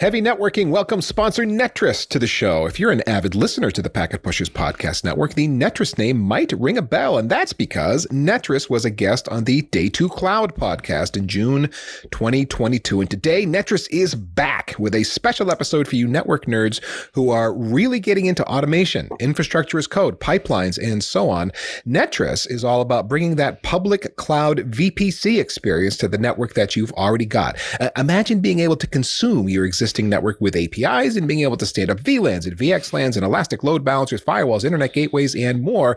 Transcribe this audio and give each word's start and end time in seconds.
Heavy 0.00 0.22
Networking 0.22 0.70
welcomes 0.70 1.04
sponsor 1.04 1.44
Netris 1.44 2.08
to 2.08 2.18
the 2.18 2.26
show. 2.26 2.64
If 2.64 2.80
you're 2.80 2.90
an 2.90 3.06
avid 3.06 3.34
listener 3.34 3.70
to 3.70 3.82
the 3.82 3.90
Packet 3.90 4.22
Pushers 4.22 4.48
Podcast 4.48 5.04
Network, 5.04 5.34
the 5.34 5.46
Netris 5.46 5.98
name 5.98 6.18
might 6.18 6.52
ring 6.52 6.78
a 6.78 6.82
bell, 6.82 7.18
and 7.18 7.28
that's 7.28 7.52
because 7.52 8.06
Netris 8.06 8.70
was 8.70 8.86
a 8.86 8.90
guest 8.90 9.28
on 9.28 9.44
the 9.44 9.60
Day 9.60 9.90
2 9.90 10.08
Cloud 10.08 10.54
podcast 10.54 11.18
in 11.18 11.28
June 11.28 11.68
2022. 12.12 13.02
And 13.02 13.10
today, 13.10 13.44
Netris 13.44 13.88
is 13.90 14.14
back 14.14 14.74
with 14.78 14.94
a 14.94 15.04
special 15.04 15.50
episode 15.50 15.86
for 15.86 15.96
you 15.96 16.08
network 16.08 16.46
nerds 16.46 16.80
who 17.12 17.28
are 17.28 17.52
really 17.52 18.00
getting 18.00 18.24
into 18.24 18.42
automation, 18.46 19.10
infrastructure 19.20 19.76
as 19.76 19.86
code, 19.86 20.18
pipelines, 20.18 20.78
and 20.82 21.04
so 21.04 21.28
on. 21.28 21.50
Netris 21.86 22.50
is 22.50 22.64
all 22.64 22.80
about 22.80 23.06
bringing 23.06 23.36
that 23.36 23.62
public 23.62 24.16
cloud 24.16 24.60
VPC 24.60 25.38
experience 25.38 25.98
to 25.98 26.08
the 26.08 26.16
network 26.16 26.54
that 26.54 26.74
you've 26.74 26.92
already 26.92 27.26
got. 27.26 27.58
Uh, 27.78 27.90
imagine 27.98 28.40
being 28.40 28.60
able 28.60 28.76
to 28.76 28.86
consume 28.86 29.46
your 29.46 29.66
existing 29.66 29.89
existing 29.90 30.08
network 30.08 30.40
with 30.40 30.54
APIs 30.54 31.16
and 31.16 31.26
being 31.26 31.40
able 31.40 31.56
to 31.56 31.66
stand 31.66 31.90
up 31.90 31.98
VLANs 31.98 32.46
and 32.46 32.56
VXLANs 32.56 33.16
and 33.16 33.24
elastic 33.24 33.64
load 33.64 33.84
balancers, 33.84 34.22
firewalls, 34.22 34.62
internet 34.62 34.92
gateways, 34.92 35.34
and 35.34 35.62
more. 35.62 35.96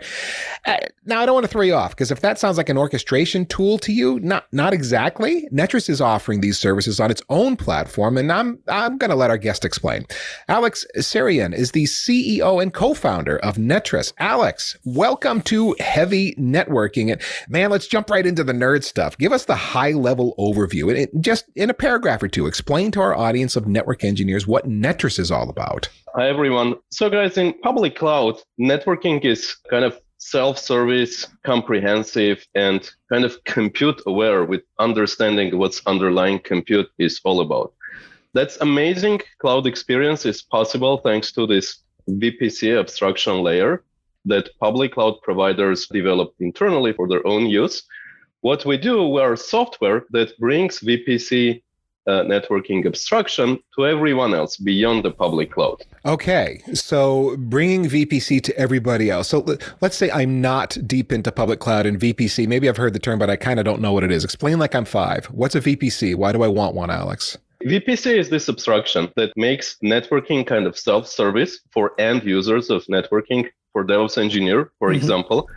Uh, 0.66 0.78
now, 1.06 1.22
I 1.22 1.26
don't 1.28 1.36
want 1.36 1.44
to 1.44 1.52
throw 1.52 1.62
you 1.62 1.76
off 1.76 1.92
because 1.92 2.10
if 2.10 2.22
that 2.22 2.40
sounds 2.40 2.58
like 2.58 2.70
an 2.70 2.78
orchestration 2.78 3.46
tool 3.46 3.78
to 3.80 3.92
you, 3.92 4.20
not 4.22 4.46
not 4.52 4.74
exactly. 4.74 5.48
Netris 5.52 5.90
is 5.90 6.02
offering 6.02 6.42
these 6.42 6.58
services 6.58 7.00
on 7.00 7.12
its 7.12 7.22
own 7.30 7.56
platform, 7.56 8.18
and 8.18 8.32
I'm 8.32 8.58
I'm 8.68 8.98
going 8.98 9.10
to 9.10 9.16
let 9.16 9.30
our 9.30 9.38
guest 9.38 9.64
explain. 9.64 10.06
Alex 10.48 10.86
Saroyan 10.98 11.54
is 11.54 11.72
the 11.72 11.84
CEO 11.84 12.62
and 12.62 12.74
co-founder 12.74 13.38
of 13.40 13.58
Netris. 13.58 14.14
Alex, 14.18 14.76
welcome 14.86 15.42
to 15.42 15.76
Heavy 15.80 16.34
Networking. 16.36 17.12
And 17.12 17.22
man, 17.48 17.70
let's 17.70 17.88
jump 17.88 18.10
right 18.10 18.26
into 18.26 18.44
the 18.44 18.54
nerd 18.54 18.84
stuff. 18.84 19.18
Give 19.18 19.34
us 19.34 19.46
the 19.46 19.56
high 19.56 19.92
level 19.92 20.34
overview, 20.40 20.90
and 20.90 20.98
it, 20.98 21.12
just 21.22 21.46
in 21.56 21.70
a 21.70 21.76
paragraph 21.76 22.24
or 22.24 22.28
two, 22.28 22.48
explain 22.48 22.90
to 22.92 23.02
our 23.02 23.14
audience 23.14 23.56
of 23.56 23.68
network 23.68 23.83
network 23.84 24.06
engineers 24.06 24.48
what 24.48 24.66
Netris 24.66 25.20
is 25.20 25.30
all 25.30 25.50
about. 25.50 25.90
Hi, 26.16 26.30
everyone. 26.30 26.76
So, 26.90 27.10
guys, 27.10 27.38
in 27.38 27.54
public 27.62 27.98
cloud, 27.98 28.42
networking 28.58 29.26
is 29.26 29.58
kind 29.70 29.84
of 29.84 30.00
self 30.20 30.58
service, 30.58 31.28
comprehensive, 31.44 32.48
and 32.56 32.90
kind 33.12 33.26
of 33.26 33.44
compute 33.44 34.02
aware 34.08 34.46
with 34.46 34.62
understanding 34.80 35.58
what's 35.58 35.82
underlying 35.86 36.40
compute 36.40 36.88
is 36.98 37.20
all 37.26 37.42
about. 37.42 37.74
That's 38.34 38.56
amazing 38.62 39.20
cloud 39.40 39.68
experience 39.68 40.26
is 40.26 40.42
possible 40.42 41.00
thanks 41.00 41.34
to 41.34 41.46
this 41.46 41.80
VPC 42.10 42.80
abstraction 42.80 43.44
layer 43.44 43.84
that 44.24 44.50
public 44.62 44.94
cloud 44.94 45.16
providers 45.24 45.88
developed 45.92 46.40
internally 46.40 46.94
for 46.94 47.10
their 47.10 47.28
own 47.28 47.48
use. 47.48 47.84
What 48.40 48.66
we 48.66 48.78
do, 48.78 49.10
we 49.10 49.20
are 49.20 49.36
software 49.36 50.06
that 50.12 50.40
brings 50.40 50.80
VPC 50.80 51.62
uh, 52.08 52.24
networking 52.24 52.86
abstraction 52.86 53.60
to 53.76 53.86
everyone 53.86 54.34
else 54.34 54.58
beyond 54.58 55.04
the 55.04 55.12
public 55.12 55.52
cloud. 55.52 55.82
Okay, 56.06 56.62
so 56.74 57.36
bringing 57.38 57.86
VPC 57.86 58.42
to 58.44 58.58
everybody 58.58 59.10
else. 59.10 59.30
So 59.30 59.58
let's 59.82 59.96
say 59.96 60.12
I'm 60.12 60.42
not 60.42 60.78
deep 60.86 61.12
into 61.12 61.32
public 61.32 61.60
cloud 61.60 61.86
and 61.86 62.00
VPC. 62.00 62.48
Maybe 62.48 62.68
I've 62.68 62.78
heard 62.78 62.94
the 62.94 63.00
term, 63.00 63.20
but 63.20 63.30
I 63.30 63.36
kind 63.36 63.60
of 63.60 63.66
don't 63.66 63.82
know 63.82 63.94
what 63.94 64.04
it 64.04 64.12
is. 64.12 64.24
Explain 64.24 64.60
like 64.60 64.76
I'm 64.76 64.86
five. 64.86 65.26
What's 65.28 65.56
a 65.56 65.62
VPC? 65.62 66.16
Why 66.16 66.32
do 66.32 66.44
I 66.44 66.48
want 66.48 66.76
one, 66.76 66.90
Alex? 66.90 67.38
VPC 67.64 68.18
is 68.18 68.30
this 68.30 68.50
abstraction 68.50 69.10
that 69.16 69.32
makes 69.38 69.78
networking 69.82 70.46
kind 70.46 70.68
of 70.68 70.78
self 70.78 71.08
service 71.08 71.62
for 71.72 72.00
end 72.00 72.24
users 72.24 72.70
of 72.70 72.84
networking, 72.88 73.50
for 73.72 73.86
DevOps 73.86 74.18
engineer, 74.18 74.72
for 74.80 74.90
mm-hmm. 74.90 74.98
example. 74.98 75.50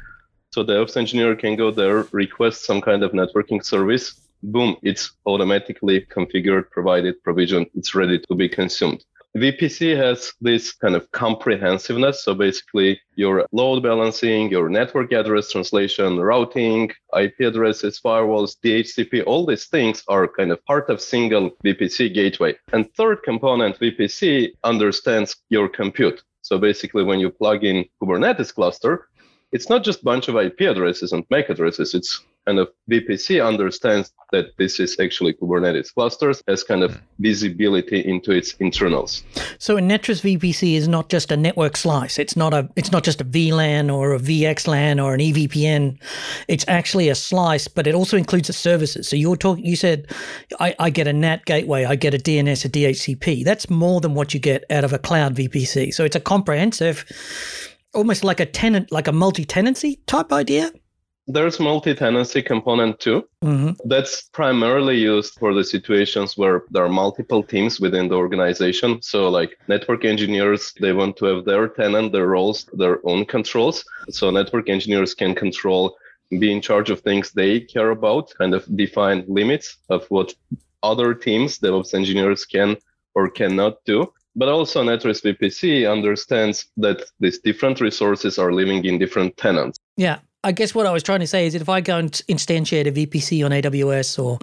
So 0.53 0.63
DevOps 0.63 0.97
engineer 0.97 1.35
can 1.35 1.57
go 1.57 1.73
there, 1.73 2.07
request 2.13 2.65
some 2.65 2.81
kind 2.81 3.03
of 3.03 3.11
networking 3.11 3.65
service, 3.65 4.21
boom, 4.47 4.77
it's 4.83 5.13
automatically 5.27 6.01
configured, 6.03 6.71
provided, 6.71 7.23
provisioned, 7.23 7.67
it's 7.75 7.95
ready 7.95 8.19
to 8.19 8.35
be 8.35 8.49
consumed. 8.49 9.05
VPC 9.37 9.95
has 9.95 10.33
this 10.41 10.73
kind 10.73 10.95
of 10.95 11.11
comprehensiveness. 11.13 12.25
So 12.25 12.35
basically, 12.35 12.99
your 13.17 13.47
load 13.53 13.83
balancing, 13.83 14.51
your 14.51 14.71
network 14.71 15.13
address 15.13 15.53
translation, 15.53 16.19
routing, 16.19 16.91
IP 17.15 17.41
addresses, 17.41 18.01
firewalls, 18.01 18.57
DHCP, 18.65 19.25
all 19.27 19.45
these 19.45 19.67
things 19.67 20.03
are 20.09 20.27
kind 20.27 20.53
of 20.53 20.65
part 20.65 20.89
of 20.89 21.03
single 21.03 21.51
VPC 21.63 22.15
gateway. 22.15 22.55
And 22.73 22.91
third 22.95 23.23
component, 23.25 23.79
VPC 23.79 24.53
understands 24.65 25.37
your 25.51 25.69
compute. 25.69 26.23
So 26.41 26.57
basically, 26.57 27.05
when 27.05 27.21
you 27.21 27.29
plug 27.29 27.63
in 27.63 27.85
Kubernetes 28.01 28.55
cluster, 28.55 29.09
it's 29.53 29.69
not 29.69 29.85
just 29.85 30.03
bunch 30.03 30.29
of 30.29 30.37
IP 30.37 30.63
addresses 30.63 31.13
and 31.13 31.25
MAC 31.29 31.51
addresses. 31.51 31.93
It's 31.95 32.25
kind 32.47 32.59
of 32.59 32.69
VPC 32.91 33.45
understands 33.45 34.13
that 34.33 34.57
this 34.57 34.81
is 34.81 34.99
actually 35.01 35.35
Kubernetes 35.35 35.93
clusters 35.93 36.43
as 36.49 36.63
kind 36.63 36.83
of 36.83 36.95
hmm. 36.95 37.01
visibility 37.19 38.01
into 38.01 38.33
its 38.33 38.55
internals. 38.55 39.23
So 39.59 39.77
a 39.77 39.81
Netris 39.81 40.23
VPC 40.23 40.75
is 40.75 40.89
not 40.89 41.09
just 41.09 41.31
a 41.33 41.37
network 41.37 41.77
slice. 41.77 42.19
It's 42.19 42.37
not 42.37 42.55
a 42.55 42.69
it's 42.77 42.93
not 42.93 43.05
just 43.05 43.21
a 43.21 43.25
VLAN 43.25 43.93
or 43.93 44.15
a 44.15 44.19
VXLAN 44.19 45.03
or 45.03 45.15
an 45.15 45.21
EVPN. 45.21 45.99
It's 46.49 46.65
actually 46.69 47.09
a 47.09 47.15
slice, 47.15 47.69
but 47.69 47.87
it 47.87 47.95
also 47.95 48.17
includes 48.17 48.47
the 48.49 48.53
services. 48.53 49.09
So 49.09 49.17
you're 49.17 49.37
talking 49.37 49.65
you 49.65 49.77
said 49.77 50.11
I, 50.61 50.75
I 50.79 50.91
get 50.91 51.07
a 51.07 51.13
NAT 51.13 51.45
gateway, 51.45 51.85
I 51.85 51.97
get 51.97 52.15
a 52.15 52.19
DNS, 52.19 52.65
a 52.65 52.69
DHCP. 52.69 53.45
That's 53.45 53.69
more 53.69 54.01
than 54.01 54.15
what 54.15 54.35
you 54.35 54.41
get 54.41 54.65
out 54.71 54.85
of 54.85 54.93
a 54.93 54.99
cloud 54.99 55.35
VPC. 55.35 55.93
So 55.93 56.05
it's 56.05 56.17
a 56.17 56.21
comprehensive 56.21 57.05
almost 57.95 58.25
like 58.25 58.41
a 58.41 58.47
tenant 58.47 58.93
like 58.93 59.09
a 59.09 59.13
multi-tenancy 59.13 59.99
type 60.07 60.31
idea 60.33 60.71
there's 61.27 61.59
multi-tenancy 61.59 62.43
component 62.43 63.01
too. 63.01 63.29
Mm-hmm. 63.43 63.89
That's 63.89 64.29
primarily 64.33 64.99
used 64.99 65.35
for 65.39 65.55
the 65.55 65.65
situations 65.65 66.37
where 66.37 66.63
there 66.71 66.85
are 66.85 66.89
multiple 66.89 67.43
teams 67.43 67.81
within 67.81 68.09
the 68.09 68.15
organization. 68.15 69.03
So 69.03 69.29
like 69.29 69.59
network 69.69 70.05
engineers, 70.05 70.73
they 70.81 70.93
want 70.93 71.17
to 71.19 71.27
have 71.27 71.45
their 71.45 71.69
tenant, 71.69 72.13
their 72.13 72.29
roles, 72.29 72.69
their 72.75 73.01
own 73.05 73.25
controls. 73.25 73.85
So 74.09 74.31
network 74.31 74.69
engineers 74.69 75.15
can 75.15 75.35
control, 75.35 75.97
be 76.31 76.53
in 76.53 76.61
charge 76.61 76.91
of 76.91 77.01
things 77.01 77.33
they 77.33 77.61
care 77.61 77.91
about, 77.91 78.33
kind 78.39 78.55
of 78.55 78.65
define 78.77 79.25
limits 79.27 79.79
of 79.89 80.07
what 80.09 80.33
other 80.83 81.13
teams, 81.15 81.59
DevOps 81.59 81.95
engineers 81.95 82.45
can 82.45 82.77
or 83.15 83.29
cannot 83.29 83.85
do. 83.85 84.13
But 84.39 84.51
also 84.51 84.85
Netris 84.85 85.23
VPC 85.23 85.91
understands 85.91 86.67
that 86.77 87.03
these 87.19 87.39
different 87.39 87.81
resources 87.81 88.39
are 88.39 88.53
living 88.53 88.85
in 88.85 88.99
different 88.99 89.37
tenants. 89.39 89.79
Yeah. 89.97 90.19
I 90.47 90.53
guess 90.53 90.77
what 90.77 90.87
I 90.87 90.93
was 90.93 91.03
trying 91.03 91.19
to 91.19 91.27
say 91.27 91.45
is 91.49 91.55
that 91.55 91.63
if 91.63 91.69
I 91.69 91.81
go 91.81 91.99
and 91.99 92.13
instantiate 92.29 92.87
a 92.87 92.93
VPC 92.93 93.45
on 93.45 93.51
AWS 93.51 94.23
or 94.23 94.39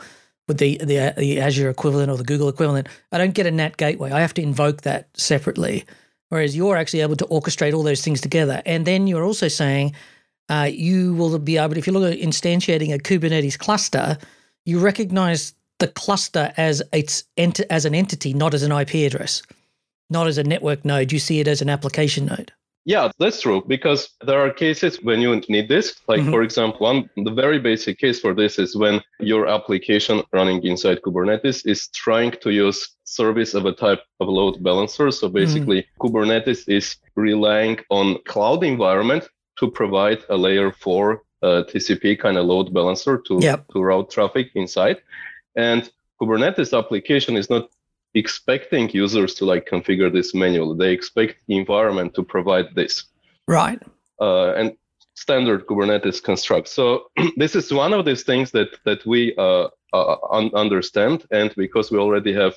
with 0.49 0.57
the, 0.57 0.77
the 0.79 1.13
the 1.15 1.39
Azure 1.39 1.69
equivalent 1.69 2.11
or 2.11 2.17
the 2.17 2.25
Google 2.25 2.49
equivalent, 2.49 2.89
I 3.13 3.17
don't 3.17 3.33
get 3.33 3.45
a 3.45 3.51
NAT 3.51 3.77
gateway. 3.77 4.11
I 4.11 4.19
have 4.19 4.33
to 4.33 4.41
invoke 4.41 4.81
that 4.81 5.07
separately. 5.15 5.85
Whereas 6.27 6.57
you're 6.57 6.75
actually 6.75 6.99
able 6.99 7.15
to 7.15 7.25
orchestrate 7.27 7.73
all 7.73 7.83
those 7.83 8.01
things 8.01 8.19
together, 8.19 8.61
and 8.65 8.85
then 8.85 9.07
you're 9.07 9.23
also 9.23 9.47
saying 9.47 9.95
uh, 10.49 10.69
you 10.69 11.13
will 11.13 11.39
be 11.39 11.57
able. 11.57 11.77
If 11.77 11.87
you 11.87 11.93
look 11.93 12.11
at 12.11 12.19
instantiating 12.19 12.93
a 12.93 12.97
Kubernetes 12.97 13.57
cluster, 13.57 14.17
you 14.65 14.79
recognize 14.79 15.53
the 15.79 15.87
cluster 15.87 16.51
as 16.57 16.83
its 16.91 17.23
as 17.37 17.85
an 17.85 17.95
entity, 17.95 18.33
not 18.33 18.53
as 18.53 18.63
an 18.63 18.73
IP 18.73 18.95
address, 18.95 19.41
not 20.09 20.27
as 20.27 20.37
a 20.37 20.43
network 20.43 20.83
node. 20.83 21.13
You 21.13 21.19
see 21.19 21.39
it 21.39 21.47
as 21.47 21.61
an 21.61 21.69
application 21.69 22.25
node. 22.25 22.51
Yeah, 22.85 23.11
that's 23.17 23.41
true 23.41 23.63
because 23.65 24.09
there 24.25 24.39
are 24.39 24.51
cases 24.51 25.01
when 25.03 25.21
you 25.21 25.41
need 25.47 25.69
this. 25.69 25.95
Like, 26.07 26.19
mm-hmm. 26.19 26.31
for 26.31 26.43
example, 26.43 26.79
one 26.81 27.09
the 27.15 27.31
very 27.31 27.59
basic 27.59 27.97
case 27.97 28.19
for 28.19 28.33
this 28.33 28.59
is 28.59 28.75
when 28.75 29.01
your 29.19 29.47
application 29.47 30.21
running 30.33 30.61
inside 30.63 31.01
Kubernetes 31.01 31.65
is 31.65 31.87
trying 31.89 32.31
to 32.41 32.51
use 32.51 32.89
service 33.05 33.53
of 33.53 33.65
a 33.65 33.71
type 33.71 34.01
of 34.19 34.27
load 34.27 34.61
balancer. 34.61 35.11
So 35.11 35.29
basically, 35.29 35.83
mm-hmm. 35.83 36.07
Kubernetes 36.07 36.67
is 36.67 36.97
relying 37.15 37.79
on 37.89 38.17
cloud 38.27 38.63
environment 38.63 39.29
to 39.59 39.71
provide 39.71 40.23
a 40.29 40.35
layer 40.35 40.71
four 40.71 41.23
uh, 41.41 41.63
TCP 41.69 42.19
kind 42.19 42.37
of 42.37 42.45
load 42.45 42.73
balancer 42.73 43.17
to 43.27 43.39
yep. 43.41 43.65
to 43.71 43.81
route 43.81 44.09
traffic 44.09 44.51
inside, 44.55 45.01
and 45.55 45.89
Kubernetes 46.19 46.77
application 46.77 47.37
is 47.37 47.49
not 47.49 47.69
expecting 48.13 48.89
users 48.89 49.33
to 49.35 49.45
like 49.45 49.67
configure 49.67 50.11
this 50.11 50.33
manually. 50.33 50.77
They 50.77 50.93
expect 50.93 51.37
the 51.47 51.57
environment 51.57 52.13
to 52.15 52.23
provide 52.23 52.75
this. 52.75 53.05
Right. 53.47 53.81
Uh, 54.21 54.53
and 54.53 54.77
standard 55.15 55.65
Kubernetes 55.67 56.21
construct. 56.21 56.67
So 56.67 57.07
this 57.37 57.55
is 57.55 57.73
one 57.73 57.93
of 57.93 58.05
these 58.05 58.23
things 58.23 58.51
that 58.51 58.77
that 58.85 59.05
we 59.05 59.35
uh, 59.37 59.67
uh, 59.93 60.15
un- 60.31 60.51
understand, 60.53 61.25
and 61.31 61.53
because 61.55 61.91
we 61.91 61.97
already 61.97 62.33
have 62.33 62.55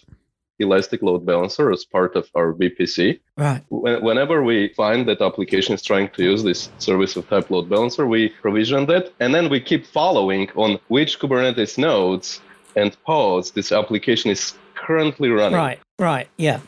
Elastic 0.59 1.03
Load 1.03 1.27
Balancer 1.27 1.71
as 1.71 1.85
part 1.85 2.17
of 2.17 2.31
our 2.35 2.55
VPC. 2.55 3.21
Right. 3.37 3.63
Whenever 3.69 4.43
we 4.43 4.69
find 4.75 5.07
that 5.09 5.21
application 5.21 5.75
is 5.75 5.83
trying 5.83 6.09
to 6.11 6.23
use 6.23 6.43
this 6.43 6.71
service 6.79 7.17
of 7.17 7.29
type 7.29 7.51
load 7.51 7.69
balancer, 7.69 8.07
we 8.07 8.31
provision 8.31 8.87
that, 8.87 9.13
and 9.21 9.35
then 9.35 9.51
we 9.51 9.61
keep 9.61 9.87
following 9.87 10.49
on 10.57 10.79
which 10.89 11.19
Kubernetes 11.19 11.77
nodes 11.77 12.41
and 12.75 12.97
pods 13.05 13.51
this 13.51 13.73
application 13.73 14.31
is 14.31 14.55
currently 14.87 15.31
running. 15.31 15.57
Right, 15.57 15.81
right, 15.99 16.29
yeah. 16.37 16.61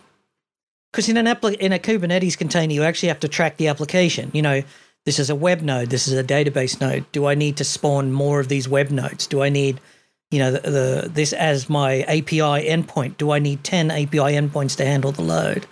Because 0.91 1.09
in 1.09 1.17
an 1.17 1.27
appli- 1.27 1.57
in 1.57 1.73
a 1.73 1.79
Kubernetes 1.79 2.37
container, 2.37 2.73
you 2.73 2.83
actually 2.83 3.09
have 3.09 3.21
to 3.21 3.29
track 3.29 3.57
the 3.57 3.69
application. 3.69 4.31
You 4.33 4.43
know, 4.43 4.63
this 5.05 5.19
is 5.19 5.31
a 5.31 5.35
web 5.35 5.63
node, 5.63 5.91
this 5.91 6.09
is 6.09 6.15
a 6.15 6.25
database 6.25 6.81
node. 6.81 7.11
Do 7.13 7.27
I 7.27 7.35
need 7.35 7.57
to 7.59 7.65
spawn 7.65 8.13
more 8.13 8.41
of 8.41 8.49
these 8.49 8.69
web 8.69 8.91
nodes? 8.91 9.27
Do 9.27 9.43
I 9.43 9.49
need 9.49 9.81
you 10.31 10.39
know, 10.39 10.53
the, 10.53 10.71
the 10.71 11.11
this 11.11 11.33
as 11.33 11.71
my 11.71 12.03
API 12.03 12.69
endpoint. 12.69 13.17
Do 13.17 13.31
I 13.31 13.39
need 13.39 13.65
10 13.65 13.91
API 13.91 14.35
endpoints 14.37 14.77
to 14.77 14.85
handle 14.85 15.11
the 15.11 15.23
load? 15.23 15.67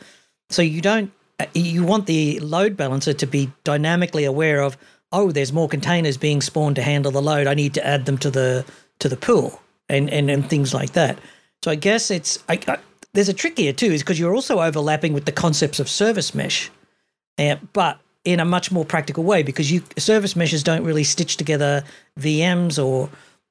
So 0.48 0.62
you 0.62 0.80
don't 0.80 1.12
you 1.54 1.84
want 1.84 2.06
the 2.06 2.40
load 2.40 2.76
balancer 2.76 3.12
to 3.12 3.26
be 3.26 3.52
dynamically 3.64 4.24
aware 4.24 4.62
of 4.62 4.76
oh 5.12 5.30
there's 5.30 5.52
more 5.52 5.68
containers 5.68 6.16
being 6.16 6.40
spawned 6.40 6.76
to 6.76 6.82
handle 6.82 7.12
the 7.12 7.20
load 7.20 7.46
i 7.46 7.54
need 7.54 7.74
to 7.74 7.86
add 7.86 8.06
them 8.06 8.16
to 8.16 8.30
the 8.30 8.64
to 8.98 9.08
the 9.08 9.16
pool 9.16 9.60
and 9.88 10.08
and, 10.10 10.30
and 10.30 10.48
things 10.48 10.72
like 10.72 10.92
that 10.92 11.18
so 11.62 11.70
i 11.70 11.74
guess 11.74 12.10
it's 12.10 12.42
I, 12.48 12.58
I, 12.68 12.78
there's 13.16 13.28
a 13.28 13.34
trick 13.34 13.58
here 13.58 13.72
too 13.72 13.86
is 13.86 14.02
because 14.02 14.20
you're 14.20 14.34
also 14.34 14.60
overlapping 14.60 15.12
with 15.12 15.24
the 15.24 15.32
concepts 15.32 15.80
of 15.80 15.88
service 15.88 16.34
mesh. 16.34 16.70
Uh, 17.38 17.56
but 17.72 17.98
in 18.24 18.40
a 18.40 18.44
much 18.44 18.70
more 18.70 18.84
practical 18.84 19.24
way 19.24 19.42
because 19.42 19.70
you 19.70 19.82
service 19.98 20.36
meshes 20.36 20.62
don't 20.62 20.84
really 20.84 21.04
stitch 21.04 21.36
together 21.36 21.84
vms 22.18 22.82
or 22.82 23.08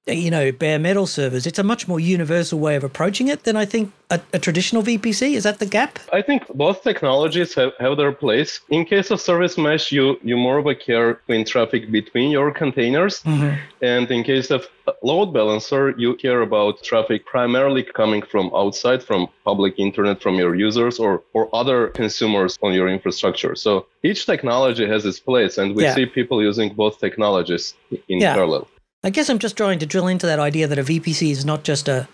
you 0.08 0.30
know, 0.30 0.52
bare 0.52 0.78
metal 0.78 1.08
servers. 1.08 1.48
It's 1.48 1.58
a 1.58 1.64
much 1.64 1.88
more 1.88 2.00
universal 2.00 2.60
way 2.60 2.76
of 2.76 2.84
approaching 2.84 3.28
it 3.28 3.44
than 3.44 3.56
I 3.56 3.66
think 3.66 3.92
a, 4.12 4.20
a, 4.34 4.40
traditional 4.40 4.84
VPC. 4.84 5.34
Is 5.34 5.44
that 5.44 5.58
the 5.58 5.66
gap? 5.66 5.98
I 6.14 6.22
think 6.22 6.48
both 6.50 6.84
technologies 6.84 7.56
have, 7.56 7.72
have 7.80 7.98
their 7.98 8.12
place. 8.12 8.60
In 8.70 8.86
case 8.86 9.10
of 9.10 9.20
service 9.20 9.58
mesh, 9.58 9.92
you 9.92 10.20
you 10.22 10.38
more 10.38 10.60
of 10.60 10.68
a 10.68 10.76
care 10.76 11.22
in 11.28 11.44
traffic 11.44 11.92
between 11.92 12.30
your 12.30 12.52
containers, 12.52 13.24
mm-hmm. 13.24 13.56
and 13.82 14.12
in 14.12 14.24
case 14.24 14.52
of 14.52 14.68
load 15.02 15.34
balancer, 15.34 15.96
you 15.98 16.16
care 16.16 16.42
about 16.42 16.84
traffic 16.84 17.26
primarily 17.26 17.82
coming 17.82 18.22
from 18.22 18.52
outside, 18.54 19.02
from 19.02 19.28
public 19.44 19.74
internet, 19.80 20.22
from 20.22 20.36
your 20.36 20.54
users 20.54 21.00
or 21.00 21.24
or 21.34 21.50
other 21.56 21.88
consumers 21.88 22.60
on 22.62 22.74
your 22.74 22.88
infrastructure. 22.88 23.56
So 23.56 23.88
each 24.04 24.28
technology 24.28 24.88
has 24.88 25.04
its 25.04 25.20
place, 25.20 25.58
and 25.58 25.76
we 25.76 25.84
yeah. 25.84 25.96
see 25.96 26.06
people 26.06 26.44
using 26.44 26.76
both 26.76 27.00
technologies 27.00 27.74
in 28.08 28.20
yeah. 28.20 28.36
parallel. 28.36 28.68
I 29.06 29.12
guess 29.12 29.30
I'm 29.30 29.38
just 29.38 29.56
trying 29.56 29.78
to 29.80 29.86
drill 29.86 30.08
into 30.08 30.26
that 30.26 30.40
idea 30.40 30.66
that 30.66 30.80
a 30.80 30.84
VPC 30.84 31.30
is 31.30 31.46
not 31.46 31.64
just 31.64 31.88
a 31.88 32.08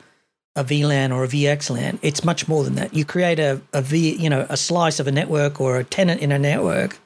a 0.57 0.65
VLAN 0.65 1.15
or 1.15 1.23
a 1.23 1.27
VXLAN. 1.29 1.97
It's 2.01 2.25
much 2.25 2.49
more 2.49 2.65
than 2.65 2.75
that. 2.75 2.93
You 2.93 3.05
create 3.05 3.39
a, 3.39 3.61
a 3.71 3.81
V, 3.81 4.17
you 4.17 4.29
know, 4.29 4.45
a 4.49 4.57
slice 4.57 4.99
of 4.99 5.07
a 5.07 5.11
network 5.11 5.61
or 5.61 5.77
a 5.77 5.85
tenant 5.85 6.19
in 6.19 6.33
a 6.33 6.37
network. 6.37 6.99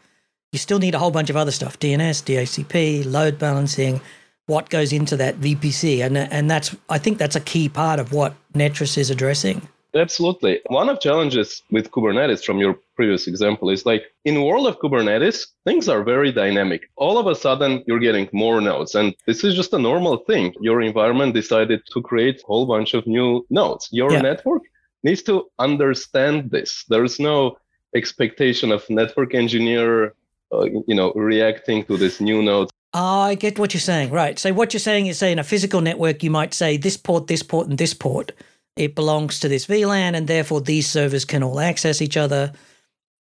You 0.51 0.57
still 0.57 0.79
need 0.79 0.95
a 0.95 0.97
whole 0.97 1.11
bunch 1.11 1.29
of 1.29 1.37
other 1.37 1.51
stuff: 1.51 1.77
DNS, 1.77 2.23
DHCP, 2.23 3.05
load 3.05 3.37
balancing, 3.37 4.01
what 4.47 4.71
goes 4.71 4.91
into 4.91 5.15
that 5.17 5.39
VPC, 5.39 6.03
and 6.03 6.17
and 6.17 6.49
that's 6.49 6.75
I 6.89 6.97
think 6.97 7.19
that's 7.19 7.35
a 7.35 7.39
key 7.39 7.69
part 7.69 7.99
of 7.99 8.11
what 8.11 8.33
Netris 8.55 8.97
is 8.97 9.11
addressing. 9.11 9.67
Absolutely. 9.95 10.59
One 10.67 10.89
of 10.89 10.99
challenges 10.99 11.63
with 11.71 11.89
Kubernetes 11.91 12.43
from 12.43 12.57
your 12.57 12.77
previous 12.97 13.27
example 13.27 13.69
is 13.69 13.85
like 13.85 14.03
in 14.25 14.43
world 14.43 14.67
of 14.67 14.77
Kubernetes, 14.79 15.47
things 15.63 15.87
are 15.87 16.03
very 16.03 16.33
dynamic. 16.33 16.89
All 16.97 17.17
of 17.17 17.27
a 17.27 17.35
sudden 17.35 17.81
you're 17.87 17.99
getting 17.99 18.27
more 18.33 18.59
nodes 18.59 18.93
and 18.93 19.15
this 19.25 19.43
is 19.45 19.55
just 19.55 19.73
a 19.73 19.79
normal 19.79 20.17
thing. 20.17 20.53
Your 20.59 20.81
environment 20.81 21.33
decided 21.33 21.81
to 21.93 22.01
create 22.01 22.41
a 22.41 22.45
whole 22.45 22.65
bunch 22.65 22.93
of 22.93 23.07
new 23.07 23.45
nodes. 23.49 23.87
Your 23.91 24.11
yeah. 24.11 24.21
network 24.21 24.63
needs 25.03 25.23
to 25.23 25.45
understand 25.59 26.51
this. 26.51 26.83
There's 26.89 27.17
no 27.17 27.57
expectation 27.95 28.73
of 28.73 28.89
network 28.89 29.33
engineer 29.33 30.13
uh, 30.53 30.65
you 30.87 30.95
know 30.95 31.13
reacting 31.13 31.85
to 31.85 31.97
this 31.97 32.19
new 32.19 32.41
node 32.41 32.69
Oh, 32.97 33.19
I 33.19 33.35
get 33.35 33.59
what 33.59 33.73
you're 33.73 33.81
saying. 33.81 34.09
Right. 34.11 34.39
So 34.39 34.53
what 34.53 34.71
you're 34.73 34.79
saying 34.79 35.07
is, 35.07 35.17
say, 35.17 35.33
in 35.33 35.37
a 35.37 35.43
physical 35.43 35.81
network, 35.81 36.23
you 36.23 36.31
might 36.31 36.53
say 36.53 36.77
this 36.77 36.95
port, 36.95 37.27
this 37.27 37.43
port, 37.43 37.67
and 37.67 37.77
this 37.77 37.93
port 37.93 38.31
it 38.75 38.95
belongs 38.95 39.39
to 39.39 39.47
this 39.47 39.65
VLAN, 39.65 40.15
and 40.15 40.27
therefore 40.27 40.61
these 40.61 40.89
servers 40.89 41.25
can 41.25 41.43
all 41.43 41.59
access 41.59 42.01
each 42.01 42.17
other. 42.17 42.53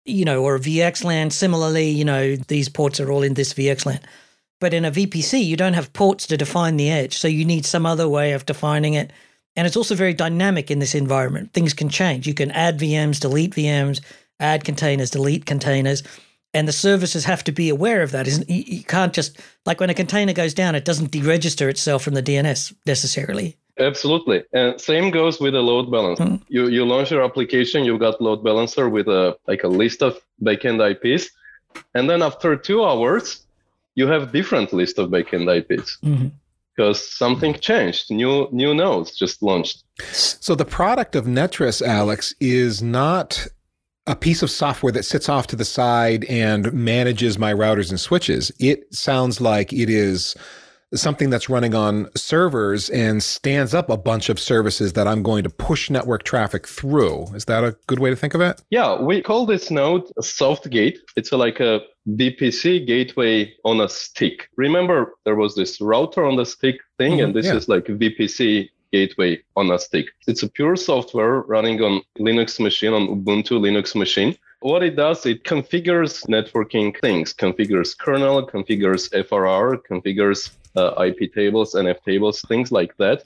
You 0.04 0.24
know, 0.24 0.42
or 0.42 0.54
a 0.54 0.60
VXLAN. 0.60 1.32
Similarly, 1.32 1.90
you 1.90 2.04
know, 2.04 2.36
these 2.36 2.68
ports 2.68 2.98
are 2.98 3.10
all 3.10 3.22
in 3.22 3.34
this 3.34 3.52
VXLAN. 3.52 4.00
But 4.60 4.72
in 4.72 4.84
a 4.84 4.90
VPC, 4.90 5.44
you 5.44 5.56
don't 5.56 5.74
have 5.74 5.92
ports 5.92 6.26
to 6.28 6.36
define 6.36 6.76
the 6.76 6.90
edge, 6.90 7.18
so 7.18 7.28
you 7.28 7.44
need 7.44 7.66
some 7.66 7.84
other 7.84 8.08
way 8.08 8.32
of 8.32 8.46
defining 8.46 8.94
it. 8.94 9.12
And 9.54 9.66
it's 9.66 9.76
also 9.76 9.94
very 9.94 10.14
dynamic 10.14 10.70
in 10.70 10.78
this 10.78 10.94
environment. 10.94 11.52
Things 11.52 11.74
can 11.74 11.88
change. 11.88 12.26
You 12.26 12.34
can 12.34 12.50
add 12.52 12.78
VMs, 12.78 13.20
delete 13.20 13.52
VMs, 13.52 14.00
add 14.40 14.64
containers, 14.64 15.10
delete 15.10 15.46
containers 15.46 16.02
and 16.54 16.66
the 16.66 16.72
services 16.72 17.24
have 17.24 17.44
to 17.44 17.52
be 17.52 17.68
aware 17.68 18.02
of 18.02 18.12
that. 18.12 18.26
Isn't 18.26 18.48
you 18.48 18.82
can't 18.84 19.12
just 19.12 19.38
like 19.66 19.80
when 19.80 19.90
a 19.90 19.94
container 19.94 20.32
goes 20.32 20.54
down, 20.54 20.74
it 20.74 20.84
doesn't 20.84 21.12
deregister 21.12 21.68
itself 21.68 22.02
from 22.02 22.14
the 22.14 22.22
DNS 22.22 22.74
necessarily. 22.86 23.56
Absolutely. 23.78 24.44
And 24.52 24.80
same 24.80 25.10
goes 25.10 25.40
with 25.40 25.54
a 25.54 25.60
load 25.60 25.90
balancer. 25.90 26.24
Mm. 26.24 26.42
You 26.48 26.68
you 26.68 26.84
launch 26.84 27.10
your 27.10 27.22
application, 27.22 27.84
you've 27.84 28.00
got 28.00 28.20
load 28.20 28.42
balancer 28.42 28.88
with 28.88 29.08
a 29.08 29.36
like 29.46 29.64
a 29.64 29.68
list 29.68 30.02
of 30.02 30.18
backend 30.42 30.80
IPs. 30.80 31.30
And 31.94 32.08
then 32.08 32.22
after 32.22 32.56
two 32.56 32.84
hours, 32.84 33.46
you 33.94 34.06
have 34.08 34.32
different 34.32 34.72
list 34.72 34.98
of 34.98 35.10
backend 35.10 35.46
IPs. 35.58 35.98
Mm-hmm. 36.02 36.28
Because 36.74 37.08
something 37.12 37.54
changed, 37.54 38.10
new 38.10 38.48
new 38.52 38.72
nodes 38.72 39.16
just 39.16 39.42
launched. 39.42 39.82
So 40.12 40.54
the 40.54 40.64
product 40.64 41.16
of 41.16 41.24
Netris, 41.26 41.82
Alex, 41.82 42.34
is 42.40 42.80
not 42.80 43.48
a 44.06 44.16
piece 44.16 44.42
of 44.42 44.50
software 44.50 44.92
that 44.92 45.04
sits 45.04 45.28
off 45.28 45.46
to 45.48 45.56
the 45.56 45.64
side 45.64 46.24
and 46.24 46.72
manages 46.72 47.38
my 47.38 47.52
routers 47.52 47.90
and 47.90 48.00
switches. 48.00 48.50
It 48.58 48.92
sounds 48.94 49.40
like 49.40 49.72
it 49.72 49.90
is 49.90 50.34
something 50.94 51.30
that's 51.30 51.48
running 51.48 51.74
on 51.74 52.08
servers 52.16 52.88
and 52.90 53.22
stands 53.22 53.74
up 53.74 53.90
a 53.90 53.96
bunch 53.96 54.28
of 54.28 54.38
services 54.38 54.94
that 54.94 55.06
I'm 55.06 55.22
going 55.22 55.44
to 55.44 55.50
push 55.50 55.90
network 55.90 56.22
traffic 56.22 56.66
through. 56.66 57.26
Is 57.34 57.44
that 57.46 57.64
a 57.64 57.76
good 57.86 57.98
way 57.98 58.10
to 58.10 58.16
think 58.16 58.34
of 58.34 58.40
it? 58.40 58.62
Yeah, 58.70 59.00
we 59.00 59.20
call 59.22 59.46
this 59.46 59.70
node 59.70 60.10
a 60.18 60.22
soft 60.22 60.68
gate. 60.70 60.98
It's 61.16 61.32
like 61.32 61.60
a 61.60 61.80
VPC 62.08 62.86
gateway 62.86 63.52
on 63.64 63.80
a 63.80 63.88
stick. 63.88 64.48
Remember, 64.56 65.14
there 65.24 65.36
was 65.36 65.54
this 65.54 65.80
router 65.80 66.24
on 66.24 66.36
the 66.36 66.46
stick 66.46 66.80
thing, 66.96 67.12
mm-hmm, 67.12 67.24
and 67.26 67.34
this 67.34 67.46
yeah. 67.46 67.56
is 67.56 67.68
like 67.68 67.88
a 67.88 67.92
VPC 67.92 68.68
gateway 68.92 69.42
on 69.56 69.70
a 69.70 69.78
stick. 69.78 70.06
It's 70.26 70.42
a 70.42 70.48
pure 70.48 70.76
software 70.76 71.40
running 71.42 71.82
on 71.82 72.02
Linux 72.18 72.58
machine, 72.58 72.94
on 72.94 73.08
Ubuntu 73.08 73.60
Linux 73.60 73.94
machine. 73.94 74.36
What 74.60 74.82
it 74.82 74.96
does, 74.96 75.24
it 75.24 75.44
configures 75.44 76.26
networking 76.26 76.98
things, 77.00 77.32
configures 77.32 77.96
kernel, 77.96 78.44
configures 78.46 79.08
FRR, 79.12 79.78
configures 79.88 80.50
uh, 80.76 80.94
iptables, 80.96 81.74
NF 81.74 82.02
tables, 82.04 82.44
things 82.48 82.72
like 82.72 82.96
that. 82.96 83.22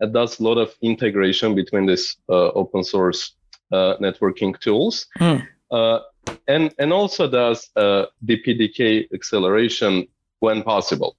It 0.00 0.12
does 0.12 0.38
a 0.38 0.42
lot 0.44 0.58
of 0.58 0.74
integration 0.82 1.54
between 1.54 1.86
these 1.86 2.16
uh, 2.28 2.50
open 2.50 2.84
source 2.84 3.32
uh, 3.72 3.96
networking 4.00 4.58
tools. 4.60 5.06
Hmm. 5.16 5.36
Uh, 5.70 6.00
and, 6.46 6.72
and 6.78 6.92
also 6.92 7.28
does 7.28 7.68
uh, 7.74 8.06
DPDK 8.24 9.12
acceleration 9.12 10.06
when 10.38 10.62
possible, 10.62 11.16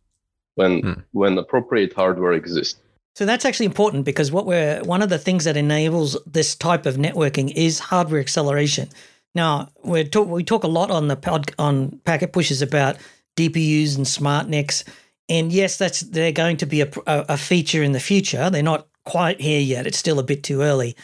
when, 0.56 0.80
hmm. 0.81 0.94
when 1.12 1.38
appropriate 1.38 1.94
hardware 1.94 2.34
exists. 2.34 2.80
So 3.16 3.25
that's 3.25 3.46
actually 3.46 3.66
important 3.66 4.06
because 4.06 4.31
what 4.31 4.46
we're 4.46 4.80
one 4.84 5.02
of 5.02 5.10
the 5.10 5.18
things 5.18 5.44
that 5.46 5.58
enables 5.58 6.16
this 6.28 6.54
type 6.54 6.86
of 6.86 6.98
networking 6.98 7.52
is 7.56 7.80
hardware 7.80 8.20
acceleration. 8.20 8.90
Now 9.38 9.69
we 9.84 10.03
talk 10.03 10.27
we 10.27 10.44
talk 10.44 10.63
a 10.63 10.67
lot 10.67 10.89
on 10.89 11.10
the 11.10 11.15
pod, 11.15 11.51
on 11.60 12.01
Packet 12.06 12.34
Pushers 12.34 12.63
about 12.63 12.98
DPUs 13.38 13.96
and 13.96 14.08
smart 14.08 14.50
NICs, 14.50 14.84
and 15.29 15.53
yes, 15.53 15.77
that's 15.77 16.01
they're 16.01 16.32
going 16.32 16.58
to 16.58 16.65
be 16.65 16.82
a, 16.82 16.89
a 17.06 17.38
feature 17.38 17.84
in 17.84 17.91
the 17.91 18.00
future. 18.00 18.50
They're 18.50 18.63
not 18.63 18.88
quite 19.06 19.39
here 19.39 19.62
yet; 19.62 19.86
it's 19.86 20.00
still 20.00 20.17
a 20.17 20.24
bit 20.24 20.41
too 20.41 20.63
early. 20.63 20.96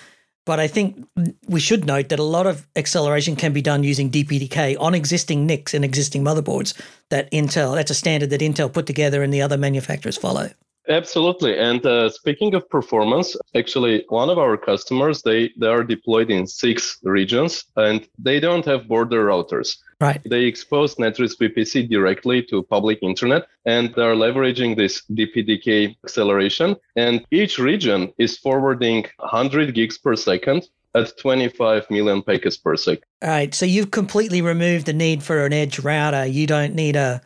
But 0.48 0.60
I 0.60 0.68
think 0.68 1.08
we 1.48 1.60
should 1.60 1.86
note 1.86 2.10
that 2.10 2.18
a 2.18 2.24
lot 2.24 2.48
of 2.48 2.68
acceleration 2.76 3.36
can 3.36 3.54
be 3.54 3.62
done 3.62 3.84
using 3.84 4.10
DPDK 4.10 4.78
on 4.80 4.96
existing 4.96 5.46
NICs 5.46 5.76
and 5.76 5.86
existing 5.86 6.24
motherboards 6.24 6.74
that 7.12 7.30
Intel. 7.32 7.76
That's 7.76 7.92
a 7.92 7.96
standard 7.96 8.32
that 8.32 8.42
Intel 8.42 8.74
put 8.74 8.88
together 8.88 9.22
and 9.22 9.32
the 9.32 9.44
other 9.44 9.58
manufacturers 9.58 10.18
follow. 10.18 10.50
Absolutely. 10.90 11.58
And 11.58 11.86
uh, 11.86 12.10
speaking 12.10 12.54
of 12.56 12.70
performance, 12.70 13.36
actually, 13.56 14.06
one 14.10 14.30
of 14.30 14.38
our 14.38 14.58
customers 14.58 15.22
they 15.22 15.52
they 15.58 15.68
are 15.68 15.84
deployed 15.84 16.30
in 16.30 16.46
six 16.46 17.00
regions, 17.04 17.66
and 17.78 18.08
they 18.20 18.40
don't 18.40 18.66
have 18.66 18.88
border 18.88 19.26
routers. 19.28 19.78
Right. 20.02 20.22
They 20.26 20.44
expose 20.44 20.96
Netris 20.96 21.38
VPC 21.40 21.90
directly 21.90 22.44
to 22.44 22.64
public 22.64 23.00
internet, 23.02 23.48
and 23.66 23.94
they're 23.96 24.16
leveraging 24.16 24.76
this 24.76 25.04
DPDK 25.14 25.96
acceleration. 26.04 26.76
And 26.98 27.26
each 27.32 27.58
region 27.58 28.12
is 28.18 28.38
forwarding 28.38 29.06
100 29.20 29.74
gigs 29.74 29.98
per 29.98 30.18
second 30.18 30.68
at 30.96 31.18
25 31.18 31.90
million 31.90 32.22
packets 32.22 32.58
per 32.58 32.76
second. 32.76 33.06
All 33.22 33.30
right. 33.30 33.54
So 33.56 33.66
you've 33.66 33.92
completely 33.92 34.42
removed 34.42 34.88
the 34.88 34.94
need 34.94 35.24
for 35.24 35.46
an 35.46 35.54
edge 35.54 35.80
router. 35.80 36.26
You 36.26 36.46
don't 36.48 36.76
need 36.76 36.98
a 36.98 37.22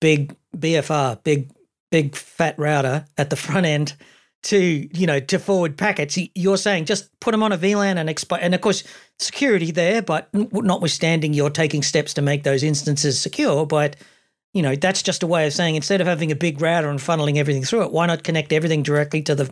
big 0.00 0.34
BFR, 0.56 1.22
big 1.22 1.50
big 1.96 2.14
fat 2.14 2.58
router 2.58 3.06
at 3.16 3.30
the 3.30 3.36
front 3.36 3.64
end 3.64 3.94
to 4.42 4.86
you 4.92 5.06
know 5.06 5.18
to 5.18 5.38
forward 5.38 5.78
packets. 5.78 6.18
You're 6.34 6.58
saying 6.58 6.84
just 6.84 7.08
put 7.20 7.30
them 7.30 7.42
on 7.42 7.52
a 7.52 7.58
vlan 7.58 7.96
and 7.96 8.42
and 8.42 8.54
of 8.54 8.60
course 8.60 8.84
security 9.18 9.70
there 9.70 10.02
but 10.02 10.28
notwithstanding 10.34 11.32
you're 11.32 11.48
taking 11.48 11.82
steps 11.82 12.12
to 12.12 12.20
make 12.20 12.42
those 12.42 12.62
instances 12.62 13.18
secure 13.18 13.64
but 13.64 13.96
you 14.52 14.60
know 14.60 14.76
that's 14.76 15.02
just 15.02 15.22
a 15.22 15.26
way 15.26 15.46
of 15.46 15.54
saying 15.54 15.74
instead 15.74 16.02
of 16.02 16.06
having 16.06 16.30
a 16.30 16.36
big 16.36 16.60
router 16.60 16.90
and 16.90 17.00
funneling 17.00 17.38
everything 17.38 17.64
through 17.64 17.82
it 17.82 17.92
why 17.92 18.04
not 18.04 18.24
connect 18.24 18.52
everything 18.52 18.82
directly 18.82 19.22
to 19.22 19.34
the 19.34 19.50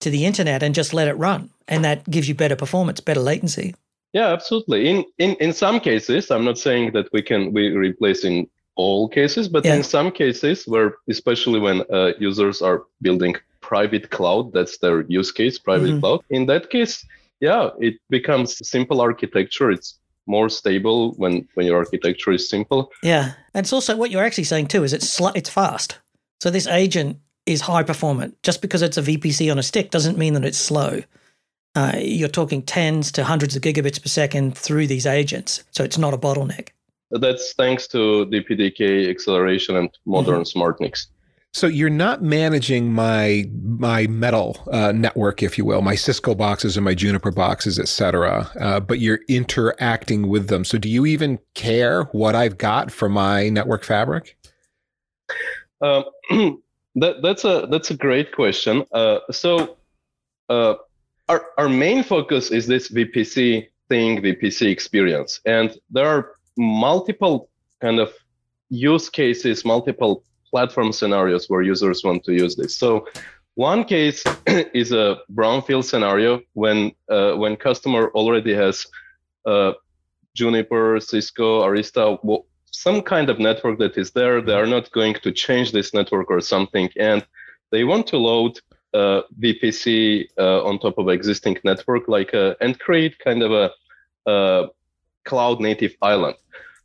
to 0.00 0.08
the 0.08 0.24
internet 0.24 0.62
and 0.62 0.74
just 0.74 0.94
let 0.94 1.08
it 1.08 1.18
run? 1.18 1.50
And 1.68 1.84
that 1.84 2.08
gives 2.10 2.26
you 2.26 2.34
better 2.34 2.56
performance 2.56 3.00
better 3.00 3.20
latency. 3.20 3.74
Yeah 4.14 4.32
absolutely. 4.32 4.88
In 4.88 5.04
in 5.18 5.34
in 5.40 5.52
some 5.52 5.78
cases 5.78 6.30
i'm 6.30 6.46
not 6.46 6.58
saying 6.58 6.92
that 6.92 7.06
we 7.12 7.20
can 7.20 7.52
we 7.52 7.68
replace 7.68 8.24
in 8.24 8.48
all 8.76 9.08
cases, 9.08 9.48
but 9.48 9.64
yeah. 9.64 9.74
in 9.74 9.82
some 9.82 10.10
cases 10.10 10.64
where, 10.66 10.96
especially 11.08 11.60
when 11.60 11.82
uh, 11.92 12.12
users 12.18 12.62
are 12.62 12.84
building 13.00 13.36
private 13.72 14.10
cloud. 14.10 14.52
That's 14.52 14.78
their 14.78 15.02
use 15.08 15.32
case, 15.32 15.58
private 15.58 15.90
mm-hmm. 15.90 16.00
cloud. 16.00 16.20
In 16.28 16.46
that 16.46 16.68
case, 16.68 17.06
yeah, 17.40 17.70
it 17.80 17.94
becomes 18.10 18.48
simple 18.68 19.00
architecture. 19.00 19.70
It's 19.70 19.98
more 20.26 20.50
stable 20.50 21.12
when 21.12 21.48
when 21.54 21.66
your 21.66 21.78
architecture 21.78 22.32
is 22.32 22.48
simple. 22.48 22.92
Yeah, 23.02 23.32
and 23.54 23.64
it's 23.64 23.72
also 23.72 23.96
what 23.96 24.10
you're 24.10 24.24
actually 24.24 24.44
saying 24.44 24.66
too 24.66 24.84
is 24.84 24.92
it's 24.92 25.08
sl- 25.08 25.34
it's 25.34 25.48
fast. 25.48 25.98
So 26.42 26.50
this 26.50 26.66
agent 26.66 27.18
is 27.46 27.62
high 27.62 27.82
performant. 27.82 28.40
Just 28.42 28.60
because 28.60 28.82
it's 28.82 28.98
a 28.98 29.02
VPC 29.02 29.50
on 29.50 29.58
a 29.58 29.62
stick 29.62 29.90
doesn't 29.90 30.18
mean 30.18 30.34
that 30.34 30.44
it's 30.44 30.58
slow. 30.58 31.00
Uh, 31.74 31.94
you're 31.98 32.28
talking 32.28 32.62
tens 32.62 33.10
to 33.12 33.24
hundreds 33.24 33.56
of 33.56 33.62
gigabits 33.62 34.02
per 34.02 34.08
second 34.08 34.56
through 34.56 34.86
these 34.86 35.06
agents, 35.06 35.64
so 35.70 35.82
it's 35.82 35.96
not 35.96 36.12
a 36.12 36.18
bottleneck. 36.18 36.68
That's 37.12 37.52
thanks 37.52 37.86
to 37.88 38.26
DPDK 38.26 39.08
acceleration 39.08 39.76
and 39.76 39.90
modern 40.06 40.42
mm-hmm. 40.42 40.58
SmartNICs. 40.58 41.06
So 41.54 41.66
you're 41.66 41.90
not 41.90 42.22
managing 42.22 42.94
my 42.94 43.44
my 43.62 44.06
metal 44.06 44.56
uh, 44.72 44.92
network, 44.92 45.42
if 45.42 45.58
you 45.58 45.66
will, 45.66 45.82
my 45.82 45.94
Cisco 45.94 46.34
boxes 46.34 46.78
and 46.78 46.84
my 46.84 46.94
Juniper 46.94 47.30
boxes, 47.30 47.78
et 47.78 47.88
cetera, 47.88 48.50
uh, 48.58 48.80
but 48.80 49.00
you're 49.00 49.20
interacting 49.28 50.28
with 50.28 50.48
them. 50.48 50.64
So 50.64 50.78
do 50.78 50.88
you 50.88 51.04
even 51.04 51.38
care 51.54 52.04
what 52.12 52.34
I've 52.34 52.56
got 52.56 52.90
for 52.90 53.10
my 53.10 53.50
network 53.50 53.84
fabric? 53.84 54.38
Um, 55.82 56.04
that, 56.94 57.20
that's 57.22 57.44
a 57.44 57.68
that's 57.70 57.90
a 57.90 57.96
great 57.96 58.32
question. 58.32 58.86
Uh, 58.92 59.18
so 59.30 59.76
uh, 60.48 60.76
our 61.28 61.44
our 61.58 61.68
main 61.68 62.02
focus 62.02 62.50
is 62.50 62.66
this 62.66 62.88
VPC 62.88 63.68
thing, 63.90 64.22
VPC 64.22 64.70
experience, 64.70 65.40
and 65.44 65.76
there 65.90 66.06
are 66.06 66.32
multiple 66.56 67.48
kind 67.80 67.98
of 67.98 68.12
use 68.68 69.08
cases, 69.08 69.64
multiple 69.64 70.24
platform 70.50 70.92
scenarios 70.92 71.48
where 71.48 71.62
users 71.62 72.04
want 72.04 72.24
to 72.24 72.32
use 72.32 72.56
this. 72.56 72.76
So 72.76 73.06
one 73.54 73.84
case 73.84 74.22
is 74.74 74.92
a 74.92 75.18
brownfield 75.32 75.84
scenario 75.84 76.40
when 76.54 76.92
uh, 77.10 77.34
when 77.34 77.56
customer 77.56 78.10
already 78.14 78.54
has 78.54 78.86
uh, 79.46 79.72
Juniper, 80.34 80.98
Cisco, 81.00 81.62
Arista, 81.62 82.18
some 82.70 83.02
kind 83.02 83.28
of 83.28 83.38
network 83.38 83.78
that 83.78 83.98
is 83.98 84.10
there. 84.12 84.40
They 84.40 84.54
are 84.54 84.66
not 84.66 84.90
going 84.92 85.14
to 85.22 85.32
change 85.32 85.72
this 85.72 85.92
network 85.92 86.30
or 86.30 86.40
something, 86.40 86.88
and 86.98 87.26
they 87.70 87.84
want 87.84 88.06
to 88.08 88.16
load 88.16 88.58
uh, 88.94 89.22
VPC 89.40 90.28
uh, 90.38 90.64
on 90.64 90.78
top 90.78 90.98
of 90.98 91.08
existing 91.08 91.58
network, 91.64 92.08
like 92.08 92.32
uh, 92.34 92.54
and 92.60 92.78
create 92.78 93.18
kind 93.18 93.42
of 93.42 93.52
a, 93.52 93.70
a 94.30 94.66
cloud 95.24 95.60
native 95.60 95.94
island. 96.02 96.36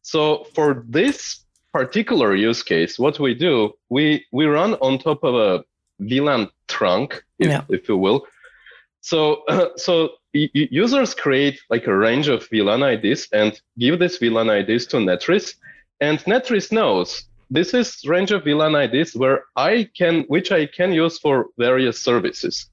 So 0.02 0.46
for 0.56 0.86
this 0.88 1.44
particular 1.74 2.36
use 2.36 2.64
case, 2.64 2.98
what 2.98 3.20
we 3.20 3.34
do, 3.34 3.74
we 3.90 4.26
we 4.32 4.46
run 4.46 4.76
on 4.76 4.98
top 4.98 5.24
of 5.24 5.36
a 5.36 5.64
VLAN 6.02 6.50
trunk, 6.68 7.24
if, 7.40 7.50
yeah. 7.50 7.64
if 7.70 7.90
you 7.90 7.98
will. 7.98 8.26
So 9.02 9.44
uh, 9.50 9.70
so 9.76 10.12
users 10.34 11.14
create 11.14 11.60
like 11.70 11.88
a 11.88 11.96
range 11.96 12.28
of 12.28 12.48
VLAN 12.50 12.82
IDs 12.94 13.28
and 13.34 13.60
give 13.80 14.00
this 14.00 14.20
VLAN 14.20 14.50
IDs 14.62 14.86
to 14.88 14.98
Netris, 14.98 15.56
and 16.00 16.20
Netris 16.20 16.72
knows 16.72 17.26
this 17.50 17.74
is 17.74 18.04
range 18.06 18.32
of 18.32 18.44
VLAN 18.44 18.76
IDs 18.86 19.16
where 19.16 19.44
I 19.56 19.90
can 19.98 20.24
which 20.28 20.52
I 20.52 20.66
can 20.66 20.92
use 20.92 21.18
for 21.20 21.48
various 21.58 22.00
services. 22.00 22.70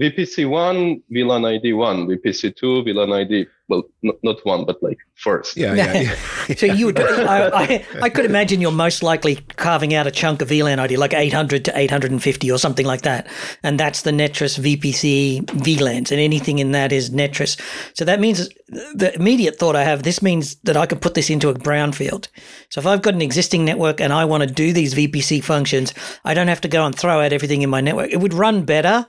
VPC1, 0.00 1.02
VLAN 1.12 1.44
ID 1.56 1.74
1, 1.74 2.06
VPC2, 2.06 2.86
VLAN 2.86 3.12
ID 3.12 3.46
well, 3.70 3.84
not, 4.02 4.16
not 4.24 4.44
one, 4.44 4.64
but 4.64 4.82
like 4.82 4.98
first. 5.14 5.56
Yeah, 5.56 5.74
yeah. 5.74 6.14
yeah. 6.48 6.54
so 6.56 6.66
you 6.66 6.86
would, 6.86 7.00
I, 7.00 7.48
I, 7.48 7.86
I, 8.02 8.08
could 8.10 8.24
imagine 8.24 8.60
you're 8.60 8.72
most 8.72 9.02
likely 9.02 9.36
carving 9.56 9.94
out 9.94 10.08
a 10.08 10.10
chunk 10.10 10.42
of 10.42 10.48
VLAN 10.48 10.80
ID, 10.80 10.96
like 10.96 11.14
800 11.14 11.64
to 11.66 11.78
850 11.78 12.50
or 12.50 12.58
something 12.58 12.84
like 12.84 13.02
that. 13.02 13.28
And 13.62 13.78
that's 13.78 14.02
the 14.02 14.10
Netris 14.10 14.58
VPC 14.58 15.44
VLANs, 15.44 16.10
and 16.10 16.20
anything 16.20 16.58
in 16.58 16.72
that 16.72 16.90
is 16.90 17.10
Netris. 17.10 17.58
So 17.94 18.04
that 18.04 18.18
means 18.18 18.48
the 18.68 19.12
immediate 19.14 19.56
thought 19.56 19.76
I 19.76 19.84
have, 19.84 20.02
this 20.02 20.20
means 20.20 20.56
that 20.64 20.76
I 20.76 20.86
can 20.86 20.98
put 20.98 21.14
this 21.14 21.30
into 21.30 21.48
a 21.48 21.54
brownfield. 21.54 22.26
So 22.70 22.80
if 22.80 22.86
I've 22.86 23.02
got 23.02 23.14
an 23.14 23.22
existing 23.22 23.64
network 23.64 24.00
and 24.00 24.12
I 24.12 24.24
want 24.24 24.42
to 24.42 24.52
do 24.52 24.72
these 24.72 24.94
VPC 24.94 25.44
functions, 25.44 25.94
I 26.24 26.34
don't 26.34 26.48
have 26.48 26.60
to 26.62 26.68
go 26.68 26.84
and 26.84 26.94
throw 26.94 27.20
out 27.20 27.32
everything 27.32 27.62
in 27.62 27.70
my 27.70 27.80
network. 27.80 28.10
It 28.10 28.18
would 28.18 28.34
run 28.34 28.64
better 28.64 29.06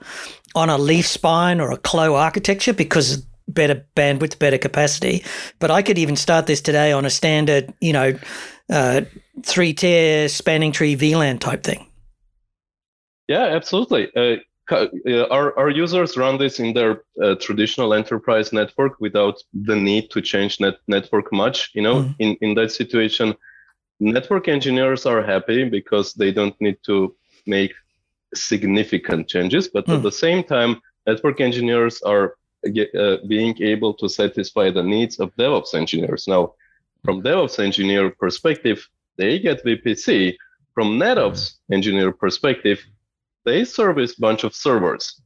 on 0.54 0.70
a 0.70 0.78
leaf 0.78 1.06
spine 1.06 1.60
or 1.60 1.72
a 1.72 1.76
Clos 1.76 2.14
architecture 2.14 2.72
because 2.72 3.26
better 3.52 3.84
bandwidth, 3.96 4.38
better 4.38 4.58
capacity. 4.58 5.24
But 5.58 5.70
I 5.70 5.82
could 5.82 5.98
even 5.98 6.16
start 6.16 6.46
this 6.46 6.60
today 6.60 6.92
on 6.92 7.04
a 7.04 7.10
standard, 7.10 7.72
you 7.80 7.92
know, 7.92 8.18
uh, 8.70 9.02
three 9.42 9.72
tier 9.72 10.28
spanning 10.28 10.72
tree 10.72 10.96
VLAN 10.96 11.38
type 11.38 11.62
thing. 11.62 11.86
Yeah, 13.28 13.44
absolutely. 13.44 14.10
Uh, 14.16 14.36
uh, 14.70 14.86
our, 15.30 15.58
our 15.58 15.70
users 15.70 16.16
run 16.16 16.38
this 16.38 16.60
in 16.60 16.72
their 16.72 17.02
uh, 17.22 17.34
traditional 17.36 17.94
enterprise 17.94 18.52
network 18.52 19.00
without 19.00 19.42
the 19.52 19.76
need 19.76 20.10
to 20.10 20.20
change 20.20 20.60
net 20.60 20.76
network 20.86 21.32
much. 21.32 21.70
You 21.74 21.82
know, 21.82 22.02
mm. 22.02 22.14
in, 22.18 22.36
in 22.40 22.54
that 22.54 22.72
situation, 22.72 23.34
network 24.00 24.48
engineers 24.48 25.06
are 25.06 25.22
happy 25.22 25.68
because 25.68 26.14
they 26.14 26.32
don't 26.32 26.58
need 26.60 26.78
to 26.86 27.14
make 27.46 27.72
significant 28.34 29.28
changes. 29.28 29.68
But 29.68 29.86
mm. 29.86 29.96
at 29.96 30.02
the 30.02 30.12
same 30.12 30.42
time, 30.44 30.80
network 31.06 31.40
engineers 31.40 32.00
are 32.02 32.36
uh, 32.66 33.16
being 33.26 33.60
able 33.62 33.94
to 33.94 34.08
satisfy 34.08 34.70
the 34.70 34.82
needs 34.82 35.18
of 35.18 35.34
DevOps 35.36 35.74
engineers. 35.74 36.26
Now, 36.28 36.54
from 37.04 37.22
DevOps 37.22 37.58
engineer 37.58 38.10
perspective, 38.10 38.88
they 39.16 39.38
get 39.38 39.64
VPC. 39.64 40.36
From 40.74 40.98
NetOps 40.98 41.54
engineer 41.70 42.12
perspective, 42.12 42.80
they 43.44 43.64
service 43.64 44.16
a 44.16 44.20
bunch 44.20 44.44
of 44.44 44.54
servers. 44.54 45.20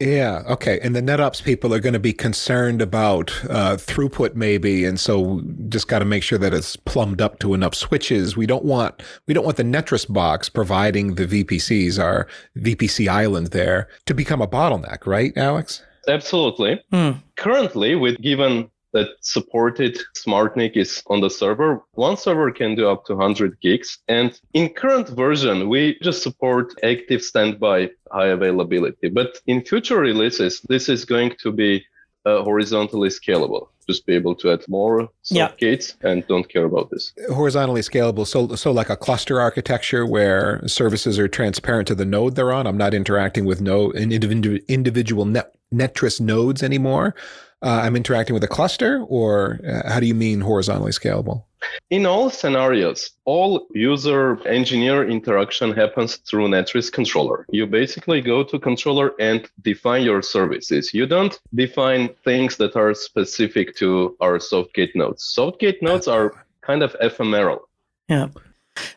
Yeah. 0.00 0.42
Okay. 0.48 0.80
And 0.80 0.96
the 0.96 1.02
NetOps 1.02 1.42
people 1.44 1.74
are 1.74 1.78
going 1.78 1.92
to 1.92 1.98
be 1.98 2.14
concerned 2.14 2.80
about 2.80 3.30
uh, 3.50 3.76
throughput, 3.76 4.34
maybe, 4.34 4.86
and 4.86 4.98
so 4.98 5.42
just 5.68 5.88
got 5.88 5.98
to 5.98 6.06
make 6.06 6.22
sure 6.22 6.38
that 6.38 6.54
it's 6.54 6.74
plumbed 6.74 7.20
up 7.20 7.38
to 7.40 7.52
enough 7.52 7.74
switches. 7.74 8.34
We 8.34 8.46
don't 8.46 8.64
want 8.64 9.02
we 9.26 9.34
don't 9.34 9.44
want 9.44 9.58
the 9.58 9.62
Netris 9.62 10.10
box 10.10 10.48
providing 10.48 11.16
the 11.16 11.26
VPCs, 11.26 12.02
our 12.02 12.26
VPC 12.56 13.08
island 13.08 13.48
there, 13.48 13.88
to 14.06 14.14
become 14.14 14.40
a 14.40 14.48
bottleneck, 14.48 15.06
right, 15.06 15.36
Alex? 15.36 15.82
Absolutely. 16.08 16.80
Hmm. 16.92 17.12
Currently, 17.36 17.96
with 17.96 18.20
given 18.20 18.70
that 18.92 19.08
supported 19.20 19.98
SmartNIC 20.16 20.76
is 20.76 21.02
on 21.06 21.20
the 21.20 21.30
server. 21.30 21.82
One 21.92 22.16
server 22.16 22.50
can 22.50 22.74
do 22.74 22.88
up 22.88 23.04
to 23.06 23.14
100 23.14 23.60
gigs. 23.60 23.98
And 24.08 24.38
in 24.52 24.70
current 24.70 25.08
version, 25.08 25.68
we 25.68 25.98
just 26.02 26.22
support 26.22 26.74
active 26.82 27.22
standby 27.22 27.90
high 28.10 28.28
availability. 28.28 29.08
But 29.08 29.38
in 29.46 29.64
future 29.64 29.98
releases, 29.98 30.60
this 30.68 30.88
is 30.88 31.04
going 31.04 31.34
to 31.42 31.52
be 31.52 31.84
uh, 32.26 32.42
horizontally 32.42 33.08
scalable. 33.08 33.68
Just 33.86 34.06
be 34.06 34.14
able 34.14 34.34
to 34.36 34.52
add 34.52 34.62
more 34.68 35.08
soft 35.22 35.58
gates 35.58 35.96
and 36.02 36.24
don't 36.28 36.48
care 36.48 36.64
about 36.64 36.90
this. 36.90 37.12
Horizontally 37.28 37.80
scalable. 37.80 38.26
So, 38.26 38.54
so 38.54 38.70
like 38.70 38.90
a 38.90 38.96
cluster 38.96 39.40
architecture 39.40 40.06
where 40.06 40.66
services 40.68 41.18
are 41.18 41.28
transparent 41.28 41.88
to 41.88 41.94
the 41.94 42.04
node 42.04 42.36
they're 42.36 42.52
on. 42.52 42.66
I'm 42.66 42.76
not 42.76 42.94
interacting 42.94 43.46
with 43.46 43.60
no 43.60 43.92
individual 43.92 45.24
net, 45.24 45.54
Netris 45.72 46.20
nodes 46.20 46.62
anymore 46.62 47.14
uh, 47.62 47.80
I'm 47.82 47.94
interacting 47.94 48.32
with 48.34 48.42
a 48.42 48.48
cluster, 48.48 49.04
or 49.08 49.60
uh, 49.66 49.90
how 49.90 50.00
do 50.00 50.06
you 50.06 50.14
mean 50.14 50.40
horizontally 50.40 50.92
scalable? 50.92 51.44
In 51.90 52.06
all 52.06 52.30
scenarios, 52.30 53.10
all 53.26 53.66
user 53.74 54.40
engineer 54.46 55.06
interaction 55.06 55.72
happens 55.72 56.16
through 56.16 56.48
Netris 56.48 56.90
controller. 56.90 57.44
You 57.50 57.66
basically 57.66 58.22
go 58.22 58.42
to 58.44 58.58
controller 58.58 59.12
and 59.20 59.46
define 59.60 60.04
your 60.04 60.22
services. 60.22 60.94
You 60.94 61.04
don't 61.06 61.38
define 61.54 62.08
things 62.24 62.56
that 62.56 62.76
are 62.76 62.94
specific 62.94 63.76
to 63.76 64.16
our 64.22 64.38
softgate 64.38 64.94
nodes. 64.94 65.34
Softgate 65.36 65.82
nodes 65.82 66.08
are 66.08 66.46
kind 66.62 66.82
of 66.82 66.96
ephemeral. 67.02 67.68
Yeah. 68.08 68.28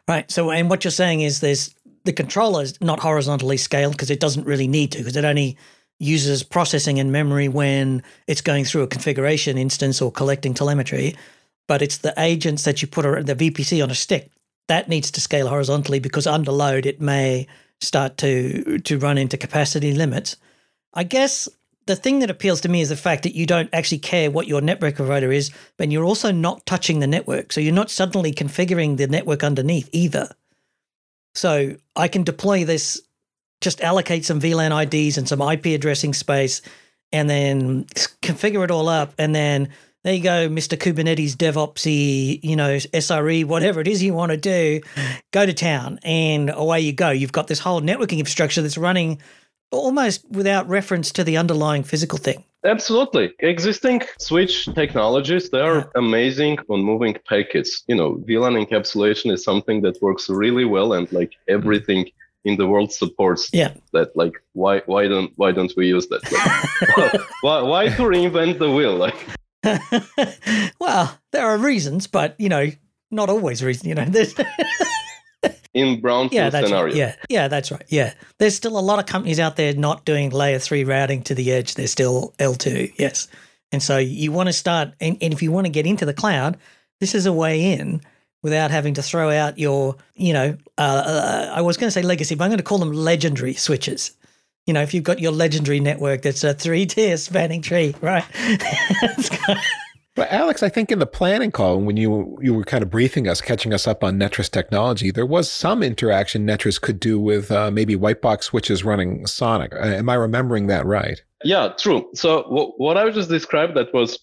Right. 0.08 0.32
So, 0.32 0.52
and 0.52 0.70
what 0.70 0.86
you're 0.86 0.92
saying 0.92 1.20
is 1.20 1.42
there's 1.42 1.76
the 2.06 2.14
controller 2.14 2.64
is 2.64 2.80
not 2.80 3.02
horizontally 3.02 3.58
scaled 3.58 3.94
because 3.94 4.10
it 4.10 4.22
doesn't 4.22 4.46
really 4.46 4.68
need 4.68 4.94
to 4.94 5.00
because 5.00 5.18
it 5.18 5.26
only 5.26 5.58
uses 6.00 6.44
processing 6.44 7.00
and 7.00 7.12
memory 7.12 7.48
when 7.48 8.04
it's 8.28 8.42
going 8.42 8.66
through 8.66 8.82
a 8.82 8.88
configuration 8.88 9.58
instance 9.58 10.02
or 10.02 10.12
collecting 10.12 10.54
telemetry, 10.54 11.16
but 11.68 11.82
it's 11.82 12.00
the 12.00 12.14
agents 12.18 12.64
that 12.64 12.82
you 12.82 12.88
put 12.88 13.04
the 13.26 13.36
VPC 13.36 13.82
on 13.82 13.90
a 13.90 13.96
stick 13.96 14.32
that 14.68 14.90
needs 14.90 15.12
to 15.12 15.22
scale 15.22 15.48
horizontally 15.48 16.00
because 16.00 16.28
under 16.28 16.52
load 16.52 16.86
it 16.86 17.02
may 17.02 17.48
start 17.82 18.18
to 18.18 18.80
to 18.80 18.98
run 18.98 19.18
into 19.18 19.38
capacity 19.38 19.94
limits. 19.94 20.38
I 20.94 21.04
guess 21.04 21.50
the 21.86 21.96
thing 21.96 22.20
that 22.20 22.30
appeals 22.30 22.62
to 22.62 22.70
me 22.70 22.82
is 22.82 22.90
the 22.90 22.96
fact 22.96 23.24
that 23.24 23.36
you 23.36 23.46
don't 23.46 23.70
actually 23.74 23.98
care 23.98 24.32
what 24.32 24.48
your 24.48 24.62
network 24.62 24.96
provider 24.96 25.32
is, 25.32 25.52
but 25.78 25.92
you're 25.92 26.06
also 26.06 26.32
not 26.32 26.66
touching 26.66 27.00
the 27.00 27.08
network. 27.08 27.52
So 27.52 27.60
you're 27.60 27.74
not 27.74 27.92
suddenly 27.92 28.32
configuring 28.32 28.96
the 28.96 29.08
network 29.08 29.44
underneath 29.44 29.90
either. 29.92 30.30
So 31.36 31.76
I 31.96 32.08
can 32.08 32.24
deploy 32.24 32.64
this 32.64 33.02
just 33.64 33.82
allocate 33.82 34.26
some 34.26 34.40
VLAN 34.40 34.72
IDs 34.84 35.18
and 35.18 35.28
some 35.28 35.42
IP 35.42 35.68
addressing 35.68 36.14
space 36.14 36.62
and 37.12 37.30
then 37.30 37.86
configure 38.22 38.64
it 38.64 38.72
all 38.72 38.90
up 38.90 39.14
and 39.18 39.34
then 39.34 39.70
there 40.04 40.14
you 40.14 40.22
go, 40.22 40.50
Mr. 40.50 40.78
Kubernetes 40.78 41.32
DevOpsy, 41.32 42.42
you 42.44 42.58
know, 42.58 42.76
SRE, 42.76 43.46
whatever 43.46 43.80
it 43.80 43.88
is 43.88 44.04
you 44.04 44.14
want 44.14 44.32
to 44.32 44.38
do, 44.38 44.82
go 45.32 45.46
to 45.46 45.54
town 45.54 45.98
and 46.04 46.50
away 46.50 46.82
you 46.82 46.92
go. 46.92 47.10
You've 47.10 47.32
got 47.32 47.48
this 47.48 47.60
whole 47.60 47.80
networking 47.80 48.18
infrastructure 48.18 48.62
that's 48.62 48.78
running 48.78 49.22
almost 49.72 50.30
without 50.30 50.68
reference 50.68 51.12
to 51.14 51.24
the 51.24 51.38
underlying 51.38 51.84
physical 51.84 52.18
thing. 52.18 52.44
Absolutely. 52.66 53.34
Existing 53.40 54.02
switch 54.20 54.66
technologies, 54.74 55.50
they 55.50 55.60
are 55.60 55.90
amazing 55.96 56.60
on 56.70 56.82
moving 56.82 57.16
packets. 57.28 57.84
You 57.88 57.96
know, 57.96 58.16
VLAN 58.28 58.66
encapsulation 58.66 59.32
is 59.32 59.44
something 59.44 59.82
that 59.82 60.02
works 60.02 60.30
really 60.30 60.66
well 60.66 60.94
and 60.94 61.12
like 61.14 61.32
mm-hmm. 61.32 61.54
everything 61.56 62.10
in 62.46 62.58
the 62.58 62.68
world 62.68 62.92
supports 62.92 63.50
yeah. 63.54 63.74
that. 63.94 64.16
Like 64.16 64.34
why 64.54 64.80
why 64.86 65.08
don't 65.08 65.32
why 65.36 65.52
don't 65.52 65.74
we 65.78 65.88
use 65.88 66.08
that? 66.08 66.22
Like, 66.98 67.22
why, 67.42 67.62
why 67.62 67.88
to 67.88 68.04
reinvent 68.04 68.60
the 68.60 68.70
wheel? 68.70 68.96
Like 68.96 69.16
well, 70.80 71.18
there 71.32 71.48
are 71.48 71.58
reasons, 71.58 72.08
but 72.08 72.36
you 72.40 72.50
know, 72.50 72.70
not 73.12 73.30
always 73.30 73.64
reason. 73.64 73.88
You 73.88 73.96
know, 73.96 74.06
there's 74.06 74.34
in 75.74 76.02
brownfield 76.02 76.34
yeah, 76.34 76.50
that's 76.50 76.68
scenario. 76.68 76.86
Right. 76.86 76.96
Yeah, 76.96 77.16
yeah, 77.30 77.48
that's 77.48 77.72
right. 77.72 77.86
Yeah, 77.88 78.14
there's 78.40 78.56
still 78.56 78.78
a 78.78 78.82
lot 78.82 79.00
of 79.00 79.06
companies 79.06 79.40
out 79.40 79.56
there 79.56 79.74
not 79.74 80.06
doing 80.06 80.32
layer 80.32 80.60
three 80.60 80.84
routing 80.84 81.24
to 81.24 81.36
the 81.36 81.52
edge. 81.52 81.76
They're 81.76 81.88
still 81.88 82.34
L2. 82.40 82.94
Yes, 82.98 83.28
and 83.72 83.82
so 83.82 83.98
you 83.98 84.32
want 84.32 84.48
to 84.48 84.54
start, 84.54 84.94
and, 85.00 85.18
and 85.22 85.34
if 85.34 85.42
you 85.42 85.52
want 85.52 85.66
to 85.66 85.72
get 85.72 85.86
into 85.86 86.06
the 86.06 86.14
cloud, 86.14 86.58
this 87.00 87.16
is 87.16 87.26
a 87.26 87.34
way 87.34 87.74
in 87.74 88.02
without 88.44 88.70
having 88.70 88.94
to 88.94 89.02
throw 89.02 89.32
out 89.32 89.58
your, 89.58 89.96
you 90.16 90.34
know, 90.34 90.56
uh, 90.78 90.82
uh, 91.06 91.52
I 91.56 91.62
was 91.62 91.78
going 91.78 91.88
to 91.88 91.92
say 91.92 92.04
legacy, 92.04 92.36
but 92.36 92.44
I'm 92.44 92.52
going 92.52 92.60
to 92.60 92.64
call 92.64 92.78
them 92.78 92.92
legendary 92.92 93.56
switches. 93.56 94.12
You 94.68 94.74
know, 94.74 94.82
if 94.82 94.94
you've 94.94 95.04
got 95.04 95.20
your 95.20 95.32
legendary 95.32 95.80
network 95.80 96.22
that's 96.22 96.44
a 96.44 96.54
three 96.54 96.86
tier 96.86 97.18
spanning 97.18 97.62
tree, 97.62 97.96
right? 98.02 98.24
But 100.16 100.32
Alex, 100.32 100.62
I 100.62 100.70
think 100.70 100.92
in 100.92 101.00
the 101.00 101.08
planning 101.08 101.50
call, 101.50 101.80
when 101.80 101.98
you 101.98 102.38
you 102.40 102.54
were 102.54 102.64
kind 102.64 102.84
of 102.84 102.92
briefing 102.92 103.28
us, 103.28 103.42
catching 103.42 103.74
us 103.74 103.88
up 103.88 104.04
on 104.04 104.20
Netris 104.20 104.50
technology, 104.50 105.10
there 105.10 105.26
was 105.26 105.50
some 105.50 105.82
interaction 105.82 106.46
Netris 106.46 106.80
could 106.80 107.00
do 107.00 107.20
with 107.20 107.52
uh, 107.52 107.72
maybe 107.72 107.96
white 107.96 108.22
box 108.22 108.46
switches 108.46 108.84
running 108.84 109.26
Sonic. 109.26 109.74
Uh, 109.74 109.80
am 109.80 110.10
I 110.10 110.14
remembering 110.14 110.68
that 110.68 110.86
right? 110.86 111.20
Yeah, 111.44 111.70
true. 111.80 112.08
So 112.14 112.44
w- 112.44 112.74
what 112.78 112.96
I 112.96 113.06
was 113.06 113.16
just 113.16 113.30
described 113.30 113.76
that 113.76 113.92
was 113.92 114.20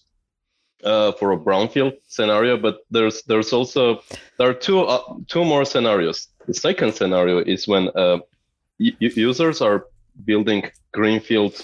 uh, 0.83 1.11
for 1.13 1.31
a 1.33 1.37
brownfield 1.37 1.93
scenario, 2.07 2.57
but 2.57 2.79
there's 2.89 3.23
there's 3.23 3.53
also 3.53 4.01
there 4.37 4.49
are 4.49 4.53
two 4.53 4.81
uh, 4.81 5.01
two 5.27 5.45
more 5.45 5.65
scenarios. 5.65 6.27
The 6.47 6.53
second 6.53 6.93
scenario 6.93 7.39
is 7.39 7.67
when 7.67 7.89
uh, 7.95 8.19
y- 8.79 8.95
users 8.99 9.61
are 9.61 9.85
building 10.25 10.69
greenfield, 10.91 11.61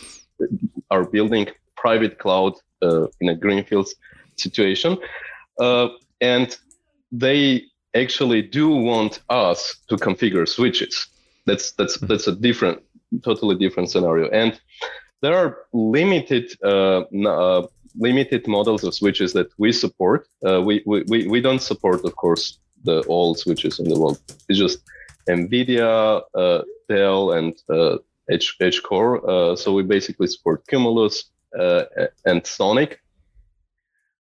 are 0.91 1.03
building 1.03 1.47
private 1.75 2.19
cloud 2.19 2.53
uh, 2.81 3.07
in 3.21 3.29
a 3.29 3.35
greenfield 3.35 3.87
situation, 4.35 4.97
uh, 5.59 5.89
and 6.21 6.57
they 7.11 7.63
actually 7.95 8.41
do 8.41 8.69
want 8.69 9.21
us 9.29 9.77
to 9.89 9.95
configure 9.95 10.47
switches. 10.47 11.07
That's 11.45 11.71
that's 11.71 11.99
hmm. 11.99 12.07
that's 12.07 12.27
a 12.27 12.35
different, 12.35 12.81
totally 13.23 13.55
different 13.55 13.89
scenario, 13.89 14.29
and 14.29 14.59
there 15.21 15.35
are 15.35 15.57
limited 15.73 16.53
uh, 16.63 17.01
uh, 17.25 17.67
limited 17.97 18.47
models 18.47 18.83
of 18.83 18.93
switches 18.93 19.33
that 19.33 19.49
we 19.57 19.71
support. 19.71 20.27
Uh, 20.47 20.61
we, 20.61 20.83
we, 20.85 21.27
we 21.27 21.41
don't 21.41 21.61
support, 21.61 22.03
of 22.05 22.15
course, 22.15 22.59
the 22.83 23.01
all 23.07 23.35
switches 23.35 23.79
in 23.79 23.89
the 23.89 23.99
world. 23.99 24.19
It's 24.49 24.59
just 24.59 24.79
NVIDIA, 25.27 26.21
uh, 26.35 26.61
Dell, 26.89 27.31
and 27.31 27.53
uh, 27.69 27.97
Edge, 28.29 28.55
Edgecore. 28.61 29.27
Uh, 29.27 29.55
so 29.55 29.73
we 29.73 29.83
basically 29.83 30.27
support 30.27 30.65
Cumulus 30.67 31.25
uh, 31.57 31.83
and 32.25 32.45
Sonic. 32.45 32.99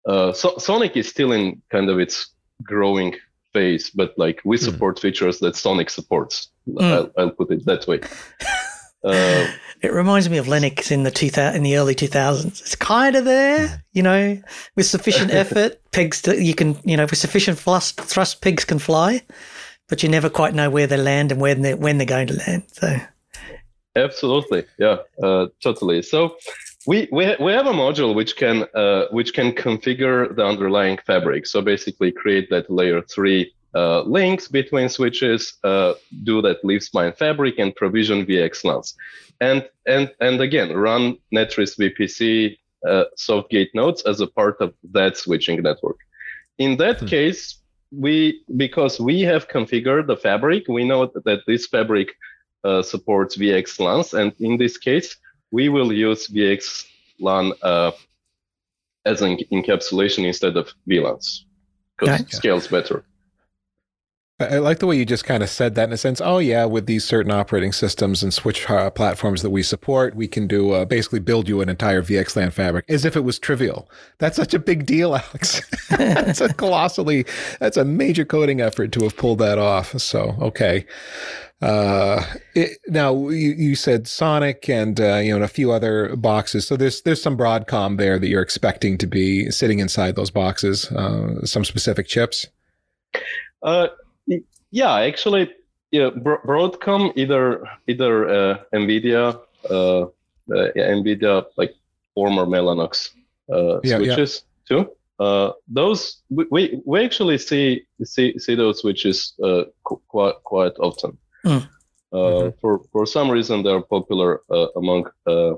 Uh, 0.08 0.34
so 0.34 0.58
Sonic 0.58 0.98
is 0.98 1.08
still 1.08 1.32
in 1.32 1.62
kind 1.70 1.89
of 1.89 2.00
its 2.00 2.34
growing 2.62 3.15
phase, 3.53 3.89
but 3.89 4.13
like 4.17 4.41
we 4.43 4.58
hmm. 4.58 4.63
support 4.63 4.98
mm. 4.98 5.01
features 5.01 5.39
that 5.39 5.55
Sonic 5.55 5.89
supports. 5.89 6.50
Mm. 6.67 6.82
I'll, 6.82 7.12
I'll, 7.17 7.32
put 7.32 7.51
it 7.51 7.65
that 7.65 7.88
way. 7.88 8.01
Uh, 9.03 9.48
it 9.81 9.91
reminds 9.91 10.29
me 10.29 10.38
of 10.38 10.45
Linux 10.45 10.91
in 10.91 11.03
the 11.03 11.12
two 11.12 11.29
in 11.39 11.63
the 11.63 11.77
early 11.77 11.93
two 11.93 12.07
thousands. 12.07 12.62
It's 12.62 12.75
kind 12.75 13.15
of 13.15 13.25
there, 13.25 13.83
you 13.91 14.01
know, 14.01 14.41
with 14.75 14.86
sufficient 14.86 15.31
effort, 15.33 15.79
pigs 15.91 16.22
to, 16.24 16.41
you 16.41 16.55
can 16.55 16.77
you 16.83 16.95
know 16.95 17.03
with 17.03 17.17
sufficient 17.17 17.60
thrust, 17.60 18.00
thrust 18.00 18.41
pigs 18.41 18.63
can 18.63 18.80
fly, 18.80 19.21
but 19.89 20.01
you 20.01 20.10
never 20.10 20.30
quite 20.30 20.54
know 20.54 20.69
where 20.69 20.88
they 20.88 20.97
land 20.97 21.32
and 21.32 21.41
when 21.41 21.62
they 21.62 21.73
when 21.73 21.97
they're 21.97 22.08
going 22.08 22.28
to 22.28 22.36
land. 22.36 22.63
So, 22.71 22.97
absolutely, 23.95 24.65
yeah, 24.80 24.97
uh, 25.21 25.47
totally. 25.62 26.01
So. 26.01 26.36
We, 26.86 27.08
we, 27.13 27.34
we 27.39 27.54
have 27.54 27.65
a 27.65 27.71
module 27.71 28.13
which 28.13 28.36
can 28.36 28.65
uh, 28.75 29.06
which 29.12 29.34
can 29.34 29.54
configure 29.54 30.36
the 30.36 30.45
underlying 30.45 30.97
fabric. 31.08 31.47
So 31.47 31.62
basically, 31.62 32.12
create 32.12 32.49
that 32.49 32.69
layer 32.69 33.01
three 33.01 33.54
uh, 33.75 34.01
links 34.01 34.47
between 34.47 34.89
switches, 34.89 35.53
uh, 35.63 35.93
do 36.23 36.41
that 36.41 36.63
leaf 36.63 36.83
spine 36.83 37.13
fabric, 37.13 37.59
and 37.59 37.75
provision 37.75 38.25
VXLANs. 38.25 38.93
And, 39.41 39.67
and, 39.88 40.12
and 40.19 40.39
again, 40.41 40.75
run 40.75 41.17
Netris 41.33 41.77
VPC 41.77 42.57
uh, 42.88 43.05
softgate 43.17 43.69
nodes 43.73 44.03
as 44.03 44.21
a 44.21 44.27
part 44.27 44.57
of 44.59 44.73
that 44.91 45.17
switching 45.17 45.62
network. 45.62 45.97
In 46.57 46.77
that 46.77 46.99
hmm. 46.99 47.07
case, 47.07 47.59
we 47.91 48.41
because 48.57 48.99
we 48.99 49.21
have 49.21 49.47
configured 49.47 50.07
the 50.07 50.17
fabric, 50.17 50.67
we 50.67 50.83
know 50.83 51.12
that 51.25 51.41
this 51.45 51.67
fabric 51.67 52.09
uh, 52.63 52.81
supports 52.81 53.38
VXLANs, 53.38 54.13
and 54.19 54.33
in 54.39 54.57
this 54.57 54.77
case, 54.77 55.17
we 55.51 55.69
will 55.69 55.93
use 55.93 56.27
VXLAN 56.27 57.53
uh, 57.62 57.91
as 59.05 59.21
an 59.21 59.38
encapsulation 59.51 60.25
instead 60.25 60.57
of 60.57 60.71
VLANs 60.89 61.43
because 61.97 62.21
it 62.21 62.31
scales 62.31 62.67
better. 62.67 63.05
I 64.39 64.58
like 64.58 64.80
the 64.80 64.88
way 64.88 64.98
you 64.98 65.06
just 65.06 65.26
kind 65.26 65.43
of 65.43 65.50
said 65.50 65.76
that 65.76 65.89
in 65.89 65.93
a 65.93 65.98
sense. 65.98 66.19
Oh 66.19 66.39
yeah, 66.39 66.65
with 66.65 66.88
these 66.88 67.04
certain 67.04 67.32
operating 67.32 67.72
systems 67.72 68.24
and 68.24 68.34
switch 68.34 68.67
uh, 68.67 68.89
platforms 68.89 69.43
that 69.43 69.52
we 69.52 69.62
support, 69.62 70.15
we 70.15 70.28
can 70.28 70.48
do 70.48 70.72
uh, 70.72 70.86
basically 70.86 71.19
build 71.19 71.48
you 71.48 71.62
an 71.62 71.69
entire 71.69 72.02
VXLAN 72.02 72.52
fabric 72.52 72.86
as 72.89 73.06
if 73.06 73.15
it 73.15 73.22
was 73.22 73.38
trivial. 73.38 73.89
That's 74.17 74.36
such 74.36 74.56
a 74.56 74.60
big 74.60 74.88
deal, 74.88 75.15
Alex. 75.15 75.62
that's 75.89 76.41
a 76.41 76.52
colossally, 76.52 77.26
that's 77.60 77.78
a 77.78 77.86
major 77.86 78.26
coding 78.26 78.60
effort 78.60 78.91
to 78.93 79.04
have 79.04 79.15
pulled 79.15 79.38
that 79.39 79.60
off. 79.60 80.00
So 80.00 80.36
okay. 80.41 80.86
Uh, 81.62 82.22
it, 82.56 82.78
now 82.88 83.30
you, 83.30 83.52
you 83.52 83.76
said 83.76 84.06
Sonic 84.08 84.67
and 84.67 85.00
uh, 85.00 85.17
you 85.17 85.38
know 85.38 85.43
a 85.43 85.48
few 85.48 85.72
other 85.72 86.15
boxes. 86.15 86.67
So 86.67 86.76
there's 86.76 87.04
there's 87.04 87.22
some 87.22 87.38
Broadcom 87.38 87.98
there 87.98 88.17
that 88.17 88.28
you're 88.28 88.41
expecting 88.41 88.98
to 88.98 89.08
be 89.08 89.52
sitting 89.52 89.78
inside 89.78 90.15
those 90.15 90.32
boxes. 90.32 90.91
Uh, 90.91 91.46
some 91.46 91.63
specific 91.63 92.08
chips. 92.08 92.48
Uh, 93.62 93.88
yeah, 94.73 94.95
actually, 94.95 95.53
yeah, 95.91 96.09
Broadcom 96.09 97.13
either 97.15 97.63
either 97.88 98.27
uh, 98.27 98.57
Nvidia, 98.73 99.39
uh, 99.69 100.01
uh, 100.01 100.07
Nvidia 100.49 101.45
like 101.57 101.75
former 102.15 102.45
Mellanox 102.47 103.12
uh, 103.53 103.79
yeah, 103.83 103.97
switches 103.97 104.43
yeah. 104.43 104.77
too. 104.77 104.91
Uh, 105.19 105.51
those 105.67 106.23
we, 106.29 106.81
we 106.86 107.05
actually 107.05 107.38
see 107.38 107.86
see 108.03 108.38
see 108.39 108.55
those 108.55 108.79
switches 108.81 109.33
uh, 109.43 109.65
quite 109.83 110.36
quite 110.43 110.73
often. 110.79 111.17
Mm. 111.45 111.69
Uh, 112.12 112.15
mm-hmm. 112.15 112.57
For 112.59 112.81
for 112.91 113.05
some 113.05 113.29
reason, 113.29 113.62
they're 113.62 113.81
popular 113.81 114.41
uh, 114.49 114.67
among 114.75 115.05
uh, 115.27 115.53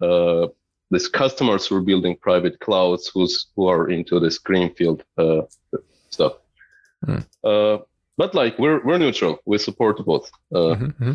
uh, 0.00 0.48
these 0.90 1.06
customers 1.06 1.68
who 1.68 1.76
are 1.76 1.86
building 1.86 2.16
private 2.20 2.58
clouds, 2.58 3.12
who's 3.14 3.46
who 3.54 3.68
are 3.68 3.90
into 3.90 4.18
this 4.18 4.38
greenfield 4.38 5.04
uh, 5.16 5.42
stuff. 6.10 6.32
Mm. 7.06 7.24
Uh, 7.44 7.78
but 8.22 8.36
like 8.36 8.56
we're 8.56 8.80
we're 8.84 8.98
neutral. 8.98 9.40
We 9.46 9.58
support 9.58 9.96
both. 10.06 10.30
Uh, 10.54 10.58
mm-hmm, 10.58 10.84
mm-hmm. 10.84 11.12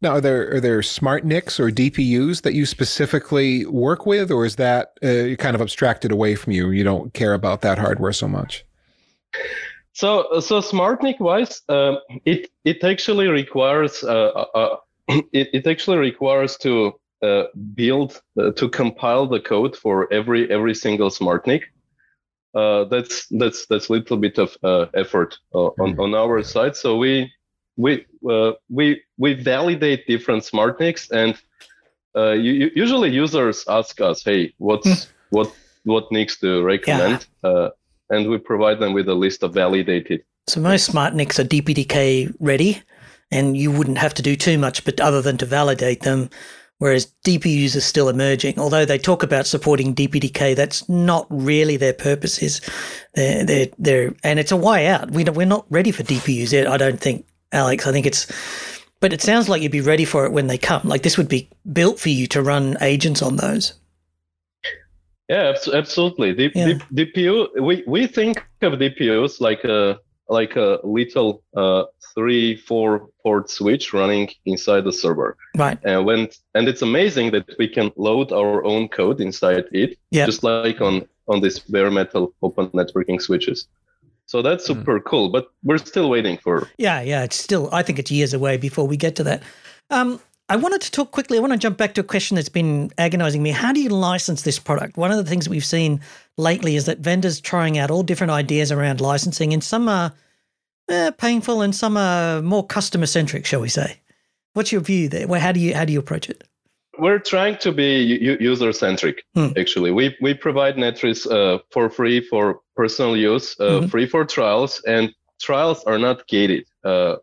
Now, 0.00 0.12
are 0.12 0.20
there 0.22 0.54
are 0.54 0.60
there 0.60 0.82
smart 0.82 1.22
NICs 1.22 1.60
or 1.60 1.68
DPUs 1.70 2.40
that 2.42 2.54
you 2.54 2.64
specifically 2.64 3.66
work 3.66 4.06
with, 4.06 4.30
or 4.30 4.46
is 4.46 4.56
that 4.56 4.98
uh, 5.02 5.36
kind 5.36 5.54
of 5.54 5.60
abstracted 5.60 6.10
away 6.10 6.34
from 6.34 6.54
you? 6.54 6.70
You 6.70 6.82
don't 6.82 7.12
care 7.12 7.34
about 7.34 7.60
that 7.60 7.76
hardware 7.78 8.14
so 8.14 8.26
much. 8.26 8.64
So, 9.92 10.40
so 10.40 10.62
SmartNIC 10.62 11.20
wise, 11.20 11.60
um, 11.68 11.98
it 12.24 12.50
it 12.64 12.82
actually 12.82 13.28
requires 13.28 14.02
uh, 14.02 14.46
uh, 14.54 14.76
it, 15.40 15.48
it 15.52 15.66
actually 15.66 15.98
requires 15.98 16.56
to 16.64 16.94
uh, 17.22 17.44
build 17.74 18.22
uh, 18.40 18.52
to 18.52 18.66
compile 18.70 19.26
the 19.26 19.40
code 19.40 19.76
for 19.76 20.10
every 20.10 20.50
every 20.50 20.74
single 20.74 21.10
SmartNIC 21.10 21.64
uh, 22.54 22.84
that's 22.84 23.26
that's 23.28 23.66
that's 23.66 23.88
a 23.88 23.92
little 23.92 24.16
bit 24.16 24.38
of 24.38 24.56
uh, 24.62 24.86
effort 24.94 25.38
uh, 25.54 25.66
on, 25.66 25.92
mm-hmm. 25.92 26.00
on 26.00 26.14
our 26.14 26.42
side. 26.42 26.76
So 26.76 26.96
we 26.96 27.32
we 27.76 28.04
uh, 28.28 28.52
we 28.68 29.02
we 29.18 29.34
validate 29.34 30.06
different 30.06 30.44
smart 30.44 30.78
NICs, 30.78 31.10
and 31.10 31.40
uh, 32.16 32.32
you, 32.32 32.70
usually 32.74 33.10
users 33.10 33.64
ask 33.68 34.00
us, 34.00 34.22
"Hey, 34.22 34.52
what's 34.58 34.86
mm. 34.86 35.08
what 35.30 35.52
what 35.84 36.10
NICs 36.12 36.38
to 36.40 36.62
recommend?" 36.62 37.26
Yeah. 37.42 37.50
Uh, 37.50 37.70
and 38.10 38.28
we 38.28 38.36
provide 38.36 38.78
them 38.78 38.92
with 38.92 39.08
a 39.08 39.14
list 39.14 39.42
of 39.42 39.54
validated. 39.54 40.22
So 40.46 40.60
most 40.60 40.84
smart 40.84 41.14
NICs 41.14 41.40
are 41.40 41.44
DPDK 41.44 42.34
ready, 42.38 42.82
and 43.30 43.56
you 43.56 43.70
wouldn't 43.70 43.98
have 43.98 44.12
to 44.14 44.22
do 44.22 44.36
too 44.36 44.58
much, 44.58 44.84
but 44.84 45.00
other 45.00 45.22
than 45.22 45.38
to 45.38 45.46
validate 45.46 46.02
them 46.02 46.28
whereas 46.82 47.12
DPUs 47.24 47.76
are 47.76 47.80
still 47.80 48.08
emerging. 48.08 48.58
Although 48.58 48.84
they 48.84 48.98
talk 48.98 49.22
about 49.22 49.46
supporting 49.46 49.94
DPDK, 49.94 50.56
that's 50.56 50.88
not 50.88 51.28
really 51.30 51.76
their 51.76 51.92
purposes. 51.92 52.60
They're, 53.14 53.44
they're, 53.44 53.68
they're, 53.78 54.14
and 54.24 54.40
it's 54.40 54.50
a 54.50 54.56
way 54.56 54.88
out. 54.88 55.12
We 55.12 55.22
we're 55.22 55.46
not 55.46 55.64
ready 55.70 55.92
for 55.92 56.02
DPUs 56.02 56.50
yet, 56.50 56.66
I 56.66 56.76
don't 56.76 56.98
think, 56.98 57.24
Alex. 57.52 57.86
I 57.86 57.92
think 57.92 58.04
it's, 58.04 58.26
but 58.98 59.12
it 59.12 59.22
sounds 59.22 59.48
like 59.48 59.62
you'd 59.62 59.70
be 59.70 59.80
ready 59.80 60.04
for 60.04 60.26
it 60.26 60.32
when 60.32 60.48
they 60.48 60.58
come. 60.58 60.82
Like 60.82 61.04
this 61.04 61.16
would 61.16 61.28
be 61.28 61.48
built 61.72 62.00
for 62.00 62.08
you 62.08 62.26
to 62.26 62.42
run 62.42 62.76
agents 62.80 63.22
on 63.22 63.36
those. 63.36 63.74
Yeah, 65.28 65.54
absolutely. 65.72 66.34
D- 66.34 66.50
yeah. 66.52 66.78
D- 66.92 67.06
DPU, 67.06 67.60
we, 67.60 67.84
we 67.86 68.08
think 68.08 68.44
of 68.60 68.72
DPUs 68.72 69.40
like 69.40 69.62
a 69.62 70.00
like 70.32 70.56
a 70.56 70.80
little 70.82 71.42
uh, 71.56 71.84
three 72.14 72.56
four 72.56 73.08
port 73.22 73.50
switch 73.50 73.92
running 73.92 74.30
inside 74.46 74.84
the 74.84 74.92
server. 74.92 75.36
Right. 75.56 75.78
And 75.84 76.06
when 76.06 76.28
and 76.54 76.68
it's 76.68 76.82
amazing 76.82 77.32
that 77.32 77.46
we 77.58 77.68
can 77.68 77.92
load 77.96 78.32
our 78.32 78.64
own 78.64 78.88
code 78.88 79.20
inside 79.20 79.64
it, 79.72 79.98
yep. 80.10 80.26
just 80.26 80.42
like 80.42 80.80
on 80.80 81.06
on 81.28 81.40
these 81.40 81.58
bare 81.58 81.90
metal 81.90 82.34
open 82.42 82.68
networking 82.68 83.20
switches. 83.20 83.68
So 84.26 84.40
that's 84.40 84.66
hmm. 84.66 84.74
super 84.74 84.98
mm. 85.00 85.04
cool, 85.04 85.28
but 85.28 85.48
we're 85.62 85.78
still 85.78 86.08
waiting 86.08 86.38
for. 86.38 86.68
Yeah, 86.78 87.02
yeah, 87.02 87.22
it's 87.24 87.36
still. 87.36 87.68
I 87.72 87.82
think 87.82 87.98
it's 87.98 88.10
years 88.10 88.32
away 88.32 88.56
before 88.56 88.86
we 88.86 88.96
get 88.96 89.16
to 89.16 89.24
that. 89.24 89.42
Um, 89.90 90.20
I 90.48 90.56
wanted 90.56 90.80
to 90.82 90.90
talk 90.90 91.12
quickly. 91.12 91.38
I 91.38 91.40
want 91.40 91.52
to 91.52 91.58
jump 91.58 91.78
back 91.78 91.94
to 91.94 92.00
a 92.00 92.04
question 92.04 92.34
that's 92.34 92.48
been 92.48 92.90
agonizing 92.98 93.42
me. 93.42 93.50
How 93.50 93.72
do 93.72 93.80
you 93.80 93.88
license 93.88 94.42
this 94.42 94.58
product? 94.58 94.96
One 94.96 95.10
of 95.10 95.16
the 95.16 95.24
things 95.24 95.44
that 95.44 95.50
we've 95.50 95.64
seen 95.64 96.00
lately 96.36 96.76
is 96.76 96.86
that 96.86 96.98
vendors 96.98 97.40
trying 97.40 97.78
out 97.78 97.90
all 97.90 98.02
different 98.02 98.32
ideas 98.32 98.70
around 98.70 99.00
licensing, 99.00 99.52
and 99.52 99.62
some 99.62 99.88
are 99.88 100.12
eh, 100.88 101.10
painful 101.12 101.62
and 101.62 101.74
some 101.74 101.96
are 101.96 102.42
more 102.42 102.66
customer 102.66 103.06
centric, 103.06 103.46
shall 103.46 103.60
we 103.60 103.68
say? 103.68 103.98
What's 104.54 104.72
your 104.72 104.82
view 104.82 105.08
there? 105.08 105.26
Well, 105.26 105.40
how 105.40 105.52
do 105.52 105.60
you 105.60 105.74
how 105.74 105.84
do 105.84 105.92
you 105.92 105.98
approach 105.98 106.28
it? 106.28 106.44
We're 106.98 107.18
trying 107.18 107.56
to 107.58 107.72
be 107.72 108.18
user 108.38 108.72
centric. 108.72 109.24
Hmm. 109.34 109.52
Actually, 109.56 109.92
we 109.92 110.14
we 110.20 110.34
provide 110.34 110.76
Netris 110.76 111.26
uh, 111.30 111.60
for 111.70 111.88
free 111.88 112.20
for 112.20 112.60
personal 112.76 113.16
use, 113.16 113.56
uh, 113.58 113.64
mm-hmm. 113.64 113.86
free 113.86 114.06
for 114.06 114.26
trials, 114.26 114.82
and 114.86 115.14
trials 115.40 115.82
are 115.84 115.98
not 115.98 116.28
gated. 116.28 116.66
Uh, 116.84 117.16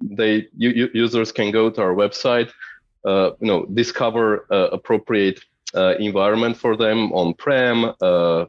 they 0.00 0.48
users 0.56 1.32
can 1.32 1.50
go 1.50 1.70
to 1.70 1.80
our 1.80 1.94
website, 1.94 2.50
uh, 3.04 3.32
you 3.40 3.46
know, 3.46 3.66
discover 3.66 4.46
uh, 4.50 4.68
appropriate 4.72 5.40
uh, 5.74 5.94
environment 5.98 6.56
for 6.56 6.76
them 6.76 7.12
on 7.12 7.34
prem, 7.34 7.92
uh, 8.00 8.46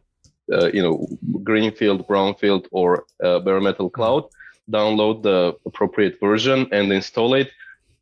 uh, 0.54 0.70
you 0.74 0.82
know, 0.82 1.08
greenfield, 1.44 2.08
brownfield, 2.08 2.68
or 2.72 3.06
bare 3.20 3.60
metal 3.60 3.90
cloud. 3.90 4.24
Download 4.72 5.22
the 5.22 5.56
appropriate 5.66 6.20
version 6.20 6.68
and 6.72 6.92
install 6.92 7.34
it. 7.34 7.52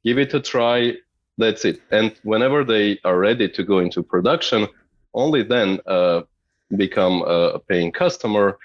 Give 0.04 0.18
it 0.18 0.34
a 0.34 0.40
try. 0.40 0.94
That's 1.38 1.66
it. 1.66 1.82
And 1.92 2.14
whenever 2.24 2.64
they 2.64 3.00
are 3.04 3.18
ready 3.18 3.50
to 3.50 3.64
go 3.64 3.80
into 3.80 4.04
production, 4.04 4.68
only 5.14 5.44
then 5.44 5.80
become 6.76 7.24
a 7.24 7.60
paying 7.60 7.92
customer. 7.92 8.58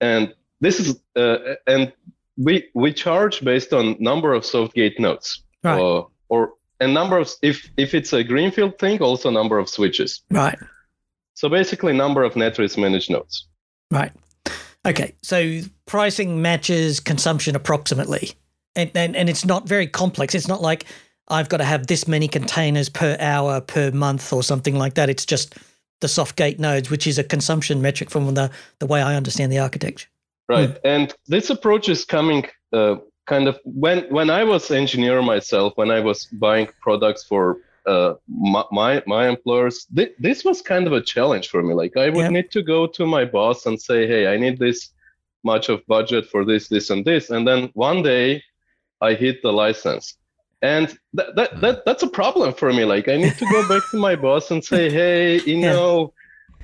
And 0.00 0.34
this 0.60 0.80
is 0.80 1.00
and 1.14 1.92
we 2.36 2.68
we 2.74 2.92
charge 2.92 3.44
based 3.44 3.72
on 3.72 3.96
number 4.00 4.32
of 4.32 4.42
softgate 4.42 4.98
nodes 4.98 5.42
right. 5.62 5.80
uh, 5.80 6.04
or 6.28 6.54
a 6.80 6.88
number 6.88 7.18
of 7.18 7.30
if 7.42 7.68
if 7.76 7.94
it's 7.94 8.12
a 8.12 8.24
greenfield 8.24 8.78
thing 8.78 9.00
also 9.00 9.30
number 9.30 9.58
of 9.58 9.68
switches. 9.68 10.22
Right. 10.30 10.58
So 11.34 11.48
basically 11.48 11.92
number 11.92 12.22
of 12.22 12.34
netris 12.34 12.78
managed 12.78 13.10
nodes. 13.10 13.46
Right. 13.90 14.12
Okay 14.86 15.14
so 15.22 15.60
pricing 15.86 16.42
matches 16.42 17.00
consumption 17.00 17.54
approximately. 17.56 18.32
And, 18.74 18.90
and 18.94 19.14
and 19.14 19.28
it's 19.28 19.44
not 19.44 19.68
very 19.68 19.86
complex. 19.86 20.34
It's 20.34 20.48
not 20.48 20.62
like 20.62 20.86
i've 21.28 21.48
got 21.48 21.58
to 21.58 21.64
have 21.64 21.86
this 21.86 22.08
many 22.08 22.26
containers 22.28 22.88
per 22.88 23.16
hour 23.20 23.60
per 23.60 23.90
month 23.92 24.32
or 24.32 24.42
something 24.42 24.76
like 24.76 24.94
that. 24.94 25.08
It's 25.08 25.24
just 25.26 25.54
the 26.02 26.08
soft 26.08 26.36
gate 26.36 26.58
nodes 26.58 26.90
which 26.90 27.06
is 27.06 27.16
a 27.18 27.24
consumption 27.24 27.80
metric 27.80 28.10
from 28.10 28.34
the 28.34 28.50
the 28.80 28.86
way 28.86 29.00
i 29.00 29.14
understand 29.14 29.50
the 29.50 29.58
architecture 29.60 30.08
Right. 30.52 30.78
And 30.84 31.14
this 31.26 31.50
approach 31.50 31.88
is 31.88 32.04
coming 32.04 32.46
uh, 32.72 32.96
kind 33.26 33.48
of 33.48 33.58
when 33.64 34.04
when 34.10 34.30
I 34.30 34.44
was 34.44 34.70
engineer 34.70 35.22
myself, 35.22 35.72
when 35.76 35.90
I 35.90 36.00
was 36.00 36.26
buying 36.26 36.68
products 36.80 37.24
for 37.24 37.58
uh, 37.86 38.14
my, 38.28 38.64
my, 38.70 39.02
my 39.06 39.28
employers, 39.28 39.86
th- 39.94 40.14
this 40.18 40.44
was 40.44 40.62
kind 40.62 40.86
of 40.86 40.92
a 40.92 41.00
challenge 41.00 41.48
for 41.48 41.62
me. 41.62 41.74
Like 41.74 41.96
I 41.96 42.10
would 42.10 42.30
need 42.30 42.50
to 42.52 42.62
go 42.62 42.86
to 42.86 43.06
my 43.06 43.24
boss 43.24 43.66
and 43.66 43.80
say, 43.80 44.06
"Hey, 44.06 44.32
I 44.32 44.36
need 44.36 44.58
this 44.58 44.90
much 45.44 45.68
of 45.68 45.86
budget 45.86 46.26
for 46.26 46.44
this, 46.44 46.68
this, 46.68 46.90
and 46.90 47.04
this," 47.04 47.30
and 47.30 47.46
then 47.46 47.70
one 47.74 48.02
day 48.02 48.42
I 49.00 49.14
hit 49.14 49.42
the 49.42 49.52
license. 49.52 50.14
And 50.62 50.96
that, 51.14 51.34
that, 51.34 51.50
hmm. 51.54 51.60
that 51.60 51.84
that's 51.84 52.04
a 52.04 52.08
problem 52.20 52.54
for 52.54 52.72
me. 52.72 52.84
Like 52.84 53.08
I 53.08 53.16
need 53.16 53.36
to 53.38 53.46
go 53.46 53.68
back 53.68 53.82
to 53.90 53.96
my 53.96 54.14
boss 54.14 54.50
and 54.50 54.64
say, 54.64 54.90
"Hey, 55.00 55.40
you 55.40 55.58
yeah. 55.58 55.72
know, 55.72 56.12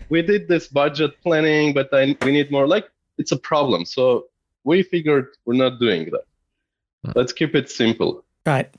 we 0.09 0.23
did 0.23 0.47
this 0.47 0.69
budget 0.69 1.21
planning, 1.23 1.75
but 1.75 1.89
I, 1.93 2.17
we 2.23 2.31
need 2.33 2.51
more." 2.53 2.69
Like 2.69 2.87
it's 3.19 3.33
a 3.33 3.37
problem. 3.37 3.85
So 3.85 4.27
we 4.65 4.83
figured 4.83 5.29
we're 5.45 5.55
not 5.55 5.79
doing 5.79 6.07
that. 6.11 6.25
Hmm. 7.05 7.13
Let's 7.15 7.33
keep 7.33 7.55
it 7.55 7.71
simple. 7.71 8.25
Right. 8.47 8.73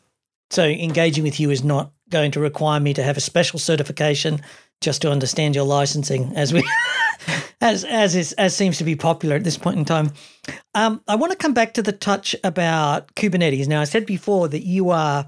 So 0.49 0.63
engaging 0.63 1.23
with 1.23 1.39
you 1.39 1.51
is 1.51 1.63
not 1.63 1.91
going 2.09 2.31
to 2.31 2.39
require 2.39 2.79
me 2.79 2.93
to 2.95 3.03
have 3.03 3.17
a 3.17 3.21
special 3.21 3.59
certification 3.59 4.41
just 4.81 5.01
to 5.01 5.11
understand 5.11 5.55
your 5.55 5.65
licensing, 5.65 6.31
as 6.35 6.53
we, 6.53 6.67
as 7.61 7.83
as 7.83 8.15
is 8.15 8.33
as 8.33 8.55
seems 8.55 8.77
to 8.77 8.83
be 8.83 8.95
popular 8.95 9.35
at 9.35 9.43
this 9.43 9.57
point 9.57 9.77
in 9.77 9.85
time. 9.85 10.11
Um, 10.73 11.01
I 11.07 11.15
want 11.15 11.31
to 11.31 11.37
come 11.37 11.53
back 11.53 11.73
to 11.75 11.81
the 11.81 11.91
touch 11.91 12.35
about 12.43 13.13
Kubernetes. 13.15 13.67
Now, 13.67 13.81
I 13.81 13.83
said 13.83 14.05
before 14.05 14.47
that 14.47 14.65
you 14.65 14.89
are 14.89 15.27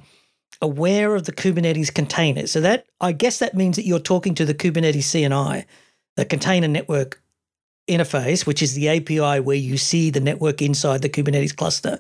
aware 0.62 1.16
of 1.16 1.26
the 1.26 1.34
Kubernetes 1.34 1.94
containers, 1.94 2.52
so 2.52 2.62
that 2.62 2.86
I 3.02 3.12
guess 3.12 3.40
that 3.40 3.56
means 3.56 3.76
that 3.76 3.86
you're 3.86 4.00
talking 4.00 4.34
to 4.36 4.46
the 4.46 4.54
Kubernetes 4.54 5.04
CNI, 5.04 5.66
the 6.16 6.26
container 6.26 6.68
network 6.68 7.22
interface, 7.88 8.46
which 8.46 8.62
is 8.62 8.74
the 8.74 8.90
API 8.90 9.40
where 9.40 9.56
you 9.56 9.78
see 9.78 10.10
the 10.10 10.20
network 10.20 10.62
inside 10.62 11.02
the 11.02 11.10
Kubernetes 11.10 11.56
cluster. 11.56 12.00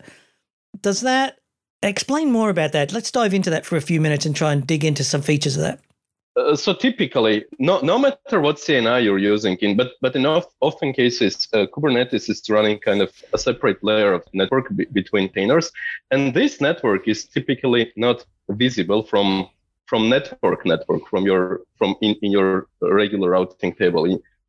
Does 0.81 1.01
that 1.01 1.39
explain 1.83 2.31
more 2.31 2.49
about 2.49 2.71
that? 2.73 2.93
Let's 2.93 3.11
dive 3.11 3.33
into 3.33 3.49
that 3.49 3.65
for 3.65 3.75
a 3.75 3.81
few 3.81 3.99
minutes 3.99 4.25
and 4.25 4.35
try 4.35 4.53
and 4.53 4.65
dig 4.65 4.85
into 4.85 5.03
some 5.03 5.21
features 5.21 5.55
of 5.55 5.63
that. 5.63 5.79
Uh, 6.37 6.55
so 6.55 6.73
typically, 6.73 7.43
no, 7.59 7.81
no 7.81 7.99
matter 7.99 8.39
what 8.39 8.55
CNI 8.55 9.03
you're 9.03 9.17
using, 9.17 9.57
in 9.57 9.75
but 9.75 9.91
but 9.99 10.15
in 10.15 10.25
often 10.25 10.93
cases, 10.93 11.47
uh, 11.51 11.65
Kubernetes 11.73 12.29
is 12.29 12.41
running 12.49 12.79
kind 12.79 13.01
of 13.01 13.11
a 13.33 13.37
separate 13.37 13.83
layer 13.83 14.13
of 14.13 14.23
network 14.33 14.73
b- 14.73 14.87
between 14.93 15.27
containers, 15.27 15.73
and 16.09 16.33
this 16.33 16.61
network 16.61 17.05
is 17.07 17.25
typically 17.25 17.91
not 17.97 18.25
visible 18.49 19.03
from 19.03 19.49
from 19.87 20.07
network 20.07 20.65
network 20.65 21.05
from 21.09 21.25
your 21.25 21.63
from 21.77 21.95
in, 22.01 22.15
in 22.21 22.31
your 22.31 22.67
regular 22.81 23.31
routing 23.31 23.73
table 23.73 24.05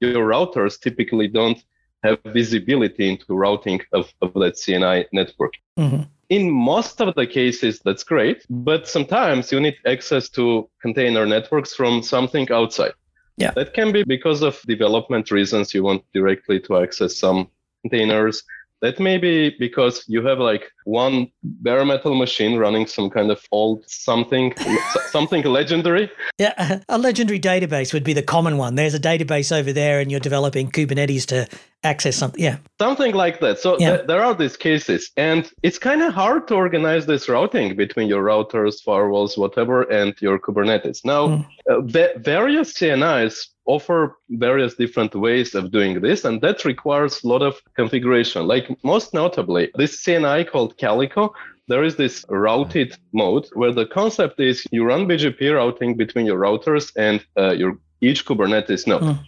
your 0.08 0.28
routers 0.28 0.80
typically 0.80 1.28
don't 1.28 1.62
have 2.02 2.18
visibility 2.26 3.08
into 3.08 3.24
routing 3.28 3.80
of, 3.92 4.12
of 4.20 4.32
that 4.34 4.54
CNI 4.54 5.06
network. 5.12 5.54
Mm-hmm. 5.78 6.02
In 6.28 6.50
most 6.50 7.00
of 7.00 7.14
the 7.14 7.26
cases, 7.26 7.80
that's 7.84 8.04
great, 8.04 8.44
but 8.48 8.88
sometimes 8.88 9.52
you 9.52 9.60
need 9.60 9.76
access 9.86 10.28
to 10.30 10.68
container 10.80 11.26
networks 11.26 11.74
from 11.74 12.02
something 12.02 12.50
outside. 12.50 12.92
Yeah. 13.36 13.52
That 13.52 13.74
can 13.74 13.92
be 13.92 14.02
because 14.04 14.42
of 14.42 14.60
development 14.62 15.30
reasons. 15.30 15.74
You 15.74 15.84
want 15.84 16.04
directly 16.12 16.58
to 16.60 16.78
access 16.78 17.16
some 17.16 17.48
containers 17.82 18.42
that 18.82 18.98
may 18.98 19.16
be 19.16 19.54
because 19.58 20.04
you 20.08 20.26
have 20.26 20.40
like 20.40 20.70
one 20.84 21.30
bare 21.42 21.84
metal 21.84 22.14
machine 22.16 22.58
running 22.58 22.86
some 22.86 23.08
kind 23.08 23.30
of 23.30 23.42
old 23.52 23.88
something, 23.88 24.52
something 25.10 25.44
legendary. 25.44 26.10
Yeah, 26.38 26.80
a 26.88 26.98
legendary 26.98 27.40
database 27.40 27.94
would 27.94 28.04
be 28.04 28.12
the 28.12 28.22
common 28.22 28.58
one. 28.58 28.74
There's 28.74 28.94
a 28.94 29.00
database 29.00 29.56
over 29.56 29.72
there, 29.72 30.00
and 30.00 30.10
you're 30.10 30.20
developing 30.20 30.70
Kubernetes 30.70 31.24
to 31.26 31.48
access 31.84 32.16
something. 32.16 32.42
Yeah, 32.42 32.58
something 32.78 33.14
like 33.14 33.40
that. 33.40 33.58
So 33.58 33.78
yeah. 33.78 33.96
th- 33.96 34.06
there 34.06 34.22
are 34.22 34.34
these 34.34 34.56
cases, 34.56 35.10
and 35.16 35.50
it's 35.62 35.78
kind 35.78 36.02
of 36.02 36.12
hard 36.12 36.48
to 36.48 36.54
organize 36.54 37.06
this 37.06 37.28
routing 37.28 37.76
between 37.76 38.08
your 38.08 38.22
routers, 38.24 38.76
firewalls, 38.86 39.36
whatever, 39.36 39.82
and 39.82 40.14
your 40.20 40.38
Kubernetes. 40.38 41.04
Now, 41.04 41.28
mm. 41.28 41.46
uh, 41.70 41.80
various 42.20 42.72
CNIs 42.74 43.34
offer 43.66 44.16
various 44.30 44.74
different 44.74 45.14
ways 45.14 45.54
of 45.54 45.70
doing 45.70 46.00
this, 46.00 46.24
and 46.24 46.40
that 46.40 46.64
requires 46.64 47.22
a 47.22 47.28
lot 47.28 47.42
of 47.42 47.60
configuration. 47.76 48.46
Like 48.46 48.68
most 48.84 49.14
notably, 49.14 49.70
this 49.76 50.02
CNI 50.04 50.50
called 50.50 50.76
Calico, 50.78 51.34
there 51.68 51.84
is 51.84 51.96
this 51.96 52.24
routed 52.28 52.96
mode 53.12 53.48
where 53.54 53.72
the 53.72 53.86
concept 53.86 54.40
is 54.40 54.66
you 54.72 54.84
run 54.84 55.06
BGP 55.06 55.54
routing 55.54 55.96
between 55.96 56.26
your 56.26 56.38
routers 56.38 56.92
and 56.96 57.24
uh, 57.38 57.52
your 57.52 57.78
each 58.00 58.26
Kubernetes 58.26 58.86
node. 58.86 59.02
Mm. 59.02 59.18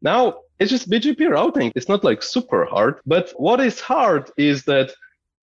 Now, 0.00 0.38
it's 0.62 0.70
just 0.70 0.90
BGP 0.90 1.30
routing. 1.30 1.72
It's 1.74 1.88
not 1.88 2.04
like 2.04 2.22
super 2.22 2.64
hard, 2.64 3.00
but 3.06 3.32
what 3.36 3.60
is 3.60 3.80
hard 3.80 4.30
is 4.36 4.64
that 4.64 4.92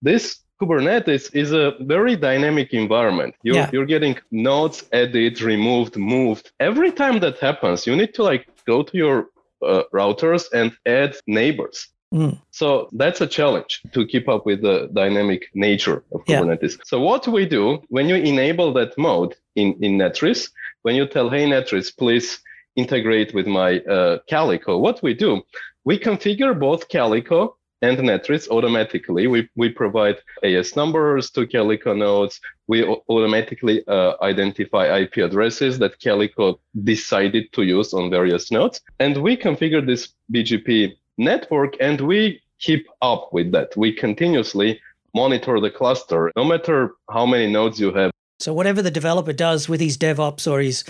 this 0.02 0.40
Kubernetes 0.62 1.34
is 1.34 1.52
a 1.54 1.74
very 1.82 2.16
dynamic 2.16 2.74
environment. 2.74 3.34
You're, 3.44 3.56
yeah. 3.56 3.70
you're 3.72 3.86
getting 3.86 4.18
nodes 4.32 4.84
added, 4.92 5.42
removed, 5.42 5.96
moved. 5.96 6.52
Every 6.60 6.92
time 6.92 7.20
that 7.20 7.40
happens, 7.40 7.88
you 7.88 7.96
need 7.96 8.14
to 8.16 8.24
like 8.24 8.48
go 8.66 8.84
to 8.84 8.98
your 8.98 9.28
uh, 9.66 9.84
routers 9.94 10.46
and 10.54 10.76
add 10.86 11.16
neighbors. 11.28 11.88
Mm. 12.14 12.42
So 12.52 12.90
that's 12.94 13.22
a 13.22 13.28
challenge 13.28 13.82
to 13.94 14.06
keep 14.06 14.28
up 14.28 14.46
with 14.46 14.62
the 14.62 14.90
dynamic 14.94 15.50
nature 15.54 16.04
of 16.12 16.26
Kubernetes. 16.26 16.78
Yeah. 16.78 16.84
So 16.86 17.00
what 17.00 17.28
we 17.28 17.46
do 17.46 17.82
when 17.90 18.10
you 18.10 18.16
enable 18.16 18.74
that 18.74 18.98
mode 18.98 19.36
in, 19.56 19.78
in 19.82 19.98
Netris, 19.98 20.50
when 20.82 20.96
you 20.96 21.06
tell, 21.08 21.30
hey, 21.30 21.46
Netris, 21.46 21.96
please 21.96 22.40
integrate 22.80 23.34
with 23.34 23.48
my 23.48 23.80
uh, 23.80 24.20
Calico, 24.30 24.78
what 24.78 25.02
we 25.04 25.14
do, 25.14 25.42
we 25.86 25.98
configure 26.00 26.58
both 26.58 26.90
Calico 26.90 27.56
and 27.82 27.98
Netris 27.98 28.50
automatically. 28.50 29.28
We, 29.28 29.50
we 29.56 29.70
provide 29.70 30.18
AS 30.44 30.76
numbers 30.76 31.30
to 31.32 31.48
Calico 31.48 31.94
nodes. 31.94 32.42
We 32.68 32.84
automatically 32.86 33.84
uh, 33.88 34.14
identify 34.22 35.00
IP 35.00 35.18
addresses 35.18 35.80
that 35.80 36.00
Calico 36.00 36.60
decided 36.84 37.52
to 37.54 37.64
use 37.64 37.94
on 37.94 38.10
various 38.10 38.52
nodes. 38.52 38.82
And 39.00 39.18
we 39.18 39.38
configure 39.38 39.86
this 39.86 40.10
BGP 40.34 40.94
network 41.18 41.76
and 41.80 42.02
we 42.02 42.42
keep 42.60 42.88
up 43.02 43.30
with 43.32 43.52
that. 43.54 43.76
We 43.78 43.94
continuously 43.94 44.80
monitor 45.16 45.60
the 45.60 45.72
cluster, 45.72 46.32
no 46.36 46.44
matter 46.44 46.92
how 47.10 47.26
many 47.26 47.48
nodes 47.52 47.80
you 47.80 47.94
have. 47.94 48.12
So 48.40 48.54
whatever 48.54 48.82
the 48.82 48.92
developer 48.92 49.34
does 49.34 49.68
with 49.68 49.82
his 49.82 49.98
DevOps 49.98 50.50
or 50.50 50.62
his, 50.62 50.84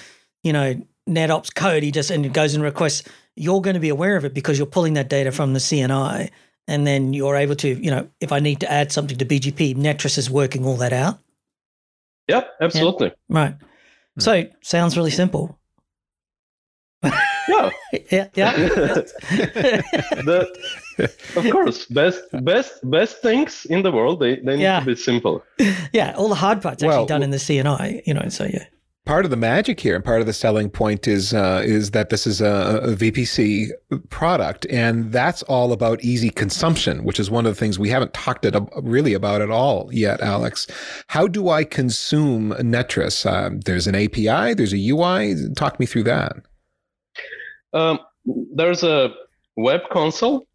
you 0.43 0.53
know, 0.53 0.81
NetOps 1.09 1.53
code, 1.53 1.83
he 1.83 1.91
just 1.91 2.11
and 2.11 2.33
goes 2.33 2.53
and 2.53 2.63
requests, 2.63 3.03
you're 3.35 3.61
going 3.61 3.73
to 3.73 3.79
be 3.79 3.89
aware 3.89 4.15
of 4.15 4.25
it 4.25 4.33
because 4.33 4.57
you're 4.57 4.67
pulling 4.67 4.93
that 4.93 5.09
data 5.09 5.31
from 5.31 5.53
the 5.53 5.59
CNI. 5.59 6.29
And 6.67 6.85
then 6.85 7.13
you're 7.13 7.35
able 7.35 7.55
to, 7.55 7.67
you 7.67 7.89
know, 7.89 8.07
if 8.19 8.31
I 8.31 8.39
need 8.39 8.59
to 8.59 8.71
add 8.71 8.91
something 8.91 9.17
to 9.17 9.25
BGP, 9.25 9.75
Netris 9.75 10.19
is 10.19 10.29
working 10.29 10.65
all 10.65 10.77
that 10.77 10.93
out. 10.93 11.17
Yep, 12.27 12.47
absolutely. 12.61 13.07
Yeah. 13.07 13.39
Right. 13.39 13.55
Hmm. 13.55 14.19
So 14.19 14.43
sounds 14.61 14.95
really 14.95 15.09
simple. 15.09 15.59
Yeah. 17.03 17.69
yeah, 18.11 18.27
yeah. 18.35 18.55
the, 20.21 20.47
of 21.35 21.49
course, 21.51 21.85
best 21.85 22.21
best 22.43 22.73
best 22.89 23.21
things 23.21 23.65
in 23.65 23.81
the 23.83 23.91
world 23.91 24.19
they, 24.19 24.35
they 24.35 24.57
need 24.57 24.63
yeah. 24.63 24.79
to 24.79 24.85
be 24.85 24.95
simple. 24.95 25.43
Yeah, 25.93 26.13
all 26.15 26.29
the 26.29 26.35
hard 26.35 26.61
parts 26.61 26.83
well, 26.83 26.91
actually 26.91 27.07
done 27.07 27.23
in 27.23 27.31
the 27.31 27.37
CNI, 27.37 28.01
you 28.05 28.13
know. 28.13 28.29
So 28.29 28.45
yeah. 28.45 28.65
Part 29.09 29.25
of 29.25 29.31
the 29.31 29.37
magic 29.37 29.79
here 29.79 29.95
and 29.95 30.05
part 30.05 30.21
of 30.21 30.27
the 30.27 30.33
selling 30.33 30.69
point 30.69 31.07
is 31.07 31.33
uh, 31.33 31.63
is 31.65 31.89
that 31.89 32.11
this 32.11 32.27
is 32.27 32.41
a, 32.41 32.79
a, 32.83 32.89
VPC 32.89 33.71
product, 34.11 34.67
and 34.69 35.11
that's 35.11 35.41
all 35.41 35.73
about 35.73 36.03
easy 36.03 36.29
consumption, 36.29 37.03
which 37.03 37.19
is 37.19 37.31
one 37.31 37.47
of 37.47 37.51
the 37.51 37.59
things 37.59 37.79
we 37.79 37.89
haven't 37.89 38.13
talked 38.13 38.45
it, 38.45 38.55
really 38.83 39.15
about 39.15 39.41
at 39.41 39.49
all 39.49 39.91
yet, 39.91 40.21
Alex. 40.21 40.67
How 41.07 41.27
do 41.27 41.49
I 41.49 41.63
consume 41.63 42.51
Netris? 42.59 43.25
Um, 43.25 43.61
there's 43.61 43.87
an 43.87 43.95
API, 43.95 44.53
there's 44.53 44.73
a 44.73 44.89
UI. 44.89 45.33
Talk 45.55 45.79
me 45.79 45.87
through 45.87 46.03
that. 46.03 46.33
Um, 47.73 48.01
there's 48.53 48.83
a 48.83 49.15
web 49.57 49.81
console. 49.91 50.45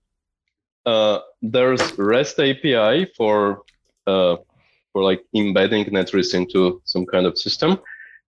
Uh, 0.87 1.19
there's 1.43 1.83
REST 1.99 2.38
API 2.38 3.11
for 3.17 3.62
uh, 4.07 4.37
for 4.93 5.03
like 5.03 5.25
embedding 5.35 5.87
Netris 5.87 6.35
into 6.35 6.81
some 6.85 7.05
kind 7.05 7.27
of 7.27 7.37
system, 7.37 7.81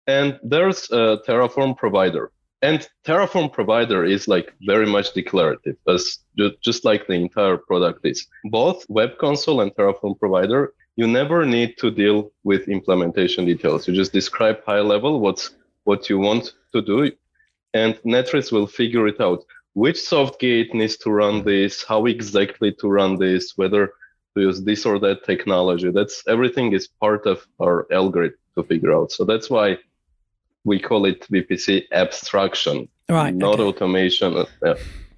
and 0.07 0.39
there's 0.43 0.91
a 0.91 1.19
Terraform 1.27 1.77
provider. 1.77 2.31
And 2.63 2.89
Terraform 3.07 3.53
provider 3.53 4.05
is 4.05 4.27
like 4.27 4.55
very 4.63 4.87
much 4.87 5.13
declarative, 5.13 5.77
as 5.87 6.21
just 6.63 6.85
like 6.85 7.07
the 7.07 7.15
entire 7.15 7.59
product 7.59 8.01
is. 8.05 8.27
Both 8.45 8.87
web 8.89 9.19
console 9.19 9.61
and 9.61 9.75
Terraform 9.75 10.19
provider, 10.19 10.73
you 10.97 11.07
never 11.07 11.45
need 11.45 11.77
to 11.79 11.91
deal 11.91 12.33
with 12.43 12.69
implementation 12.69 13.45
details. 13.45 13.87
You 13.87 13.95
just 13.95 14.13
describe 14.13 14.65
high 14.65 14.81
level 14.81 15.21
what's 15.21 15.51
what 15.85 16.09
you 16.09 16.19
want 16.19 16.55
to 16.73 16.81
do 16.81 17.11
and 17.75 17.97
Netris 18.07 18.53
will 18.53 18.67
figure 18.67 19.07
it 19.09 19.21
out. 19.21 19.45
Which 19.75 20.01
soft 20.01 20.39
gate 20.41 20.73
needs 20.73 20.97
to 20.99 21.11
run 21.11 21.45
this, 21.45 21.83
how 21.83 22.07
exactly 22.07 22.73
to 22.81 22.89
run 22.89 23.19
this, 23.19 23.55
whether 23.57 23.93
to 24.37 24.43
use 24.43 24.63
this 24.63 24.87
or 24.87 25.01
that 25.01 25.25
technology. 25.25 25.91
That's 25.91 26.23
everything 26.29 26.73
is 26.73 26.87
part 26.87 27.27
of 27.27 27.45
our 27.61 27.87
algorithm 27.93 28.39
to 28.57 28.63
figure 28.63 28.95
out. 28.95 29.11
So 29.11 29.25
that's 29.25 29.51
why 29.51 29.79
we 30.65 30.79
call 30.81 31.05
it 31.05 31.27
VPC 31.31 31.85
abstraction, 31.93 32.89
right? 33.09 33.35
Not 33.35 33.55
okay. 33.55 33.63
automation. 33.63 34.37
Uh, 34.37 34.45
yeah. 34.65 34.75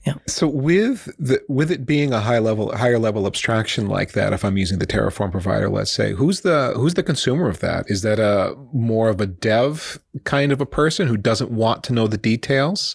Yeah. 0.07 0.15
So 0.29 0.47
with 0.47 1.07
the 1.19 1.43
with 1.49 1.73
it 1.73 1.85
being 1.85 2.13
a 2.13 2.21
high 2.21 2.39
level 2.39 2.75
higher 2.77 2.99
level 2.99 3.27
abstraction 3.27 3.89
like 3.89 4.13
that, 4.13 4.33
if 4.33 4.45
I'm 4.45 4.57
using 4.57 4.79
the 4.79 4.87
Terraform 4.87 5.33
provider, 5.33 5.69
let's 5.69 5.91
say, 5.91 6.13
who's 6.13 6.43
the 6.43 6.73
who's 6.77 6.95
the 6.95 7.03
consumer 7.03 7.49
of 7.49 7.59
that? 7.59 7.91
Is 7.91 8.03
that 8.03 8.21
a 8.21 8.55
more 8.73 9.09
of 9.09 9.21
a 9.21 9.27
dev 9.27 9.99
kind 10.23 10.53
of 10.53 10.61
a 10.61 10.67
person 10.67 11.09
who 11.09 11.17
doesn't 11.17 11.51
want 11.51 11.83
to 11.85 11.93
know 11.93 12.07
the 12.07 12.17
details? 12.17 12.95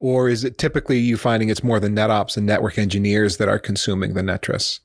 Or 0.00 0.30
is 0.30 0.44
it 0.44 0.56
typically 0.56 0.98
you 0.98 1.18
finding 1.18 1.50
it's 1.50 1.64
more 1.64 1.78
the 1.78 1.88
NetOps 1.88 2.38
and 2.38 2.46
network 2.46 2.78
engineers 2.78 3.36
that 3.36 3.48
are 3.48 3.58
consuming 3.58 4.14
the 4.14 4.22
Netris 4.22 4.80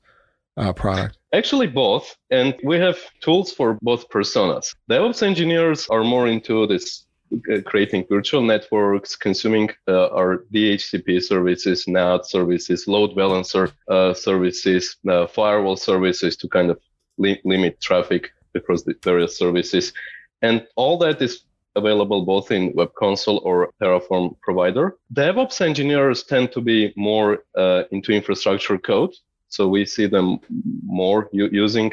uh, 0.56 0.72
product? 0.72 1.18
Actually, 1.32 1.66
both. 1.66 2.16
And 2.30 2.54
we 2.62 2.78
have 2.78 2.98
tools 3.20 3.52
for 3.52 3.78
both 3.82 4.08
personas. 4.08 4.74
DevOps 4.90 5.22
engineers 5.22 5.88
are 5.88 6.04
more 6.04 6.28
into 6.28 6.66
this 6.66 7.06
uh, 7.50 7.62
creating 7.64 8.04
virtual 8.08 8.42
networks, 8.42 9.16
consuming 9.16 9.70
uh, 9.88 10.08
our 10.08 10.44
DHCP 10.52 11.22
services, 11.22 11.88
NAT 11.88 12.26
services, 12.26 12.86
load 12.86 13.16
balancer 13.16 13.70
uh, 13.88 14.12
services, 14.12 14.96
uh, 15.08 15.26
firewall 15.26 15.76
services 15.76 16.36
to 16.36 16.48
kind 16.48 16.70
of 16.70 16.78
li- 17.16 17.40
limit 17.44 17.80
traffic 17.80 18.30
across 18.54 18.82
the 18.82 18.94
various 19.02 19.38
services. 19.38 19.94
And 20.42 20.66
all 20.76 20.98
that 20.98 21.22
is 21.22 21.44
available 21.74 22.24
both 22.26 22.50
in 22.50 22.72
Web 22.74 22.92
Console 22.98 23.38
or 23.44 23.70
Terraform 23.80 24.38
provider. 24.40 24.96
DevOps 25.14 25.60
engineers 25.60 26.22
tend 26.24 26.52
to 26.52 26.60
be 26.60 26.92
more 26.96 27.44
uh, 27.56 27.84
into 27.92 28.12
infrastructure 28.12 28.76
code. 28.76 29.14
So 29.52 29.68
we 29.68 29.84
see 29.84 30.06
them 30.06 30.40
more 30.84 31.28
using 31.32 31.92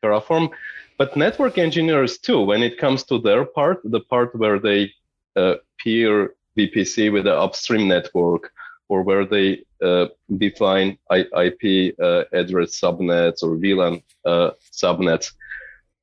Terraform. 0.00 0.50
But 0.96 1.16
network 1.16 1.58
engineers 1.58 2.18
too, 2.18 2.40
when 2.40 2.62
it 2.62 2.78
comes 2.78 3.02
to 3.04 3.18
their 3.18 3.44
part, 3.44 3.80
the 3.84 4.00
part 4.00 4.34
where 4.36 4.60
they 4.60 4.92
uh, 5.34 5.56
peer 5.78 6.34
VPC 6.56 7.12
with 7.12 7.24
the 7.24 7.36
upstream 7.36 7.88
network, 7.88 8.52
or 8.88 9.02
where 9.02 9.24
they 9.24 9.64
uh, 9.82 10.06
define 10.36 10.98
IP 11.10 11.94
uh, 11.98 12.24
address 12.32 12.78
subnets 12.80 13.42
or 13.42 13.56
VLAN 13.56 14.02
uh, 14.24 14.50
subnets. 14.72 15.32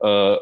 Uh, 0.01 0.37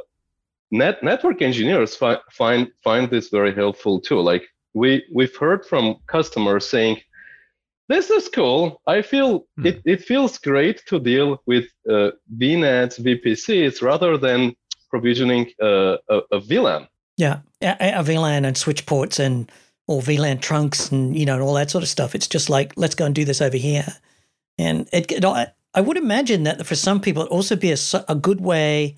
net 0.71 1.03
network 1.03 1.43
engineers 1.43 1.95
fi- 1.95 2.25
find 2.31 2.71
find 2.83 3.09
this 3.11 3.29
very 3.29 3.53
helpful 3.53 3.99
too. 3.99 4.19
Like 4.19 4.45
we 4.73 5.03
we've 5.13 5.35
heard 5.35 5.63
from 5.65 5.97
customers 6.07 6.67
saying, 6.67 6.97
this 7.87 8.09
is 8.09 8.29
cool. 8.29 8.81
I 8.87 9.01
feel 9.01 9.45
hmm. 9.57 9.65
it, 9.65 9.81
it 9.85 10.03
feels 10.03 10.37
great 10.37 10.83
to 10.87 10.99
deal 10.99 11.41
with 11.45 11.65
uh, 11.89 12.11
VNets, 12.37 12.99
VPCs, 12.99 13.81
rather 13.81 14.17
than 14.17 14.55
provisioning 14.89 15.51
uh, 15.61 15.97
a, 16.09 16.17
a 16.31 16.39
VLAN. 16.41 16.87
Yeah, 17.17 17.39
a, 17.61 17.99
a 17.99 18.03
VLAN 18.03 18.45
and 18.45 18.57
switch 18.57 18.85
ports 18.85 19.19
and 19.19 19.51
or 19.87 20.01
VLAN 20.01 20.41
trunks 20.41 20.91
and 20.91 21.17
you 21.17 21.25
know 21.25 21.39
all 21.41 21.53
that 21.53 21.71
sort 21.71 21.83
of 21.83 21.89
stuff. 21.89 22.15
It's 22.15 22.27
just 22.27 22.49
like 22.49 22.73
let's 22.75 22.95
go 22.95 23.05
and 23.05 23.15
do 23.15 23.25
this 23.25 23.41
over 23.41 23.57
here, 23.57 23.87
and 24.57 24.87
it. 24.91 25.11
it 25.11 25.25
I, 25.25 25.51
I 25.73 25.81
would 25.81 25.97
imagine 25.97 26.43
that 26.43 26.65
for 26.65 26.75
some 26.75 27.01
people, 27.01 27.23
it 27.23 27.29
also 27.29 27.57
be 27.57 27.73
a, 27.73 27.77
a 28.07 28.15
good 28.15 28.39
way 28.39 28.95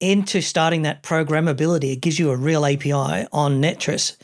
into 0.00 0.40
starting 0.40 0.82
that 0.82 1.02
programmability. 1.02 1.92
It 1.92 2.00
gives 2.00 2.18
you 2.18 2.30
a 2.30 2.36
real 2.36 2.64
API 2.64 3.26
on 3.30 3.60
Netris 3.60 4.16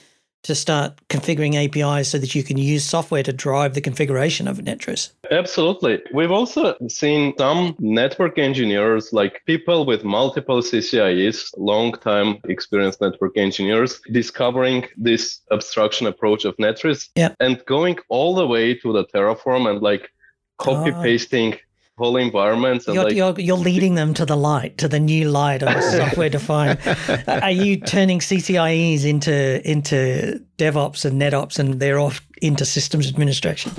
to 0.44 0.54
start 0.54 1.00
configuring 1.08 1.54
APIs 1.54 2.08
so 2.08 2.18
that 2.18 2.34
you 2.34 2.44
can 2.44 2.56
use 2.56 2.84
software 2.84 3.22
to 3.22 3.32
drive 3.32 3.74
the 3.74 3.80
configuration 3.80 4.46
of 4.46 4.58
Netris. 4.58 5.10
Absolutely. 5.30 6.02
We've 6.12 6.30
also 6.30 6.76
seen 6.88 7.34
some 7.38 7.74
network 7.78 8.38
engineers, 8.38 9.12
like 9.12 9.42
people 9.46 9.86
with 9.86 10.04
multiple 10.04 10.60
CCIEs, 10.60 11.50
long 11.56 11.92
time 11.92 12.38
experienced 12.44 13.00
network 13.00 13.36
engineers, 13.36 14.00
discovering 14.12 14.86
this 14.96 15.40
abstraction 15.50 16.06
approach 16.06 16.44
of 16.44 16.56
Netris 16.58 17.08
yeah. 17.16 17.34
and 17.40 17.64
going 17.66 17.98
all 18.08 18.34
the 18.34 18.46
way 18.46 18.74
to 18.74 18.92
the 18.92 19.04
Terraform 19.06 19.68
and 19.68 19.82
like 19.82 20.10
copy 20.58 20.90
ah. 20.92 21.02
pasting 21.02 21.56
whole 21.96 22.16
environments. 22.16 22.86
You're, 22.86 23.04
like, 23.04 23.14
you're, 23.14 23.38
you're, 23.38 23.56
leading 23.56 23.94
them 23.94 24.14
to 24.14 24.26
the 24.26 24.36
light, 24.36 24.78
to 24.78 24.88
the 24.88 24.98
new 24.98 25.28
light 25.30 25.62
of 25.62 25.82
software 25.82 26.28
defined. 26.28 26.78
Are 27.28 27.50
you 27.50 27.78
turning 27.80 28.18
CCIEs 28.18 29.04
into 29.04 29.68
into 29.68 30.44
DevOps 30.58 31.04
and 31.04 31.20
NetOps, 31.20 31.58
and 31.58 31.80
they're 31.80 32.00
off 32.00 32.20
into 32.42 32.64
systems 32.64 33.08
administration? 33.08 33.72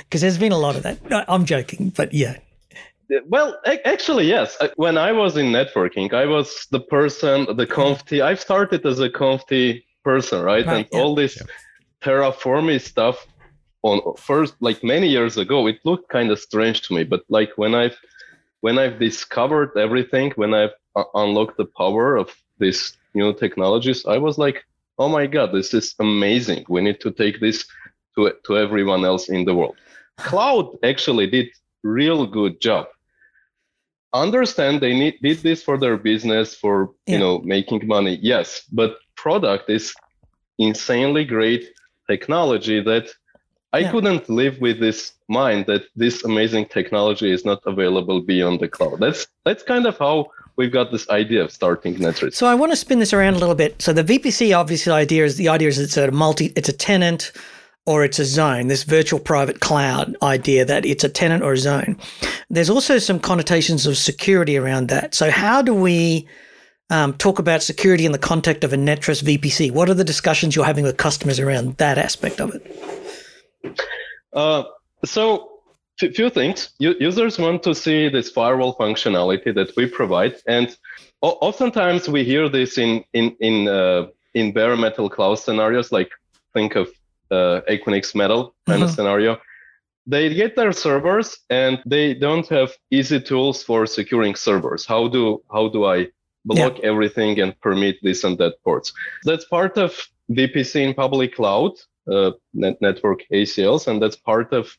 Because 0.00 0.20
there's 0.20 0.38
been 0.38 0.52
a 0.52 0.58
lot 0.58 0.76
of 0.76 0.82
that. 0.82 0.98
I'm 1.28 1.44
joking, 1.44 1.90
but 1.90 2.12
yeah. 2.12 2.38
Well, 3.28 3.60
actually, 3.84 4.26
yes. 4.26 4.56
When 4.76 4.96
I 4.96 5.12
was 5.12 5.36
in 5.36 5.46
networking, 5.46 6.14
I 6.14 6.24
was 6.24 6.66
the 6.70 6.80
person, 6.80 7.46
the 7.56 7.66
CompT. 7.66 8.12
I 8.14 8.34
started 8.34 8.86
as 8.86 9.00
a 9.00 9.10
CompT 9.10 9.82
person, 10.02 10.42
right? 10.42 10.66
right 10.66 10.76
and 10.78 10.88
yeah. 10.90 10.98
all 10.98 11.14
this 11.14 11.36
yeah. 11.36 11.46
terraforming 12.02 12.80
stuff 12.80 13.26
on 13.82 14.00
first 14.16 14.54
like 14.60 14.82
many 14.84 15.08
years 15.08 15.36
ago 15.36 15.66
it 15.66 15.78
looked 15.84 16.08
kind 16.08 16.30
of 16.30 16.38
strange 16.38 16.82
to 16.82 16.94
me 16.94 17.02
but 17.04 17.22
like 17.28 17.50
when 17.56 17.74
i've 17.74 17.96
when 18.60 18.78
i've 18.78 18.98
discovered 18.98 19.70
everything 19.76 20.30
when 20.36 20.54
i've 20.54 20.74
uh, 20.94 21.04
unlocked 21.14 21.56
the 21.56 21.70
power 21.76 22.16
of 22.16 22.30
these 22.58 22.96
new 23.14 23.32
technologies 23.32 24.06
i 24.06 24.18
was 24.18 24.38
like 24.38 24.64
oh 24.98 25.08
my 25.08 25.26
god 25.26 25.52
this 25.52 25.74
is 25.74 25.94
amazing. 25.98 26.64
We 26.68 26.80
need 26.80 27.00
to 27.00 27.10
take 27.10 27.40
this 27.40 27.64
to 28.14 28.32
to 28.46 28.56
everyone 28.56 29.04
else 29.04 29.28
in 29.28 29.44
the 29.44 29.54
world. 29.54 29.76
Cloud 30.18 30.66
actually 30.82 31.26
did 31.26 31.48
real 31.82 32.26
good 32.26 32.60
job. 32.60 32.86
Understand 34.12 34.80
they 34.80 34.94
need 34.94 35.16
did 35.22 35.38
this 35.38 35.62
for 35.62 35.76
their 35.78 35.96
business 35.96 36.54
for 36.54 36.76
yeah. 37.06 37.14
you 37.14 37.18
know 37.22 37.34
making 37.56 37.86
money 37.86 38.18
yes 38.22 38.48
but 38.70 38.90
product 39.16 39.70
is 39.70 39.94
insanely 40.58 41.24
great 41.24 41.64
technology 42.10 42.78
that 42.90 43.06
I 43.74 43.78
Yeah. 43.80 43.90
couldn't 43.90 44.28
live 44.28 44.60
with 44.60 44.80
this 44.80 45.12
mind 45.28 45.64
that 45.66 45.82
this 45.96 46.24
amazing 46.24 46.66
technology 46.66 47.30
is 47.32 47.44
not 47.44 47.60
available 47.66 48.20
beyond 48.20 48.60
the 48.60 48.68
cloud. 48.68 49.00
That's 49.00 49.26
that's 49.46 49.62
kind 49.62 49.86
of 49.86 49.96
how 49.98 50.26
we've 50.56 50.72
got 50.72 50.92
this 50.92 51.08
idea 51.08 51.42
of 51.42 51.50
starting 51.50 51.94
Netris. 51.96 52.34
So 52.34 52.46
I 52.46 52.54
want 52.54 52.72
to 52.72 52.76
spin 52.76 52.98
this 52.98 53.12
around 53.14 53.34
a 53.34 53.38
little 53.38 53.54
bit. 53.54 53.80
So 53.80 53.92
the 53.94 54.04
VPC 54.04 54.52
obviously 54.54 54.92
idea 54.92 55.24
is 55.24 55.36
the 55.36 55.48
idea 55.48 55.68
is 55.68 55.78
it's 55.78 55.96
a 55.96 56.10
multi 56.10 56.52
it's 56.56 56.68
a 56.68 56.72
tenant 56.74 57.32
or 57.84 58.04
it's 58.04 58.20
a 58.20 58.24
zone, 58.24 58.68
this 58.68 58.84
virtual 58.84 59.18
private 59.18 59.58
cloud 59.60 60.14
idea 60.22 60.64
that 60.64 60.84
it's 60.84 61.02
a 61.02 61.08
tenant 61.08 61.42
or 61.42 61.54
a 61.54 61.58
zone. 61.58 61.96
There's 62.48 62.70
also 62.70 62.98
some 62.98 63.18
connotations 63.18 63.86
of 63.86 63.96
security 63.96 64.56
around 64.56 64.86
that. 64.88 65.16
So 65.16 65.30
how 65.32 65.62
do 65.62 65.74
we 65.74 66.28
um, 66.90 67.14
talk 67.14 67.40
about 67.40 67.60
security 67.62 68.06
in 68.06 68.12
the 68.12 68.18
context 68.18 68.62
of 68.62 68.72
a 68.72 68.76
Netris 68.76 69.22
VPC? 69.24 69.72
What 69.72 69.88
are 69.88 69.94
the 69.94 70.04
discussions 70.04 70.54
you're 70.54 70.64
having 70.64 70.84
with 70.84 70.96
customers 70.96 71.40
around 71.40 71.76
that 71.78 71.98
aspect 71.98 72.40
of 72.40 72.54
it? 72.54 72.62
Uh, 74.32 74.64
so 75.04 75.48
a 76.02 76.10
few 76.10 76.30
things. 76.30 76.70
U- 76.78 76.96
users 76.98 77.38
want 77.38 77.62
to 77.62 77.74
see 77.74 78.08
this 78.08 78.30
firewall 78.30 78.74
functionality 78.76 79.54
that 79.54 79.76
we 79.76 79.86
provide, 79.86 80.34
and 80.46 80.76
o- 81.22 81.38
oftentimes 81.40 82.08
we 82.08 82.24
hear 82.24 82.48
this 82.48 82.78
in 82.78 83.04
in 83.12 83.36
in 83.40 83.68
uh, 83.68 84.06
in 84.34 84.52
bare 84.52 84.76
metal 84.76 85.08
cloud 85.08 85.36
scenarios. 85.38 85.92
Like 85.92 86.10
think 86.54 86.76
of 86.76 86.88
uh, 87.30 87.60
Equinix 87.68 88.14
Metal 88.14 88.54
kind 88.66 88.82
of 88.82 88.90
Mhm. 88.90 88.94
scenario. 88.96 89.38
They 90.06 90.34
get 90.34 90.56
their 90.56 90.72
servers 90.72 91.38
and 91.48 91.78
they 91.86 92.14
don't 92.14 92.48
have 92.48 92.72
easy 92.90 93.20
tools 93.20 93.62
for 93.62 93.86
securing 93.86 94.34
servers. 94.34 94.84
How 94.86 95.08
do 95.08 95.42
how 95.52 95.68
do 95.68 95.84
I 95.84 96.08
block 96.44 96.80
everything 96.82 97.40
and 97.40 97.54
permit 97.60 97.96
this 98.02 98.24
and 98.24 98.36
that 98.38 98.54
ports? 98.64 98.92
That's 99.24 99.44
part 99.44 99.78
of 99.78 99.90
VPC 100.30 100.74
in 100.82 100.94
public 100.94 101.36
cloud 101.36 101.72
uh, 102.10 102.32
net- 102.54 102.80
network 102.80 103.20
ACLs, 103.32 103.86
and 103.86 104.00
that's 104.02 104.16
part 104.16 104.52
of 104.52 104.76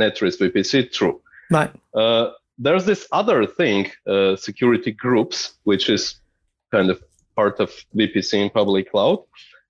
Netris 0.00 0.38
VPC. 0.38 0.92
True. 0.92 1.20
Right. 1.50 1.70
Uh, 1.94 2.30
there's 2.58 2.84
this 2.84 3.06
other 3.12 3.46
thing, 3.46 3.90
uh, 4.06 4.36
security 4.36 4.92
groups, 4.92 5.54
which 5.64 5.88
is 5.88 6.20
kind 6.72 6.90
of 6.90 7.02
part 7.34 7.60
of 7.60 7.70
VPC 7.94 8.34
in 8.34 8.50
public 8.50 8.90
cloud. 8.90 9.18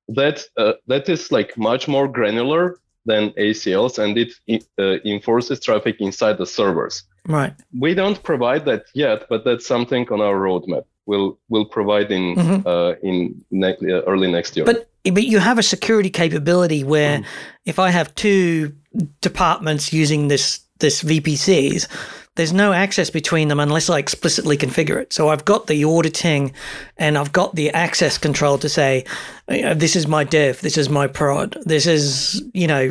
That 0.09 0.45
uh, 0.57 0.75
that 0.87 1.09
is 1.09 1.33
like 1.33 1.59
much 1.59 1.89
more 1.89 2.07
granular 2.07 2.79
than 3.07 3.31
ACLs, 3.31 3.99
and 3.99 4.17
it 4.19 4.65
uh, 4.79 4.99
enforces 5.05 5.61
traffic 5.61 5.97
inside 6.01 6.39
the 6.39 6.47
servers. 6.47 7.05
Right. 7.27 7.55
We 7.77 7.95
don't 7.95 8.23
provide 8.23 8.65
that 8.67 8.85
yet, 8.95 9.27
but 9.29 9.45
that's 9.45 9.67
something 9.67 10.09
on 10.11 10.21
our 10.21 10.35
roadmap. 10.35 10.85
We'll 11.07 11.39
we'll 11.49 11.65
provide 11.67 12.11
in 12.11 12.35
Mhm. 12.37 12.67
uh, 12.67 12.97
in 13.03 13.43
ne- 13.51 13.77
uh, 13.93 14.03
early 14.07 14.31
next 14.31 14.57
year. 14.57 14.67
But 14.67 14.89
but 15.05 15.25
you 15.25 15.39
have 15.39 15.59
a 15.59 15.63
security 15.63 16.11
capability 16.11 16.83
where 16.85 17.23
if 17.65 17.79
I 17.79 17.91
have 17.91 18.13
two 18.17 18.73
departments 19.21 19.93
using 19.93 20.29
this 20.29 20.61
this 20.79 21.03
VPCs, 21.03 21.87
there's 22.35 22.53
no 22.53 22.73
access 22.73 23.09
between 23.09 23.49
them 23.49 23.61
unless 23.61 23.89
I 23.89 23.99
explicitly 23.99 24.57
configure 24.59 25.01
it. 25.01 25.13
So 25.13 25.29
I've 25.31 25.45
got 25.45 25.69
the 25.69 25.85
auditing 25.85 26.53
and 26.99 27.17
I've 27.17 27.33
got 27.33 27.55
the 27.55 27.71
access 27.71 28.19
control 28.19 28.59
to 28.59 28.69
say 28.69 29.05
this 29.49 29.97
is 29.97 30.07
my 30.07 30.25
dev, 30.25 30.61
this 30.61 30.77
is 30.77 30.89
my 30.91 31.07
prod, 31.07 31.57
this 31.65 31.87
is 31.87 32.43
you 32.53 32.67
know 32.67 32.91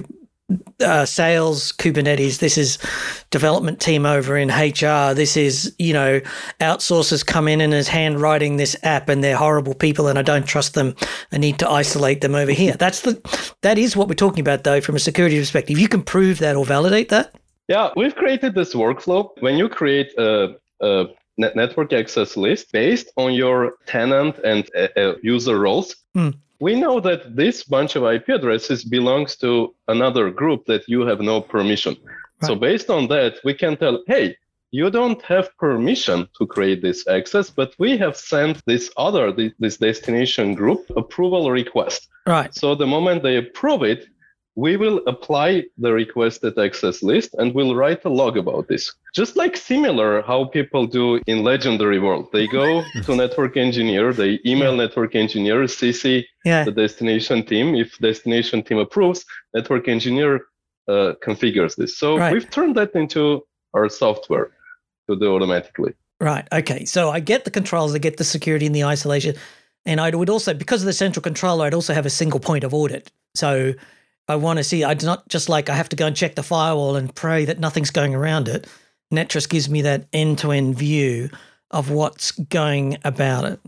uh, 0.79 1.05
sales 1.05 1.71
Kubernetes. 1.73 2.39
This 2.39 2.57
is 2.57 2.77
development 3.31 3.79
team 3.79 4.05
over 4.05 4.37
in 4.37 4.49
HR. 4.49 5.13
This 5.13 5.37
is 5.37 5.73
you 5.79 5.93
know 5.93 6.21
outsourcers 6.59 7.25
come 7.25 7.47
in 7.47 7.61
and 7.61 7.73
is 7.73 7.87
handwriting 7.87 8.57
this 8.57 8.75
app 8.83 9.09
and 9.09 9.23
they're 9.23 9.37
horrible 9.37 9.73
people 9.73 10.07
and 10.07 10.19
I 10.19 10.21
don't 10.21 10.45
trust 10.47 10.73
them. 10.73 10.95
I 11.31 11.37
need 11.37 11.59
to 11.59 11.69
isolate 11.69 12.21
them 12.21 12.35
over 12.35 12.51
here. 12.51 12.73
That's 12.73 13.01
the 13.01 13.19
that 13.61 13.77
is 13.77 13.95
what 13.95 14.07
we're 14.07 14.15
talking 14.15 14.41
about 14.41 14.63
though 14.63 14.81
from 14.81 14.95
a 14.95 14.99
security 14.99 15.39
perspective. 15.39 15.79
You 15.79 15.87
can 15.87 16.03
prove 16.03 16.39
that 16.39 16.55
or 16.55 16.65
validate 16.65 17.09
that. 17.09 17.33
Yeah, 17.67 17.89
we've 17.95 18.15
created 18.15 18.53
this 18.53 18.75
workflow. 18.75 19.29
When 19.39 19.57
you 19.57 19.67
create 19.67 20.11
a, 20.19 20.55
a 20.81 21.05
net- 21.37 21.55
network 21.55 21.93
access 21.93 22.37
list 22.37 22.71
based 22.71 23.11
on 23.17 23.33
your 23.33 23.73
tenant 23.87 24.37
and 24.45 24.69
uh, 24.77 24.87
uh, 24.95 25.15
user 25.23 25.59
roles, 25.59 25.95
Hmm. 26.13 26.29
We 26.59 26.75
know 26.75 26.99
that 26.99 27.35
this 27.35 27.63
bunch 27.63 27.95
of 27.95 28.03
IP 28.03 28.29
addresses 28.29 28.83
belongs 28.83 29.35
to 29.37 29.73
another 29.87 30.29
group 30.29 30.65
that 30.65 30.87
you 30.87 31.01
have 31.01 31.19
no 31.19 31.41
permission. 31.41 31.95
So 32.43 32.55
based 32.55 32.89
on 32.89 33.07
that, 33.07 33.39
we 33.43 33.53
can 33.53 33.77
tell, 33.77 34.03
hey, 34.07 34.37
you 34.71 34.89
don't 34.89 35.21
have 35.21 35.55
permission 35.57 36.27
to 36.37 36.45
create 36.45 36.81
this 36.81 37.07
access, 37.07 37.49
but 37.49 37.73
we 37.79 37.97
have 37.97 38.15
sent 38.17 38.61
this 38.65 38.91
other, 38.97 39.31
this, 39.31 39.53
this 39.57 39.77
destination 39.77 40.53
group 40.53 40.85
approval 40.97 41.49
request. 41.49 42.09
Right. 42.27 42.53
So 42.53 42.75
the 42.75 42.87
moment 42.87 43.23
they 43.23 43.37
approve 43.37 43.83
it, 43.83 44.07
we 44.55 44.77
will 44.77 45.01
apply 45.05 45.63
the 45.77 45.91
requested 45.91 46.57
access 46.57 47.03
list 47.03 47.33
and 47.37 47.53
we'll 47.53 47.75
write 47.75 48.05
a 48.05 48.09
log 48.09 48.37
about 48.37 48.67
this. 48.69 48.93
Just 49.13 49.35
like 49.35 49.57
similar 49.57 50.21
how 50.21 50.45
people 50.45 50.87
do 50.87 51.19
in 51.27 51.43
legendary 51.43 51.99
world. 51.99 52.27
They 52.31 52.47
go 52.47 52.83
to 53.05 53.15
network 53.15 53.57
engineer, 53.57 54.13
they 54.13 54.39
email 54.45 54.75
network 54.75 55.15
engineer, 55.15 55.63
CC 55.63 56.23
Yeah. 56.45 56.63
the 56.63 56.71
destination 56.71 57.45
team. 57.45 57.75
If 57.75 57.97
destination 57.99 58.63
team 58.63 58.77
approves, 58.77 59.25
network 59.53 59.87
engineer 59.89 60.45
uh, 60.87 61.13
configures 61.21 61.75
this. 61.75 61.97
So 61.97 62.17
Right. 62.17 62.31
we've 62.33 62.49
turned 62.49 62.75
that 62.75 62.95
into 62.95 63.45
our 63.73 63.89
software 63.89 64.51
to 65.09 65.15
do 65.17 65.35
automatically. 65.35 65.93
Right. 66.21 66.47
Okay. 66.53 66.85
So 66.85 67.09
I 67.09 67.19
get 67.19 67.43
the 67.43 67.51
controls, 67.51 67.93
I 67.93 67.97
get 67.97 68.15
the 68.17 68.23
security 68.23 68.65
and 68.65 68.73
the 68.75 68.85
isolation. 68.85 69.35
And 69.85 69.99
I 69.99 70.09
would 70.11 70.29
also, 70.29 70.53
because 70.53 70.81
of 70.81 70.85
the 70.85 70.93
central 70.93 71.21
controller, 71.21 71.65
I'd 71.65 71.73
also 71.73 71.93
have 71.93 72.05
a 72.05 72.09
single 72.09 72.39
point 72.39 72.63
of 72.63 72.73
audit. 72.73 73.11
So 73.35 73.73
I 74.27 74.35
want 74.35 74.57
to 74.57 74.63
see, 74.63 74.83
I 74.83 74.93
do 74.93 75.05
not 75.05 75.27
just 75.29 75.49
like 75.49 75.69
I 75.69 75.75
have 75.75 75.89
to 75.89 75.95
go 75.95 76.07
and 76.07 76.15
check 76.15 76.35
the 76.35 76.43
firewall 76.43 76.95
and 76.95 77.13
pray 77.13 77.45
that 77.45 77.59
nothing's 77.59 77.91
going 77.91 78.15
around 78.15 78.47
it. 78.47 78.67
Netris 79.13 79.47
gives 79.47 79.69
me 79.69 79.81
that 79.83 80.07
end 80.13 80.39
to 80.39 80.51
end 80.51 80.75
view 80.75 81.29
of 81.71 81.91
what's 81.91 82.31
going 82.31 82.97
about 83.03 83.45
it. 83.45 83.59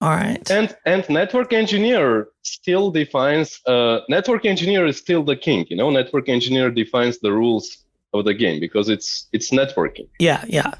All 0.00 0.10
right. 0.10 0.48
And 0.50 0.76
and 0.84 1.08
network 1.08 1.52
engineer 1.52 2.28
still 2.42 2.90
defines 2.90 3.60
uh, 3.66 4.00
network 4.08 4.44
engineer 4.44 4.86
is 4.86 4.98
still 4.98 5.24
the 5.24 5.36
king. 5.36 5.66
You 5.70 5.76
know, 5.76 5.90
network 5.90 6.28
engineer 6.28 6.70
defines 6.70 7.18
the 7.18 7.32
rules 7.32 7.78
of 8.12 8.26
the 8.26 8.34
game 8.34 8.60
because 8.60 8.88
it's 8.88 9.26
it's 9.32 9.50
networking. 9.50 10.06
Yeah, 10.18 10.44
yeah. 10.46 10.74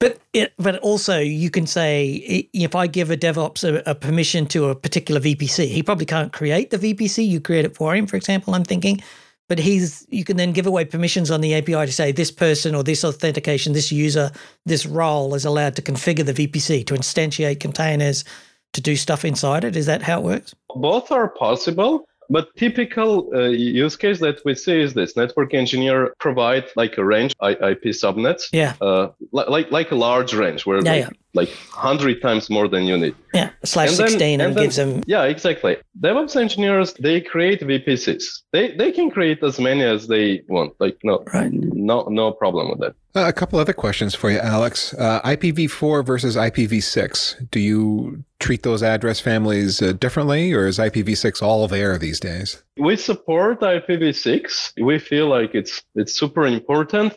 But 0.00 0.18
it, 0.32 0.52
but 0.58 0.78
also 0.78 1.18
you 1.18 1.50
can 1.50 1.66
say 1.66 2.48
if 2.52 2.74
I 2.74 2.86
give 2.86 3.10
a 3.10 3.16
DevOps 3.16 3.64
a, 3.64 3.90
a 3.90 3.94
permission 3.94 4.46
to 4.46 4.66
a 4.66 4.74
particular 4.74 5.20
VPC, 5.20 5.68
he 5.68 5.82
probably 5.82 6.06
can't 6.06 6.32
create 6.32 6.70
the 6.70 6.78
VPC. 6.78 7.26
You 7.26 7.40
create 7.40 7.64
it 7.64 7.76
for 7.76 7.94
him, 7.94 8.06
for 8.06 8.16
example. 8.16 8.54
I'm 8.54 8.64
thinking, 8.64 9.00
but 9.48 9.58
he's 9.58 10.06
you 10.10 10.24
can 10.24 10.36
then 10.36 10.52
give 10.52 10.66
away 10.66 10.84
permissions 10.84 11.30
on 11.30 11.40
the 11.40 11.54
API 11.54 11.86
to 11.86 11.92
say 11.92 12.12
this 12.12 12.30
person 12.30 12.74
or 12.74 12.82
this 12.82 13.04
authentication, 13.04 13.72
this 13.72 13.92
user, 13.92 14.32
this 14.66 14.84
role 14.84 15.34
is 15.34 15.44
allowed 15.44 15.76
to 15.76 15.82
configure 15.82 16.26
the 16.26 16.34
VPC 16.34 16.86
to 16.86 16.94
instantiate 16.94 17.60
containers, 17.60 18.24
to 18.72 18.80
do 18.80 18.96
stuff 18.96 19.24
inside 19.24 19.64
it. 19.64 19.76
Is 19.76 19.86
that 19.86 20.02
how 20.02 20.18
it 20.20 20.24
works? 20.24 20.54
Both 20.74 21.12
are 21.12 21.28
possible, 21.28 22.06
but 22.30 22.54
typical 22.56 23.30
uh, 23.34 23.48
use 23.48 23.96
case 23.96 24.20
that 24.20 24.40
we 24.44 24.54
see 24.54 24.80
is 24.80 24.94
this: 24.94 25.16
network 25.16 25.54
engineer 25.54 26.14
provide 26.20 26.64
like 26.76 26.98
a 26.98 27.04
range 27.04 27.32
I- 27.40 27.52
IP 27.72 27.84
subnets, 28.02 28.44
Yeah, 28.52 28.74
uh, 28.80 29.08
li- 29.32 29.44
like 29.48 29.70
like 29.70 29.90
a 29.92 29.96
large 29.96 30.34
range 30.34 30.66
where 30.66 30.82
Yeah, 30.84 30.94
yeah. 30.94 31.10
Like 31.34 31.50
hundred 31.70 32.22
times 32.22 32.48
more 32.48 32.68
than 32.68 32.84
you 32.84 32.96
need. 32.96 33.14
yeah. 33.34 33.50
Slash 33.64 33.88
And 33.90 33.98
then- 33.98 34.08
sixteen 34.08 34.40
and, 34.40 34.48
and 34.48 34.56
then- 34.56 34.64
gives 34.64 34.76
them 34.76 35.02
Yeah, 35.06 35.24
exactly. 35.24 35.76
DevOps 36.00 36.36
engineers 36.40 36.94
they 36.94 37.20
create 37.20 37.60
VPCs. 37.60 38.24
They 38.52 38.74
they 38.76 38.90
can 38.92 39.10
create 39.10 39.42
as 39.42 39.58
many 39.58 39.82
as 39.82 40.06
they 40.06 40.42
want. 40.48 40.72
Like 40.78 40.96
no 41.02 41.24
right. 41.34 41.50
no 41.52 42.04
no 42.08 42.32
problem 42.32 42.70
with 42.70 42.80
that. 42.80 42.94
Uh, 43.16 43.28
a 43.28 43.32
couple 43.32 43.58
other 43.60 43.72
questions 43.72 44.12
for 44.14 44.28
you, 44.30 44.38
Alex. 44.38 44.92
Uh, 44.94 45.20
IPv4 45.22 46.04
versus 46.04 46.34
IPv6. 46.36 47.48
Do 47.52 47.60
you 47.60 48.24
treat 48.40 48.62
those 48.64 48.82
address 48.82 49.20
families 49.20 49.80
uh, 49.80 49.92
differently, 49.92 50.52
or 50.52 50.66
is 50.66 50.78
IPv6 50.78 51.40
all 51.40 51.68
there 51.68 51.96
these 51.96 52.18
days? 52.18 52.62
We 52.76 52.96
support 52.96 53.60
IPv6. 53.60 54.72
We 54.82 54.98
feel 54.98 55.28
like 55.28 55.54
it's 55.54 55.82
it's 55.94 56.12
super 56.18 56.44
important. 56.46 57.16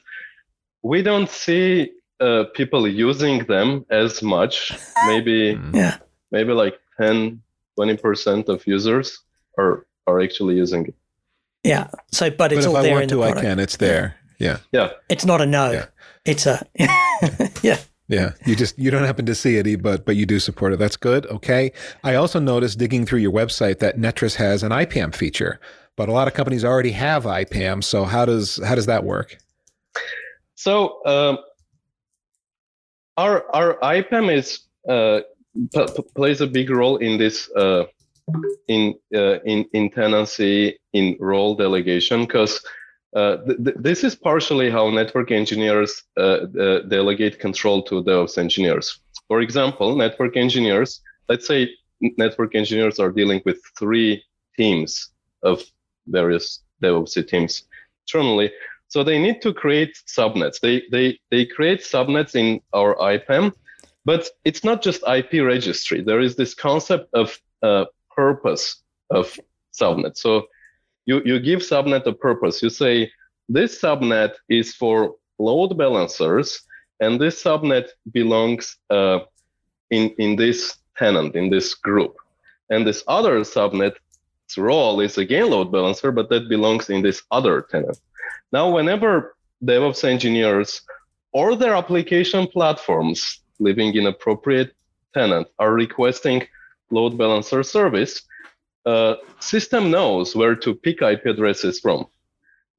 We 0.84 1.02
don't 1.02 1.30
see 1.30 1.92
uh, 2.20 2.46
people 2.56 2.88
using 2.88 3.46
them 3.46 3.86
as 3.90 4.22
much. 4.24 4.74
Maybe 5.08 5.56
Hmm. 5.56 5.76
Yeah. 5.76 5.98
maybe 6.32 6.54
like 6.54 6.80
10 7.00 7.42
20% 7.80 8.50
of 8.50 8.66
users 8.68 9.20
are 9.58 9.86
are 10.08 10.20
actually 10.22 10.56
using 10.56 10.88
it. 10.88 10.96
Yeah. 11.64 11.88
So, 12.12 12.30
but 12.32 12.52
it's 12.52 12.66
but 12.66 12.70
if 12.72 12.76
all 12.76 12.78
I 12.78 12.82
there 12.82 12.92
want 12.94 13.04
in 13.04 13.10
to, 13.10 13.16
the 13.18 13.24
I 13.24 13.42
can. 13.42 13.60
It's 13.60 13.78
there. 13.78 14.16
Yeah. 14.40 14.58
Yeah. 14.72 14.90
It's 15.10 15.26
not 15.26 15.42
a 15.42 15.46
no. 15.46 15.72
Yeah. 15.72 15.86
It's 16.26 16.46
a 16.48 16.66
yeah. 17.62 17.78
Yeah, 18.10 18.32
you 18.46 18.56
just 18.56 18.80
you 18.80 18.90
don't 18.90 19.04
happen 19.04 19.26
to 19.26 19.36
see 19.36 19.58
it, 19.58 19.82
but 19.84 20.06
but 20.06 20.16
you 20.16 20.26
do 20.26 20.40
support 20.40 20.72
it. 20.72 20.80
That's 20.80 20.96
good. 20.96 21.26
Okay. 21.26 21.74
I 22.06 22.16
also 22.16 22.40
noticed 22.40 22.80
digging 22.80 23.06
through 23.06 23.20
your 23.20 23.34
website 23.34 23.80
that 23.80 23.98
Netris 23.98 24.36
has 24.36 24.64
an 24.64 24.72
IPAM 24.72 25.14
feature, 25.14 25.60
but 25.98 26.08
a 26.08 26.14
lot 26.14 26.28
of 26.30 26.34
companies 26.34 26.64
already 26.64 26.92
have 26.92 27.26
IPAM. 27.26 27.84
So 27.84 28.06
how 28.06 28.24
does 28.24 28.62
how 28.66 28.76
does 28.76 28.86
that 28.86 29.04
work? 29.04 29.38
So 30.56 31.06
um, 31.06 31.38
our 33.18 33.44
our 33.56 33.78
IPAM 33.82 34.34
is 34.34 34.62
uh, 34.88 35.22
p- 35.74 35.88
p- 35.96 36.04
plays 36.16 36.42
a 36.42 36.48
big 36.48 36.70
role 36.70 36.98
in 36.98 37.18
this 37.18 37.50
uh, 37.56 37.86
in 38.68 38.96
uh, 39.16 39.40
in 39.42 39.66
in 39.74 39.90
tenancy 39.90 40.80
in 40.94 41.18
role 41.20 41.56
delegation 41.56 42.26
because 42.26 42.64
uh, 43.16 43.38
th- 43.38 43.58
th- 43.64 43.78
this 43.80 44.04
is 44.04 44.16
partially 44.16 44.70
how 44.70 44.90
network 44.90 45.32
engineers 45.32 46.04
uh, 46.18 46.46
uh, 46.60 46.80
delegate 46.82 47.40
control 47.40 47.82
to 47.84 48.04
DevOps 48.04 48.38
engineers. 48.38 49.00
For 49.28 49.42
example, 49.42 49.96
network 49.96 50.38
engineers, 50.38 51.02
let's 51.28 51.48
say 51.48 51.70
network 52.18 52.56
engineers 52.56 53.00
are 53.00 53.12
dealing 53.12 53.42
with 53.46 53.60
three 53.78 54.24
teams 54.56 55.10
of 55.44 55.64
various 56.08 56.64
DevOps 56.82 57.28
teams 57.28 57.64
internally. 58.06 58.52
So 58.90 59.04
they 59.04 59.20
need 59.20 59.42
to 59.42 59.54
create 59.54 59.98
subnets. 60.08 60.60
They, 60.60 60.84
they, 60.92 61.20
they 61.30 61.46
create 61.46 61.82
subnets 61.82 62.36
in 62.36 62.62
our 62.74 62.96
IPAM, 62.96 63.54
but 64.06 64.30
it's 64.46 64.64
not 64.64 64.82
just 64.82 65.04
IP 65.08 65.44
registry. 65.44 66.02
There 66.02 66.22
is 66.22 66.36
this 66.36 66.54
concept 66.54 67.10
of 67.14 67.38
uh, 67.62 67.86
purpose 68.16 68.84
of 69.10 69.38
subnet. 69.74 70.18
So 70.18 70.48
you, 71.06 71.22
you 71.26 71.40
give 71.40 71.60
subnet 71.60 72.06
a 72.06 72.14
purpose. 72.14 72.62
You 72.62 72.70
say 72.70 73.12
this 73.50 73.82
subnet 73.82 74.34
is 74.50 74.74
for 74.74 75.16
load 75.40 75.78
balancers, 75.78 76.62
and 77.00 77.20
this 77.20 77.44
subnet 77.44 77.90
belongs 78.12 78.78
uh, 78.90 79.20
in, 79.92 80.10
in 80.18 80.36
this 80.36 80.78
tenant, 80.98 81.36
in 81.36 81.50
this 81.50 81.76
group. 81.76 82.16
And 82.70 82.86
this 82.86 83.04
other 83.08 83.40
subnet's 83.42 84.00
role 84.56 85.02
is 85.02 85.18
a 85.18 85.22
again 85.22 85.50
load 85.50 85.72
balancer, 85.72 86.12
but 86.12 86.30
that 86.30 86.48
belongs 86.48 86.90
in 86.90 87.02
this 87.02 87.24
other 87.32 87.66
tenant. 87.70 87.98
Now, 88.52 88.70
whenever 88.70 89.36
DevOps 89.64 90.04
engineers 90.04 90.82
or 91.34 91.56
their 91.56 91.76
application 91.76 92.48
platforms 92.48 93.42
living 93.60 93.96
in 93.96 94.08
appropriate 94.08 94.72
tenant 95.14 95.48
are 95.60 95.74
requesting 95.74 96.48
load 96.92 97.18
balancer 97.18 97.64
service, 97.64 98.22
uh, 98.86 99.16
system 99.40 99.92
knows 99.92 100.36
where 100.36 100.56
to 100.56 100.74
pick 100.74 101.02
IP 101.02 101.26
addresses 101.26 101.80
from. 101.80 102.06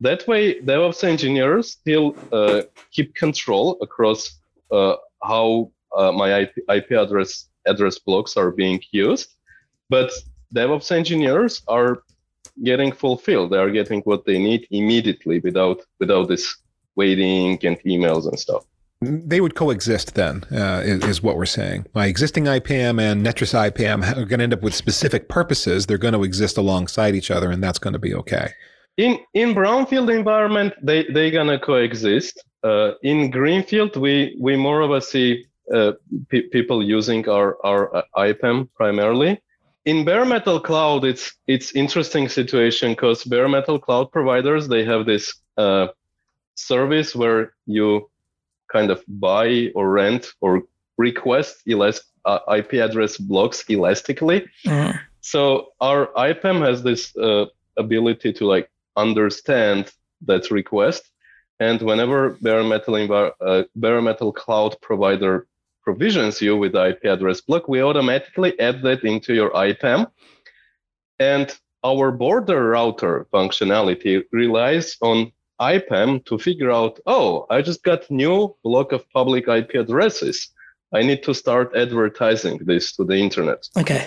That 0.00 0.26
way, 0.28 0.60
DevOps 0.60 1.04
engineers 1.04 1.72
still 1.72 2.16
uh, 2.32 2.62
keep 2.92 3.14
control 3.14 3.76
across 3.82 4.38
uh, 4.70 4.96
how 5.22 5.72
uh, 5.96 6.12
my 6.12 6.40
IP, 6.40 6.52
IP, 6.68 6.92
address 6.92 7.48
address 7.66 7.98
blocks 7.98 8.36
are 8.36 8.50
being 8.50 8.80
used, 8.92 9.34
but 9.90 10.10
DevOps 10.54 10.90
engineers 10.92 11.62
are 11.68 12.02
getting 12.64 12.92
fulfilled. 12.92 13.50
They 13.50 13.58
are 13.58 13.70
getting 13.70 14.00
what 14.02 14.24
they 14.24 14.38
need 14.38 14.66
immediately 14.70 15.40
without 15.40 15.80
without 16.00 16.28
this 16.28 16.56
waiting 16.96 17.58
and 17.64 17.78
emails 17.84 18.28
and 18.28 18.38
stuff. 18.38 18.64
They 19.00 19.40
would 19.40 19.54
coexist 19.54 20.16
then, 20.16 20.42
uh, 20.50 20.82
is, 20.84 21.04
is, 21.04 21.22
what 21.22 21.36
we're 21.36 21.46
saying. 21.46 21.86
My 21.94 22.06
existing 22.06 22.46
IPAM 22.46 23.00
and 23.00 23.24
Netris 23.24 23.54
IPAM 23.54 24.02
are 24.16 24.24
going 24.24 24.40
to 24.40 24.42
end 24.42 24.52
up 24.52 24.62
with 24.62 24.74
specific 24.74 25.28
purposes. 25.28 25.86
They're 25.86 25.98
going 25.98 26.14
to 26.14 26.24
exist 26.24 26.58
alongside 26.58 27.14
each 27.14 27.30
other, 27.30 27.48
and 27.52 27.62
that's 27.62 27.78
going 27.78 27.92
to 27.92 28.00
be 28.00 28.12
okay. 28.14 28.50
In 28.96 29.20
in 29.34 29.54
brownfield 29.54 30.12
environment, 30.12 30.74
they 30.82 31.04
they're 31.12 31.30
gonna 31.30 31.60
coexist. 31.60 32.42
Uh, 32.64 32.94
in 33.04 33.30
greenfield, 33.30 33.94
we 33.96 34.36
we 34.40 34.56
more 34.56 34.80
of 34.80 34.90
a 34.90 35.00
see 35.00 35.46
uh, 35.72 35.92
p- 36.28 36.48
people 36.48 36.82
using 36.82 37.28
our 37.28 37.56
our 37.64 37.94
uh, 37.94 38.02
IPAM 38.16 38.68
primarily 38.74 39.40
in 39.84 40.04
bare 40.04 40.24
metal 40.24 40.60
cloud 40.60 41.04
it's 41.04 41.34
it's 41.46 41.72
interesting 41.74 42.28
situation 42.28 42.92
because 42.92 43.24
bare 43.24 43.48
metal 43.48 43.78
cloud 43.78 44.10
providers 44.12 44.68
they 44.68 44.84
have 44.84 45.06
this 45.06 45.34
uh, 45.56 45.88
service 46.54 47.14
where 47.14 47.54
you 47.66 48.08
kind 48.72 48.90
of 48.90 49.02
buy 49.08 49.70
or 49.74 49.90
rent 49.90 50.32
or 50.40 50.62
request 50.96 51.62
elast- 51.66 52.12
uh, 52.24 52.40
ip 52.56 52.72
address 52.74 53.16
blocks 53.16 53.64
elastically 53.70 54.46
mm. 54.66 54.98
so 55.20 55.68
our 55.80 56.06
ipam 56.28 56.60
has 56.60 56.82
this 56.82 57.16
uh, 57.16 57.46
ability 57.76 58.32
to 58.32 58.44
like 58.44 58.68
understand 58.96 59.92
that 60.22 60.50
request 60.50 61.10
and 61.60 61.80
whenever 61.82 62.36
bare 62.40 62.64
metal 62.64 62.94
uh, 63.40 63.62
bare 63.76 64.02
metal 64.02 64.32
cloud 64.32 64.76
provider 64.80 65.46
provisions 65.88 66.42
you 66.42 66.54
with 66.54 66.72
the 66.72 66.90
IP 66.90 67.06
address 67.06 67.40
block, 67.40 67.66
we 67.66 67.80
automatically 67.80 68.52
add 68.60 68.82
that 68.82 69.02
into 69.04 69.32
your 69.32 69.50
IPAM. 69.52 70.06
And 71.18 71.58
our 71.82 72.12
border 72.12 72.62
router 72.72 73.26
functionality 73.32 74.22
relies 74.30 74.98
on 75.00 75.32
IPAM 75.62 76.26
to 76.26 76.38
figure 76.38 76.70
out, 76.70 77.00
oh, 77.06 77.46
I 77.48 77.62
just 77.62 77.82
got 77.84 78.10
new 78.10 78.54
block 78.62 78.92
of 78.92 79.10
public 79.12 79.48
IP 79.48 79.76
addresses. 79.76 80.50
I 80.92 81.00
need 81.00 81.22
to 81.22 81.32
start 81.32 81.74
advertising 81.74 82.58
this 82.66 82.92
to 82.96 83.04
the 83.04 83.16
internet. 83.16 83.66
Okay. 83.78 84.06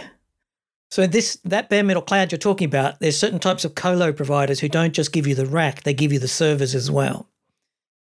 So 0.91 1.07
this 1.07 1.39
that 1.45 1.69
bare 1.69 1.83
metal 1.83 2.03
cloud 2.03 2.31
you're 2.31 2.37
talking 2.37 2.67
about, 2.67 2.99
there's 2.99 3.17
certain 3.17 3.39
types 3.39 3.65
of 3.65 3.73
colo 3.73 4.13
providers 4.13 4.59
who 4.59 4.69
don't 4.69 4.93
just 4.93 5.11
give 5.13 5.25
you 5.25 5.33
the 5.33 5.47
rack, 5.47 5.81
they 5.81 5.95
give 5.95 6.13
you 6.13 6.19
the 6.19 6.27
servers 6.27 6.75
as 6.75 6.91
well. 6.91 7.27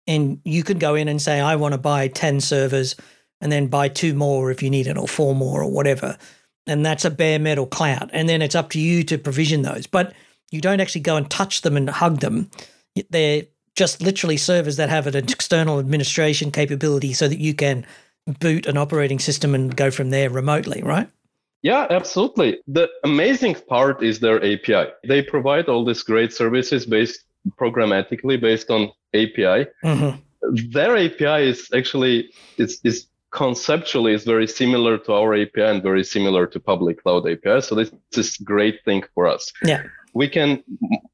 And 0.09 0.41
you 0.45 0.65
could 0.65 0.81
go 0.81 0.97
in 0.97 1.07
and 1.07 1.23
say, 1.23 1.39
I 1.39 1.55
want 1.55 1.75
to 1.75 1.79
buy 1.79 2.09
10 2.09 2.41
servers 2.41 2.97
and 3.41 3.53
then 3.53 3.69
buy 3.69 3.89
two 3.89 4.15
more 4.15 4.51
if 4.51 4.63
you 4.63 4.71
need 4.71 4.87
it 4.87 4.99
or 4.99 5.09
four 5.09 5.35
more 5.35 5.63
or 5.63 5.71
whatever. 5.71 6.17
And 6.67 6.85
that's 6.85 7.05
a 7.05 7.11
bare 7.11 7.39
metal 7.39 7.67
cloud. 7.67 8.11
And 8.13 8.29
then 8.29 8.43
it's 8.43 8.55
up 8.55 8.71
to 8.71 8.81
you 8.81 9.03
to 9.05 9.19
provision 9.19 9.63
those. 9.63 9.87
But 9.87 10.13
you 10.51 10.61
don't 10.61 10.81
actually 10.81 11.03
go 11.03 11.17
and 11.17 11.31
touch 11.31 11.63
them 11.63 11.77
and 11.77 11.89
hug 11.89 12.21
them. 12.21 12.51
They're 13.11 13.45
just 13.75 14.03
literally 14.03 14.37
servers 14.37 14.77
that 14.77 14.89
have 14.89 15.07
an 15.07 15.17
external 15.17 15.79
administration 15.79 16.51
capability 16.51 17.13
so 17.13 17.29
that 17.29 17.39
you 17.39 17.55
can 17.55 17.87
boot 18.41 18.67
an 18.67 18.77
operating 18.77 19.19
system 19.19 19.55
and 19.55 19.75
go 19.75 19.91
from 19.91 20.11
there 20.11 20.29
remotely, 20.29 20.83
right? 20.83 21.09
Yeah, 21.63 21.87
absolutely. 21.91 22.59
The 22.67 22.89
amazing 23.05 23.57
part 23.69 24.03
is 24.03 24.21
their 24.21 24.39
API. 24.45 24.91
They 25.07 25.23
provide 25.23 25.69
all 25.69 25.85
these 25.85 26.03
great 26.03 26.33
services 26.33 26.87
based 26.87 27.25
programmatically 27.59 28.41
based 28.41 28.71
on 28.71 28.91
API. 29.15 29.67
Mm-hmm. 29.85 30.71
Their 30.71 30.97
API 30.97 31.49
is 31.49 31.69
actually 31.75 32.31
is 32.59 32.81
is 32.85 33.07
conceptually 33.31 34.15
is 34.15 34.25
very 34.25 34.47
similar 34.47 34.99
to 34.99 35.13
our 35.13 35.35
API 35.35 35.63
and 35.63 35.83
very 35.83 36.05
similar 36.05 36.47
to 36.47 36.59
public 36.59 37.03
cloud 37.03 37.29
API. 37.29 37.61
So 37.61 37.75
this, 37.75 37.93
is 38.17 38.37
great 38.39 38.85
thing 38.85 39.05
for 39.15 39.27
us. 39.27 39.53
Yeah. 39.63 39.83
We 40.15 40.29
can 40.29 40.63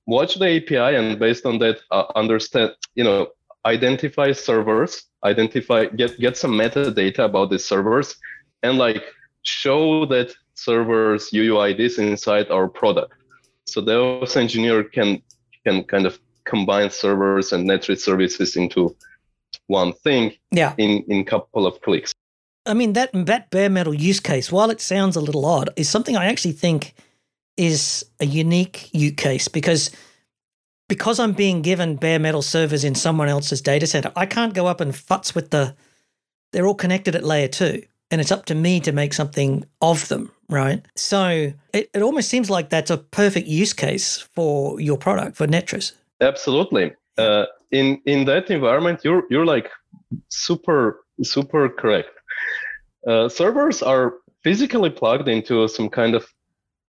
watch 0.07 0.37
the 0.37 0.57
API 0.57 0.97
and 0.97 1.19
based 1.19 1.45
on 1.45 1.59
that 1.59 1.81
uh, 1.91 2.05
understand, 2.15 2.73
you 2.95 3.05
know, 3.05 3.29
identify 3.67 4.33
servers, 4.33 5.05
identify 5.25 5.87
get 5.87 6.19
get 6.19 6.37
some 6.37 6.53
metadata 6.53 7.21
about 7.21 7.51
the 7.51 7.59
servers 7.59 8.17
and 8.63 8.79
like 8.79 9.03
show 9.43 10.07
that 10.07 10.33
servers 10.55 11.31
UUIDs 11.31 11.99
inside 11.99 12.51
our 12.51 12.69
product. 12.69 13.15
So 13.67 13.81
the 13.81 13.93
DevOps 13.93 14.37
engineer 14.37 14.85
can 14.85 15.23
can 15.67 15.83
kind 15.85 16.07
of 16.07 16.19
combine 16.45 16.91
servers 16.91 17.53
and 17.53 17.69
Netris 17.69 18.01
services 18.01 18.57
into 18.57 18.95
one 19.67 19.93
thing 19.93 20.35
yeah. 20.51 20.75
in 20.79 21.05
in 21.09 21.25
couple 21.25 21.67
of 21.67 21.81
clicks. 21.83 22.13
I 22.67 22.75
mean 22.75 22.95
that 22.95 23.11
that 23.13 23.51
bare 23.51 23.71
metal 23.71 23.95
use 23.95 24.21
case, 24.21 24.51
while 24.51 24.71
it 24.71 24.81
sounds 24.81 25.17
a 25.17 25.21
little 25.21 25.45
odd, 25.45 25.71
is 25.77 25.89
something 25.89 26.17
I 26.17 26.27
actually 26.27 26.53
think 26.53 26.95
is 27.57 28.05
a 28.21 28.27
unique 28.27 28.91
use 28.93 29.15
case 29.17 29.49
because 29.49 29.91
because 30.89 31.19
I'm 31.19 31.33
being 31.33 31.63
given 31.63 31.97
bare 31.97 32.19
metal 32.19 32.43
servers 32.43 32.85
in 32.85 32.95
someone 32.95 33.29
else's 33.29 33.63
data 33.63 33.87
center, 33.87 34.13
I 34.17 34.27
can't 34.27 34.55
go 34.55 34.67
up 34.67 34.81
and 34.81 34.93
futz 34.93 35.35
with 35.35 35.51
the 35.51 35.75
they're 36.53 36.67
all 36.67 36.75
connected 36.75 37.15
at 37.17 37.25
layer 37.25 37.49
two. 37.49 37.83
And 38.11 38.21
it's 38.21 38.31
up 38.31 38.45
to 38.47 38.55
me 38.55 38.81
to 38.81 38.93
make 38.93 39.13
something 39.13 39.65
of 39.81 40.07
them, 40.09 40.31
right? 40.49 40.85
So 40.95 41.53
it, 41.73 41.91
it 41.93 42.03
almost 42.03 42.29
seems 42.29 42.49
like 42.49 42.69
that's 42.69 42.91
a 42.91 42.99
perfect 42.99 43.49
use 43.49 43.73
case 43.73 44.21
for 44.21 44.79
your 44.81 44.97
product, 44.97 45.37
for 45.37 45.49
Netris. 45.49 45.93
Absolutely. 46.21 46.93
Uh, 47.19 47.47
in 47.75 48.01
in 48.07 48.25
that 48.27 48.51
environment, 48.51 49.01
you're 49.05 49.25
you're 49.31 49.47
like 49.47 49.69
super 50.29 51.05
super 51.23 51.69
correct. 51.69 52.11
Uh, 53.07 53.29
servers 53.29 53.83
are 53.83 54.15
physically 54.43 54.91
plugged 54.91 55.29
into 55.29 55.69
some 55.69 55.89
kind 55.89 56.15
of 56.15 56.27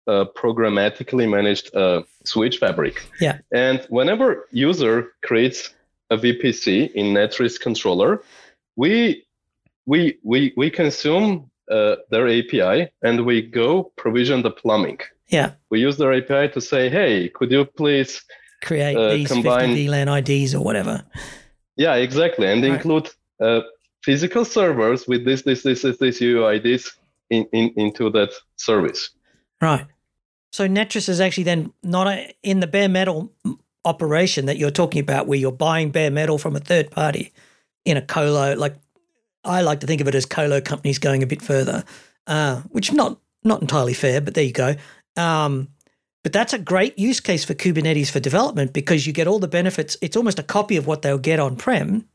uh, 0.08 0.26
programmatically 0.36 1.30
managed 1.30 1.76
uh, 1.76 2.02
switch 2.26 2.58
fabric. 2.58 3.08
Yeah. 3.20 3.38
And 3.54 3.86
whenever 3.90 4.48
user 4.52 5.14
creates 5.24 5.74
a 6.10 6.18
VPC 6.18 6.92
in 6.94 7.14
Netris 7.14 7.60
controller, 7.60 8.24
we 8.76 9.24
we 9.86 10.18
we 10.24 10.54
we 10.58 10.70
consume 10.70 11.50
uh, 11.70 11.96
their 12.10 12.28
API 12.28 12.90
and 13.02 13.26
we 13.26 13.42
go 13.42 13.92
provision 13.96 14.42
the 14.42 14.52
plumbing. 14.52 15.00
Yeah. 15.30 15.52
We 15.70 15.80
use 15.80 15.98
their 15.98 16.14
API 16.14 16.52
to 16.54 16.62
say, 16.62 16.90
hey, 16.90 17.30
could 17.30 17.52
you 17.52 17.64
please 17.66 18.22
create 18.62 18.96
uh, 18.96 19.10
these 19.10 19.28
combine, 19.28 19.70
50 19.70 19.88
VLAN 19.88 20.20
IDs 20.20 20.56
or 20.56 20.64
whatever. 20.64 21.04
Yeah, 21.78 21.96
exactly, 21.96 22.48
and 22.48 22.62
right. 22.64 22.74
include 22.74 23.10
uh, 23.40 23.62
physical 24.04 24.46
servers 24.46 25.08
with 25.08 25.26
this, 25.26 25.44
this, 25.44 25.64
this, 25.64 25.82
this, 25.82 25.98
this 25.98 26.20
UUIDs 26.20 26.92
in, 27.30 27.48
in, 27.54 27.74
into 27.76 28.10
that 28.12 28.32
service. 28.58 29.10
Right. 29.62 29.86
So 30.52 30.68
Netris 30.68 31.08
is 31.08 31.22
actually 31.22 31.46
then 31.46 31.74
not 31.82 32.08
a, 32.08 32.34
in 32.44 32.60
the 32.60 32.68
bare 32.68 32.90
metal 32.90 33.32
operation 33.86 34.46
that 34.46 34.58
you're 34.58 34.72
talking 34.72 35.00
about, 35.00 35.28
where 35.28 35.40
you're 35.40 35.52
buying 35.52 35.92
bare 35.92 36.12
metal 36.12 36.38
from 36.38 36.56
a 36.56 36.60
third 36.60 36.92
party 36.92 37.32
in 37.86 37.98
a 37.98 38.02
colo. 38.02 38.56
Like 38.56 38.76
I 39.44 39.62
like 39.62 39.80
to 39.80 39.88
think 39.88 40.02
of 40.02 40.08
it 40.08 40.16
as 40.16 40.26
colo 40.26 40.62
companies 40.62 41.00
going 41.00 41.24
a 41.24 41.28
bit 41.28 41.42
further, 41.42 41.84
uh, 42.28 42.62
which 42.70 42.92
not 42.92 43.20
not 43.44 43.62
entirely 43.62 43.94
fair, 43.94 44.22
but 44.22 44.34
there 44.34 44.44
you 44.44 44.52
go. 44.52 44.76
Um, 45.16 45.70
but 46.24 46.34
that's 46.34 46.54
a 46.54 46.60
great 46.60 46.98
use 47.00 47.20
case 47.20 47.44
for 47.44 47.54
Kubernetes 47.54 48.12
for 48.12 48.20
development 48.20 48.74
because 48.74 49.08
you 49.08 49.14
get 49.14 49.28
all 49.28 49.40
the 49.40 49.48
benefits. 49.48 49.98
It's 50.02 50.18
almost 50.18 50.40
a 50.40 50.44
copy 50.44 50.78
of 50.78 50.88
what 50.88 51.02
they'll 51.02 51.18
get 51.18 51.40
on 51.40 51.56
prem, 51.56 52.08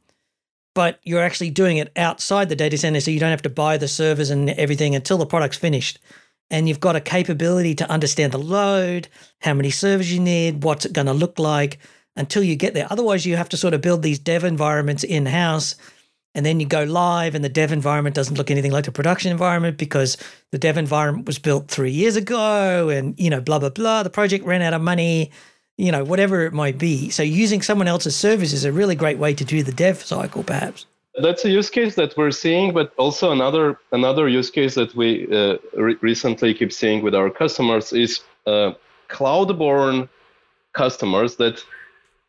but 0.74 1.00
you're 1.02 1.22
actually 1.22 1.50
doing 1.50 1.78
it 1.78 1.90
outside 1.96 2.48
the 2.48 2.56
data 2.56 2.78
center. 2.78 3.00
So 3.00 3.10
you 3.10 3.20
don't 3.20 3.30
have 3.30 3.42
to 3.42 3.50
buy 3.50 3.76
the 3.78 3.88
servers 3.88 4.30
and 4.30 4.50
everything 4.50 4.94
until 4.94 5.18
the 5.18 5.26
product's 5.26 5.58
finished. 5.58 5.98
And 6.50 6.68
you've 6.68 6.78
got 6.80 6.94
a 6.94 7.00
capability 7.00 7.74
to 7.74 7.90
understand 7.90 8.32
the 8.32 8.38
load, 8.38 9.08
how 9.40 9.54
many 9.54 9.70
servers 9.70 10.12
you 10.12 10.20
need, 10.20 10.62
what's 10.62 10.84
it 10.84 10.92
going 10.92 11.08
to 11.08 11.12
look 11.12 11.40
like 11.40 11.78
until 12.14 12.42
you 12.42 12.54
get 12.54 12.74
there. 12.74 12.86
Otherwise, 12.88 13.26
you 13.26 13.36
have 13.36 13.48
to 13.48 13.56
sort 13.56 13.74
of 13.74 13.80
build 13.80 14.02
these 14.02 14.18
dev 14.18 14.44
environments 14.44 15.02
in 15.02 15.26
house 15.26 15.74
and 16.36 16.44
then 16.44 16.60
you 16.60 16.66
go 16.66 16.84
live 16.84 17.34
and 17.34 17.42
the 17.42 17.48
dev 17.48 17.72
environment 17.72 18.14
doesn't 18.14 18.36
look 18.36 18.50
anything 18.50 18.70
like 18.70 18.84
the 18.84 18.92
production 18.92 19.32
environment 19.32 19.78
because 19.78 20.18
the 20.52 20.58
dev 20.58 20.76
environment 20.76 21.26
was 21.26 21.38
built 21.38 21.68
three 21.68 21.90
years 21.90 22.14
ago 22.14 22.90
and 22.90 23.18
you 23.18 23.30
know 23.30 23.40
blah 23.40 23.58
blah 23.58 23.70
blah. 23.70 24.02
The 24.02 24.10
project 24.10 24.44
ran 24.44 24.62
out 24.62 24.74
of 24.74 24.82
money 24.82 25.32
you 25.78 25.90
know 25.90 26.04
whatever 26.04 26.44
it 26.44 26.52
might 26.52 26.78
be. 26.78 27.10
So 27.10 27.22
using 27.22 27.62
someone 27.62 27.88
else's 27.88 28.14
service 28.14 28.52
is 28.52 28.64
a 28.64 28.72
really 28.72 28.94
great 28.94 29.18
way 29.18 29.34
to 29.34 29.44
do 29.44 29.62
the 29.62 29.72
dev 29.72 30.04
cycle 30.04 30.44
perhaps. 30.44 30.86
That's 31.22 31.46
a 31.46 31.50
use 31.50 31.70
case 31.70 31.94
that 31.94 32.14
we're 32.18 32.30
seeing 32.30 32.74
but 32.74 32.92
also 32.98 33.32
another 33.32 33.78
another 33.92 34.28
use 34.28 34.50
case 34.50 34.74
that 34.74 34.94
we 34.94 35.26
uh, 35.34 35.56
re- 35.74 35.96
recently 36.02 36.52
keep 36.52 36.72
seeing 36.72 37.02
with 37.02 37.14
our 37.14 37.30
customers 37.30 37.94
is 37.94 38.20
uh, 38.46 38.72
cloud-born 39.08 40.08
customers 40.74 41.36
that 41.36 41.64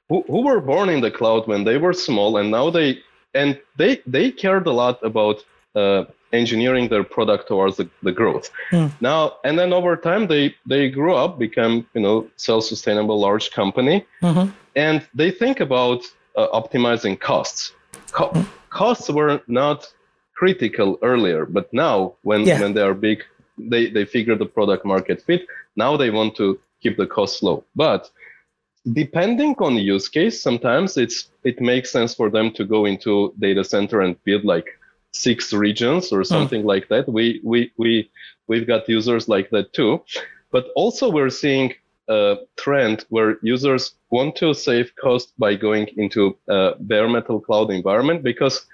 who, 0.08 0.24
who 0.28 0.46
were 0.46 0.62
born 0.62 0.88
in 0.88 1.02
the 1.02 1.12
cloud 1.12 1.46
when 1.48 1.66
they 1.66 1.78
were 1.78 1.92
small 1.92 2.38
and 2.38 2.50
now 2.50 2.70
they 2.70 2.98
and 3.34 3.60
they 3.78 4.02
they 4.06 4.32
cared 4.32 4.68
a 4.68 4.72
lot 4.72 5.04
about 5.04 5.44
uh, 5.76 6.06
engineering 6.34 6.90
their 6.90 7.04
product 7.04 7.48
towards 7.48 7.78
the, 7.78 7.90
the 8.04 8.12
growth. 8.12 8.50
Mm. 8.72 8.92
Now 9.02 9.38
and 9.44 9.58
then 9.58 9.74
over 9.74 9.96
time 9.96 10.28
they 10.28 10.56
they 10.66 10.90
grew 10.90 11.16
up, 11.16 11.40
become 11.40 11.86
you 11.94 12.02
know 12.02 12.28
self-sustainable 12.36 13.20
large 13.20 13.52
company, 13.52 14.06
mm-hmm. 14.22 14.50
and 14.76 15.08
they 15.14 15.32
think 15.32 15.60
about 15.60 16.02
uh, 16.36 16.48
optimizing 16.54 17.20
costs. 17.20 17.74
Co- 18.12 18.30
mm. 18.30 18.46
Costs 18.70 19.10
were 19.10 19.42
not 19.48 19.92
critical 20.36 21.00
earlier, 21.02 21.46
but 21.46 21.72
now 21.74 22.14
when 22.22 22.42
yeah. 22.42 22.60
when 22.62 22.74
they 22.74 22.82
are 22.82 22.94
big, 22.94 23.24
they 23.58 23.90
they 23.90 24.06
figure 24.06 24.36
the 24.36 24.46
product 24.46 24.86
market 24.86 25.22
fit. 25.22 25.48
Now 25.76 25.98
they 25.98 26.10
want 26.10 26.36
to 26.38 26.60
keep 26.82 26.98
the 26.98 27.08
costs 27.08 27.42
low, 27.42 27.64
but 27.76 28.10
depending 28.94 29.56
on 29.60 29.76
the 29.76 29.82
use 29.82 30.08
case, 30.08 30.42
sometimes 30.42 30.98
it's 30.98 31.30
it 31.44 31.60
makes 31.62 31.92
sense 31.92 32.14
for 32.14 32.30
them 32.30 32.52
to 32.52 32.66
go 32.66 32.86
into 32.86 33.34
data 33.40 33.64
center 33.64 34.02
and 34.02 34.22
build 34.24 34.44
like 34.44 34.68
six 35.12 35.54
regions 35.54 36.12
or 36.12 36.20
hmm. 36.20 36.26
something 36.26 36.64
mm. 36.64 36.68
like 36.68 36.88
that. 36.90 37.08
We 37.08 37.42
we 37.44 37.72
we 37.78 38.10
we've 38.48 38.68
got 38.68 38.90
users 38.90 39.28
like 39.28 39.50
that 39.52 39.74
too, 39.74 40.04
but 40.52 40.66
also 40.76 41.10
we're 41.10 41.30
seeing 41.30 41.74
a 42.10 42.38
trend 42.56 43.06
where 43.10 43.38
users 43.42 43.96
want 44.12 44.36
to 44.38 44.54
save 44.54 44.96
cost 44.96 45.34
by 45.38 45.56
going 45.56 45.88
into 45.98 46.38
a 46.48 46.76
bare 46.80 47.10
metal 47.10 47.42
cloud 47.42 47.70
environment 47.70 48.24
because 48.24 48.66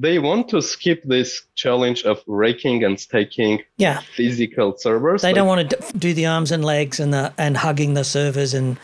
they 0.00 0.18
want 0.18 0.48
to 0.48 0.62
skip 0.62 1.02
this 1.04 1.42
challenge 1.54 2.04
of 2.04 2.22
raking 2.26 2.82
and 2.84 2.98
staking 2.98 3.62
yeah. 3.76 4.00
physical 4.16 4.76
servers. 4.76 5.22
They 5.22 5.28
like, 5.28 5.36
don't 5.36 5.46
want 5.46 5.70
to 5.70 5.98
do 5.98 6.14
the 6.14 6.26
arms 6.26 6.50
and 6.50 6.64
legs 6.64 6.98
and 6.98 7.12
the 7.12 7.32
and 7.38 7.56
hugging 7.58 7.94
the 7.94 8.04
servers 8.04 8.54
and 8.54 8.78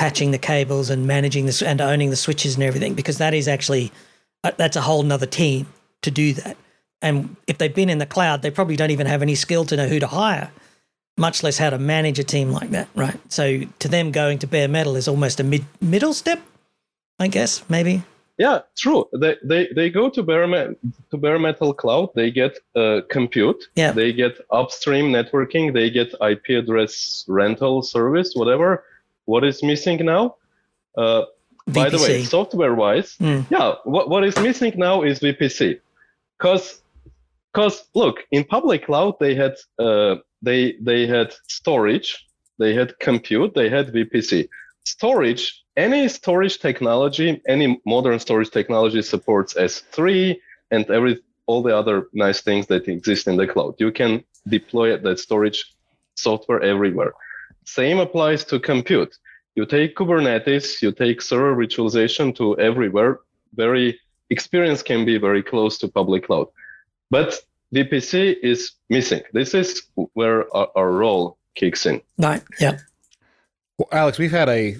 patching 0.00 0.30
the 0.30 0.38
cables 0.38 0.88
and 0.88 1.06
managing 1.06 1.44
this 1.44 1.60
and 1.60 1.78
owning 1.78 2.08
the 2.08 2.16
switches 2.16 2.54
and 2.54 2.64
everything 2.64 2.94
because 2.94 3.18
that 3.18 3.34
is 3.34 3.46
actually 3.46 3.92
uh, 4.44 4.50
that's 4.56 4.74
a 4.74 4.80
whole 4.80 5.02
nother 5.02 5.26
team 5.26 5.66
to 6.00 6.10
do 6.10 6.32
that. 6.32 6.56
And 7.02 7.36
if 7.46 7.58
they've 7.58 7.74
been 7.74 7.90
in 7.90 7.98
the 7.98 8.06
cloud 8.06 8.40
they 8.40 8.50
probably 8.50 8.76
don't 8.76 8.90
even 8.90 9.06
have 9.06 9.20
any 9.20 9.34
skill 9.34 9.66
to 9.66 9.76
know 9.76 9.88
who 9.88 9.98
to 9.98 10.06
hire 10.06 10.50
much 11.18 11.42
less 11.42 11.58
how 11.58 11.68
to 11.68 11.78
manage 11.78 12.18
a 12.18 12.24
team 12.24 12.50
like 12.50 12.70
that 12.70 12.88
right? 12.94 13.20
So 13.28 13.60
to 13.80 13.88
them 13.88 14.10
going 14.10 14.38
to 14.38 14.46
bare 14.46 14.68
metal 14.68 14.96
is 14.96 15.06
almost 15.06 15.38
a 15.38 15.44
mid 15.44 15.66
middle 15.82 16.14
step 16.14 16.40
i 17.18 17.28
guess 17.28 17.62
maybe? 17.68 18.02
Yeah 18.38 18.60
true. 18.78 19.04
They 19.12 19.36
they, 19.44 19.68
they 19.76 19.90
go 19.90 20.08
to 20.08 20.22
bare, 20.22 20.46
me- 20.46 20.76
to 21.10 21.16
bare 21.18 21.38
metal 21.38 21.74
cloud 21.74 22.08
they 22.14 22.30
get 22.30 22.58
uh, 22.74 23.02
compute 23.10 23.62
yeah. 23.74 23.92
they 23.92 24.14
get 24.14 24.40
upstream 24.50 25.12
networking 25.12 25.74
they 25.74 25.90
get 25.90 26.14
ip 26.22 26.46
address 26.48 27.26
rental 27.28 27.82
service 27.82 28.32
whatever 28.34 28.82
what 29.30 29.44
is 29.44 29.62
missing 29.62 30.04
now? 30.04 30.36
Uh, 30.96 31.22
by 31.66 31.88
the 31.88 31.98
way, 31.98 32.24
software 32.24 32.74
wise, 32.74 33.16
mm. 33.18 33.46
yeah, 33.50 33.74
what, 33.84 34.10
what 34.12 34.24
is 34.24 34.36
missing 34.38 34.72
now 34.76 35.02
is 35.02 35.20
VPC. 35.20 35.80
Because 36.36 36.82
because 37.52 37.76
look, 37.94 38.16
in 38.30 38.42
public 38.44 38.86
cloud 38.86 39.14
they 39.20 39.34
had 39.34 39.54
uh, 39.78 40.16
they 40.42 40.60
they 40.80 41.06
had 41.06 41.28
storage, 41.46 42.26
they 42.58 42.74
had 42.74 42.98
compute, 42.98 43.54
they 43.54 43.68
had 43.68 43.92
VPC. 43.92 44.48
Storage, 44.84 45.44
any 45.76 46.08
storage 46.08 46.58
technology, 46.58 47.40
any 47.46 47.80
modern 47.84 48.18
storage 48.18 48.50
technology 48.50 49.02
supports 49.02 49.54
S3 49.54 50.36
and 50.70 50.90
every 50.90 51.20
all 51.46 51.62
the 51.62 51.76
other 51.76 51.96
nice 52.12 52.40
things 52.40 52.66
that 52.68 52.88
exist 52.88 53.26
in 53.26 53.36
the 53.36 53.46
cloud. 53.46 53.74
You 53.78 53.92
can 53.92 54.24
deploy 54.48 54.96
that 54.96 55.18
storage 55.18 55.60
software 56.14 56.62
everywhere. 56.62 57.12
Same 57.64 57.98
applies 57.98 58.44
to 58.46 58.58
compute. 58.58 59.16
You 59.54 59.66
take 59.66 59.96
Kubernetes, 59.96 60.80
you 60.82 60.92
take 60.92 61.20
server 61.20 61.54
virtualization 61.54 62.34
to 62.36 62.58
everywhere. 62.58 63.20
Very 63.54 63.98
experience 64.30 64.82
can 64.82 65.04
be 65.04 65.18
very 65.18 65.42
close 65.42 65.78
to 65.78 65.88
public 65.88 66.26
cloud. 66.26 66.48
But 67.10 67.40
VPC 67.74 68.36
is 68.42 68.72
missing. 68.88 69.22
This 69.32 69.54
is 69.54 69.82
where 70.14 70.54
our, 70.56 70.68
our 70.76 70.90
role 70.90 71.36
kicks 71.54 71.86
in. 71.86 72.00
Right. 72.18 72.42
Yeah. 72.60 72.78
Well, 73.78 73.88
Alex, 73.92 74.18
we've 74.18 74.30
had 74.30 74.48
a 74.48 74.76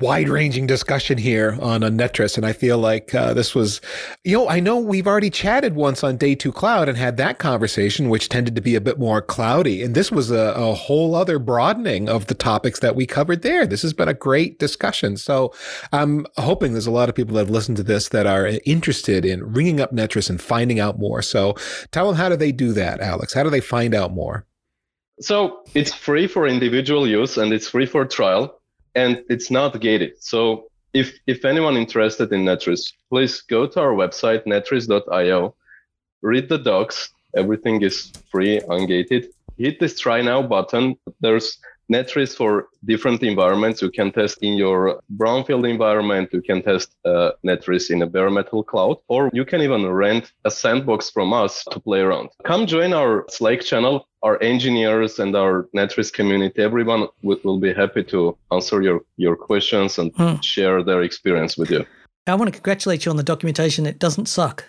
wide 0.00 0.28
ranging 0.28 0.66
discussion 0.66 1.18
here 1.18 1.58
on 1.60 1.80
Netris. 1.80 2.36
And 2.36 2.46
I 2.46 2.52
feel 2.52 2.78
like 2.78 3.14
uh, 3.14 3.34
this 3.34 3.54
was, 3.54 3.80
you 4.24 4.36
know, 4.36 4.48
I 4.48 4.60
know 4.60 4.78
we've 4.78 5.06
already 5.06 5.30
chatted 5.30 5.74
once 5.74 6.04
on 6.04 6.16
day 6.16 6.34
two 6.34 6.52
cloud 6.52 6.88
and 6.88 6.96
had 6.96 7.16
that 7.16 7.38
conversation, 7.38 8.08
which 8.08 8.28
tended 8.28 8.54
to 8.54 8.60
be 8.60 8.76
a 8.76 8.80
bit 8.80 8.98
more 8.98 9.20
cloudy. 9.20 9.82
And 9.82 9.94
this 9.94 10.12
was 10.12 10.30
a, 10.30 10.54
a 10.56 10.74
whole 10.74 11.14
other 11.14 11.38
broadening 11.38 12.08
of 12.08 12.26
the 12.26 12.34
topics 12.34 12.80
that 12.80 12.94
we 12.94 13.06
covered 13.06 13.42
there. 13.42 13.66
This 13.66 13.82
has 13.82 13.92
been 13.92 14.08
a 14.08 14.14
great 14.14 14.58
discussion. 14.58 15.16
So 15.16 15.52
I'm 15.92 16.26
hoping 16.36 16.72
there's 16.72 16.86
a 16.86 16.92
lot 16.92 17.08
of 17.08 17.14
people 17.14 17.34
that 17.34 17.40
have 17.40 17.50
listened 17.50 17.78
to 17.78 17.82
this 17.82 18.10
that 18.10 18.26
are 18.26 18.46
interested 18.64 19.24
in 19.24 19.52
ringing 19.52 19.80
up 19.80 19.92
Netris 19.92 20.30
and 20.30 20.40
finding 20.40 20.78
out 20.78 20.98
more. 20.98 21.22
So 21.22 21.54
tell 21.90 22.06
them 22.06 22.16
how 22.16 22.28
do 22.28 22.36
they 22.36 22.52
do 22.52 22.72
that, 22.72 23.00
Alex? 23.00 23.34
How 23.34 23.42
do 23.42 23.50
they 23.50 23.60
find 23.60 23.94
out 23.94 24.12
more? 24.12 24.46
So 25.20 25.64
it's 25.74 25.92
free 25.92 26.28
for 26.28 26.46
individual 26.46 27.08
use 27.08 27.36
and 27.36 27.52
it's 27.52 27.68
free 27.68 27.86
for 27.86 28.04
trial 28.04 28.57
and 28.98 29.22
it's 29.28 29.50
not 29.50 29.80
gated. 29.80 30.12
So 30.32 30.40
if 30.92 31.08
if 31.26 31.44
anyone 31.44 31.76
interested 31.76 32.32
in 32.32 32.44
Netris, 32.44 32.82
please 33.10 33.34
go 33.54 33.66
to 33.66 33.78
our 33.80 33.94
website 34.02 34.42
netris.io, 34.52 35.54
read 36.22 36.48
the 36.48 36.58
docs. 36.58 36.98
Everything 37.36 37.82
is 37.82 37.96
free, 38.30 38.60
ungated. 38.74 39.22
Hit 39.58 39.78
this 39.80 39.98
try 40.00 40.20
now 40.22 40.40
button. 40.42 40.96
There's 41.20 41.58
Netris 41.90 42.36
for 42.36 42.68
different 42.84 43.22
environments. 43.22 43.80
You 43.80 43.90
can 43.90 44.12
test 44.12 44.38
in 44.42 44.58
your 44.58 45.00
brownfield 45.16 45.68
environment. 45.68 46.30
You 46.32 46.42
can 46.42 46.62
test 46.62 46.94
uh, 47.04 47.32
Netris 47.44 47.90
in 47.90 48.02
a 48.02 48.06
bare 48.06 48.30
metal 48.30 48.62
cloud, 48.62 48.98
or 49.08 49.30
you 49.32 49.44
can 49.44 49.62
even 49.62 49.86
rent 49.90 50.32
a 50.44 50.50
sandbox 50.50 51.10
from 51.10 51.32
us 51.32 51.64
to 51.70 51.80
play 51.80 52.00
around. 52.00 52.28
Come 52.44 52.66
join 52.66 52.92
our 52.92 53.24
Slack 53.28 53.60
channel. 53.62 54.06
Our 54.22 54.42
engineers 54.42 55.20
and 55.20 55.36
our 55.36 55.68
Netris 55.76 56.12
community, 56.12 56.60
everyone 56.60 57.06
will, 57.22 57.38
will 57.44 57.60
be 57.60 57.72
happy 57.72 58.02
to 58.04 58.36
answer 58.50 58.82
your, 58.82 59.02
your 59.16 59.36
questions 59.36 59.96
and 59.96 60.12
hmm. 60.16 60.40
share 60.40 60.82
their 60.82 61.02
experience 61.02 61.56
with 61.56 61.70
you. 61.70 61.86
I 62.26 62.34
want 62.34 62.48
to 62.48 62.52
congratulate 62.52 63.04
you 63.04 63.10
on 63.10 63.16
the 63.16 63.22
documentation. 63.22 63.86
It 63.86 64.00
doesn't 64.00 64.26
suck. 64.26 64.64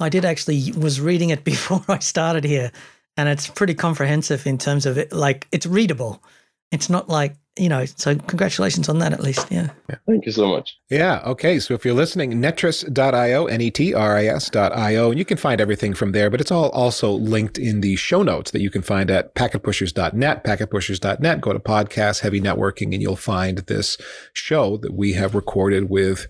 I 0.00 0.08
did 0.08 0.24
actually 0.24 0.72
was 0.72 1.00
reading 1.00 1.30
it 1.30 1.44
before 1.52 1.84
I 1.88 1.98
started 1.98 2.44
here, 2.44 2.70
and 3.16 3.28
it's 3.28 3.48
pretty 3.48 3.74
comprehensive 3.74 4.46
in 4.46 4.58
terms 4.58 4.86
of 4.86 4.96
it. 4.96 5.12
Like 5.12 5.48
it's 5.50 5.66
readable 5.66 6.22
it's 6.70 6.90
not 6.90 7.08
like 7.08 7.36
you 7.56 7.68
know 7.68 7.84
so 7.84 8.14
congratulations 8.14 8.88
on 8.88 8.98
that 8.98 9.12
at 9.12 9.20
least 9.20 9.46
yeah. 9.50 9.70
yeah. 9.88 9.96
thank 10.06 10.24
you 10.24 10.32
so 10.32 10.46
much 10.46 10.76
yeah 10.90 11.20
okay 11.24 11.58
so 11.58 11.74
if 11.74 11.84
you're 11.84 11.94
listening 11.94 12.32
netris.io 12.34 13.46
n-e-t-r-i-s.io 13.46 15.10
and 15.10 15.18
you 15.18 15.24
can 15.24 15.36
find 15.36 15.60
everything 15.60 15.92
from 15.92 16.12
there 16.12 16.30
but 16.30 16.40
it's 16.40 16.52
all 16.52 16.68
also 16.70 17.10
linked 17.10 17.58
in 17.58 17.80
the 17.80 17.96
show 17.96 18.22
notes 18.22 18.52
that 18.52 18.60
you 18.60 18.70
can 18.70 18.82
find 18.82 19.10
at 19.10 19.34
packetpushers.net 19.34 20.44
packetpushers.net 20.44 21.40
go 21.40 21.52
to 21.52 21.58
podcast 21.58 22.20
heavy 22.20 22.40
networking 22.40 22.92
and 22.92 23.02
you'll 23.02 23.16
find 23.16 23.58
this 23.58 23.98
show 24.32 24.76
that 24.76 24.94
we 24.94 25.14
have 25.14 25.34
recorded 25.34 25.90
with 25.90 26.28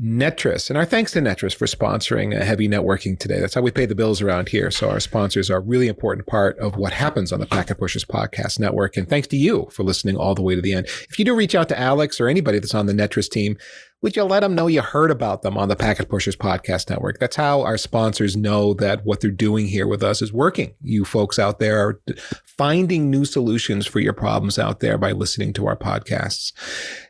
Netris. 0.00 0.70
And 0.70 0.76
our 0.76 0.84
thanks 0.84 1.10
to 1.12 1.20
Netris 1.20 1.54
for 1.54 1.66
sponsoring 1.66 2.38
a 2.38 2.44
Heavy 2.44 2.68
Networking 2.68 3.18
today. 3.18 3.40
That's 3.40 3.54
how 3.54 3.62
we 3.62 3.72
pay 3.72 3.84
the 3.84 3.96
bills 3.96 4.22
around 4.22 4.48
here. 4.48 4.70
So 4.70 4.88
our 4.88 5.00
sponsors 5.00 5.50
are 5.50 5.56
a 5.56 5.60
really 5.60 5.88
important 5.88 6.28
part 6.28 6.56
of 6.58 6.76
what 6.76 6.92
happens 6.92 7.32
on 7.32 7.40
the 7.40 7.46
Packet 7.46 7.78
Pushers 7.78 8.04
Podcast 8.04 8.60
Network. 8.60 8.96
And 8.96 9.08
thanks 9.08 9.26
to 9.28 9.36
you 9.36 9.66
for 9.72 9.82
listening 9.82 10.16
all 10.16 10.36
the 10.36 10.42
way 10.42 10.54
to 10.54 10.60
the 10.60 10.72
end. 10.72 10.86
If 10.86 11.18
you 11.18 11.24
do 11.24 11.34
reach 11.34 11.56
out 11.56 11.68
to 11.70 11.78
Alex 11.78 12.20
or 12.20 12.28
anybody 12.28 12.60
that's 12.60 12.76
on 12.76 12.86
the 12.86 12.92
Netris 12.92 13.28
team, 13.28 13.58
would 14.00 14.14
you 14.14 14.22
let 14.22 14.40
them 14.40 14.54
know 14.54 14.68
you 14.68 14.80
heard 14.80 15.10
about 15.10 15.42
them 15.42 15.58
on 15.58 15.68
the 15.68 15.74
Packet 15.74 16.08
Pushers 16.08 16.36
Podcast 16.36 16.88
Network? 16.88 17.18
That's 17.18 17.34
how 17.34 17.62
our 17.62 17.76
sponsors 17.76 18.36
know 18.36 18.72
that 18.74 19.04
what 19.04 19.20
they're 19.20 19.30
doing 19.32 19.66
here 19.66 19.88
with 19.88 20.04
us 20.04 20.22
is 20.22 20.32
working. 20.32 20.74
You 20.80 21.04
folks 21.04 21.36
out 21.36 21.58
there 21.58 21.80
are 21.84 22.00
finding 22.44 23.10
new 23.10 23.24
solutions 23.24 23.88
for 23.88 23.98
your 23.98 24.12
problems 24.12 24.56
out 24.56 24.78
there 24.78 24.98
by 24.98 25.10
listening 25.10 25.52
to 25.54 25.66
our 25.66 25.76
podcasts. 25.76 26.52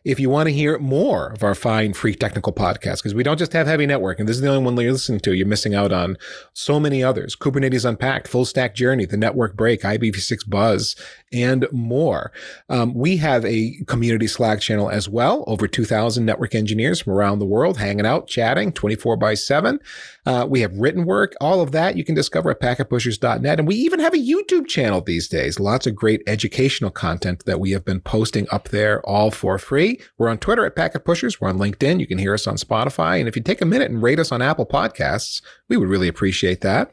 If 0.02 0.18
you 0.18 0.30
want 0.30 0.46
to 0.46 0.54
hear 0.54 0.78
more 0.78 1.32
of 1.32 1.42
our 1.42 1.54
fine 1.54 1.92
free 1.92 2.14
technical 2.14 2.54
podcasts, 2.54 2.98
because 2.98 3.14
we 3.14 3.22
don't 3.22 3.38
just 3.38 3.52
have 3.52 3.66
heavy 3.66 3.84
network, 3.84 4.18
and 4.18 4.26
this 4.26 4.36
is 4.36 4.42
the 4.42 4.48
only 4.48 4.64
one 4.64 4.82
you're 4.82 4.92
listening 4.92 5.20
to, 5.20 5.34
you're 5.34 5.46
missing 5.46 5.74
out 5.74 5.92
on 5.92 6.16
so 6.54 6.80
many 6.80 7.04
others 7.04 7.36
Kubernetes 7.36 7.86
Unpacked, 7.86 8.28
Full 8.28 8.46
Stack 8.46 8.74
Journey, 8.74 9.04
The 9.04 9.18
Network 9.18 9.56
Break, 9.56 9.82
IPv6 9.82 10.48
Buzz, 10.48 10.96
and 11.32 11.66
more. 11.72 12.32
Um, 12.68 12.94
we 12.94 13.16
have 13.18 13.44
a 13.44 13.76
community 13.86 14.26
Slack 14.26 14.60
channel 14.60 14.90
as 14.90 15.08
well, 15.08 15.44
over 15.46 15.68
2,000 15.68 16.24
network 16.24 16.54
engineers 16.54 17.00
from 17.00 17.12
around 17.12 17.38
the 17.38 17.46
world 17.46 17.78
hanging 17.78 18.06
out, 18.06 18.26
chatting 18.26 18.72
24 18.72 19.16
by 19.16 19.34
7. 19.34 19.78
Uh, 20.26 20.46
we 20.48 20.60
have 20.60 20.76
written 20.76 21.04
work, 21.04 21.34
all 21.40 21.60
of 21.60 21.72
that 21.72 21.96
you 21.96 22.04
can 22.04 22.14
discover 22.14 22.50
at 22.50 22.60
packetpushers.net. 22.60 23.58
And 23.58 23.68
we 23.68 23.76
even 23.76 24.00
have 24.00 24.14
a 24.14 24.18
YouTube 24.18 24.66
channel 24.66 25.00
these 25.00 25.28
days. 25.28 25.58
Lots 25.58 25.86
of 25.86 25.94
great 25.94 26.22
educational 26.26 26.90
content 26.90 27.44
that 27.46 27.60
we 27.60 27.70
have 27.72 27.84
been 27.84 28.00
posting 28.00 28.46
up 28.50 28.68
there 28.68 29.00
all 29.06 29.30
for 29.30 29.58
free. 29.58 30.00
We're 30.18 30.28
on 30.28 30.38
Twitter 30.38 30.64
at 30.64 30.76
Packet 30.76 31.04
Pushers. 31.04 31.40
We're 31.40 31.48
on 31.48 31.58
LinkedIn. 31.58 32.00
You 32.00 32.06
can 32.06 32.18
hear 32.18 32.34
us 32.34 32.46
on 32.46 32.56
Spotify. 32.56 33.18
And 33.18 33.28
if 33.28 33.36
you 33.36 33.42
take 33.42 33.60
a 33.60 33.66
minute 33.66 33.90
and 33.90 34.02
rate 34.02 34.18
us 34.18 34.32
on 34.32 34.42
Apple 34.42 34.66
Podcasts, 34.66 35.40
we 35.68 35.76
would 35.76 35.88
really 35.88 36.08
appreciate 36.08 36.60
that. 36.62 36.92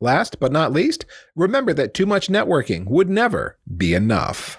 Last 0.00 0.38
but 0.38 0.52
not 0.52 0.72
least, 0.72 1.06
remember 1.34 1.72
that 1.72 1.94
too 1.94 2.04
much 2.04 2.28
networking 2.28 2.84
would 2.86 3.08
never 3.08 3.56
be 3.76 3.94
enough. 3.94 4.58